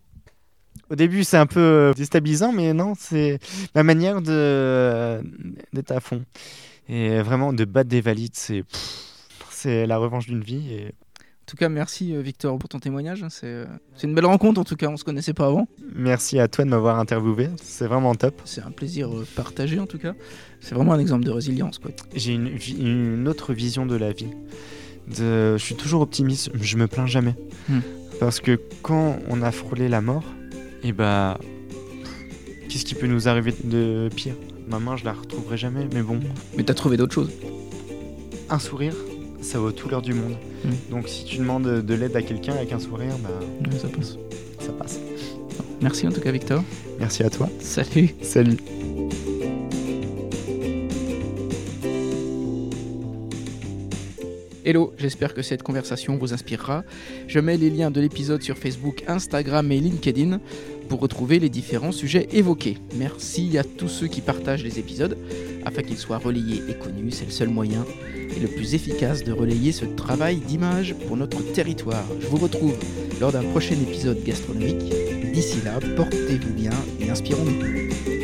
Au 0.91 0.95
début, 0.95 1.23
c'est 1.23 1.37
un 1.37 1.45
peu 1.45 1.93
déstabilisant, 1.95 2.51
mais 2.51 2.73
non, 2.73 2.93
c'est 2.99 3.39
ma 3.75 3.81
manière 3.83 4.21
de 4.21 5.21
d'être 5.71 5.91
à 5.91 6.01
fond. 6.01 6.21
Et 6.89 7.21
vraiment, 7.21 7.53
de 7.53 7.63
battre 7.63 7.89
des 7.89 8.01
valides, 8.01 8.35
c'est 8.35 8.65
c'est 9.49 9.87
la 9.87 9.97
revanche 9.97 10.25
d'une 10.27 10.43
vie. 10.43 10.73
Et 10.73 10.85
En 10.87 11.45
tout 11.45 11.55
cas, 11.55 11.69
merci 11.69 12.13
euh, 12.13 12.21
Victor 12.21 12.59
pour 12.59 12.67
ton 12.67 12.79
témoignage. 12.79 13.23
C'est 13.29 13.45
euh, 13.45 13.65
c'est 13.95 14.05
une 14.05 14.15
belle 14.15 14.25
rencontre 14.25 14.59
en 14.59 14.65
tout 14.65 14.75
cas, 14.75 14.87
on 14.87 14.97
se 14.97 15.05
connaissait 15.05 15.33
pas 15.33 15.45
avant. 15.45 15.65
Merci 15.95 16.39
à 16.39 16.49
toi 16.49 16.65
de 16.65 16.69
m'avoir 16.69 16.99
interviewé, 16.99 17.47
c'est 17.61 17.87
vraiment 17.87 18.13
top. 18.13 18.41
C'est 18.43 18.61
un 18.61 18.71
plaisir 18.71 19.07
euh, 19.15 19.25
partagé 19.33 19.79
en 19.79 19.87
tout 19.87 19.97
cas. 19.97 20.13
C'est 20.59 20.75
vraiment 20.75 20.91
un 20.91 20.99
exemple 20.99 21.23
de 21.23 21.31
résilience. 21.31 21.79
Quoi. 21.79 21.91
J'ai 22.13 22.33
une, 22.33 22.57
une 22.77 23.29
autre 23.29 23.53
vision 23.53 23.85
de 23.85 23.95
la 23.95 24.11
vie. 24.11 24.31
De, 25.07 25.55
je 25.57 25.63
suis 25.63 25.75
toujours 25.75 26.01
optimiste, 26.01 26.51
je 26.59 26.75
me 26.75 26.87
plains 26.87 27.07
jamais. 27.07 27.35
Hmm. 27.69 27.79
Parce 28.19 28.41
que 28.41 28.59
quand 28.81 29.17
on 29.29 29.41
a 29.41 29.51
frôlé 29.51 29.87
la 29.87 30.01
mort, 30.01 30.25
et 30.83 30.91
bah. 30.91 31.39
Qu'est-ce 32.69 32.85
qui 32.85 32.95
peut 32.95 33.07
nous 33.07 33.27
arriver 33.27 33.53
de 33.63 34.09
pire? 34.15 34.35
Ma 34.69 34.79
main, 34.79 34.95
je 34.95 35.03
la 35.03 35.11
retrouverai 35.13 35.57
jamais, 35.57 35.87
mais 35.93 36.01
bon. 36.01 36.19
Mais 36.55 36.63
t'as 36.63 36.73
trouvé 36.73 36.95
d'autres 36.95 37.13
choses. 37.13 37.31
Un 38.49 38.59
sourire, 38.59 38.95
ça 39.41 39.59
vaut 39.59 39.71
tout 39.73 39.89
l'heure 39.89 40.01
du 40.01 40.13
monde. 40.13 40.35
Hmm. 40.63 40.69
Donc 40.89 41.09
si 41.09 41.25
tu 41.25 41.37
demandes 41.37 41.81
de 41.81 41.93
l'aide 41.93 42.15
à 42.15 42.21
quelqu'un 42.21 42.53
avec 42.53 42.71
un 42.71 42.79
sourire, 42.79 43.17
bah 43.21 43.29
Ouais, 43.69 43.77
ça 43.77 43.87
passe. 43.89 44.17
ça 44.59 44.71
passe. 44.71 44.99
Merci 45.81 46.07
en 46.07 46.11
tout 46.11 46.21
cas 46.21 46.31
Victor. 46.31 46.63
Merci 46.99 47.23
à 47.23 47.29
toi. 47.29 47.49
Salut. 47.59 48.13
Salut. 48.21 48.57
Hello, 54.63 54.93
j'espère 54.99 55.33
que 55.33 55.41
cette 55.41 55.63
conversation 55.63 56.17
vous 56.17 56.33
inspirera. 56.33 56.83
Je 57.27 57.39
mets 57.39 57.57
les 57.57 57.71
liens 57.71 57.89
de 57.89 57.99
l'épisode 57.99 58.43
sur 58.43 58.59
Facebook, 58.59 59.03
Instagram 59.07 59.71
et 59.71 59.79
LinkedIn 59.79 60.39
pour 60.87 60.99
retrouver 60.99 61.39
les 61.39 61.49
différents 61.49 61.91
sujets 61.91 62.27
évoqués. 62.31 62.77
Merci 62.95 63.57
à 63.57 63.63
tous 63.63 63.87
ceux 63.87 64.05
qui 64.05 64.21
partagent 64.21 64.63
les 64.63 64.77
épisodes 64.77 65.17
afin 65.65 65.81
qu'ils 65.81 65.97
soient 65.97 66.19
relayés 66.19 66.61
et 66.69 66.75
connus. 66.75 67.09
C'est 67.09 67.25
le 67.25 67.31
seul 67.31 67.49
moyen 67.49 67.83
et 68.35 68.39
le 68.39 68.47
plus 68.47 68.75
efficace 68.75 69.23
de 69.23 69.31
relayer 69.31 69.71
ce 69.71 69.85
travail 69.85 70.35
d'image 70.35 70.93
pour 71.07 71.17
notre 71.17 71.41
territoire. 71.53 72.05
Je 72.19 72.27
vous 72.27 72.37
retrouve 72.37 72.77
lors 73.19 73.31
d'un 73.31 73.43
prochain 73.43 73.75
épisode 73.75 74.23
gastronomique. 74.23 74.93
D'ici 75.33 75.57
là, 75.65 75.79
portez-vous 75.95 76.53
bien 76.53 76.73
et 76.99 77.09
inspirons-nous. 77.09 78.20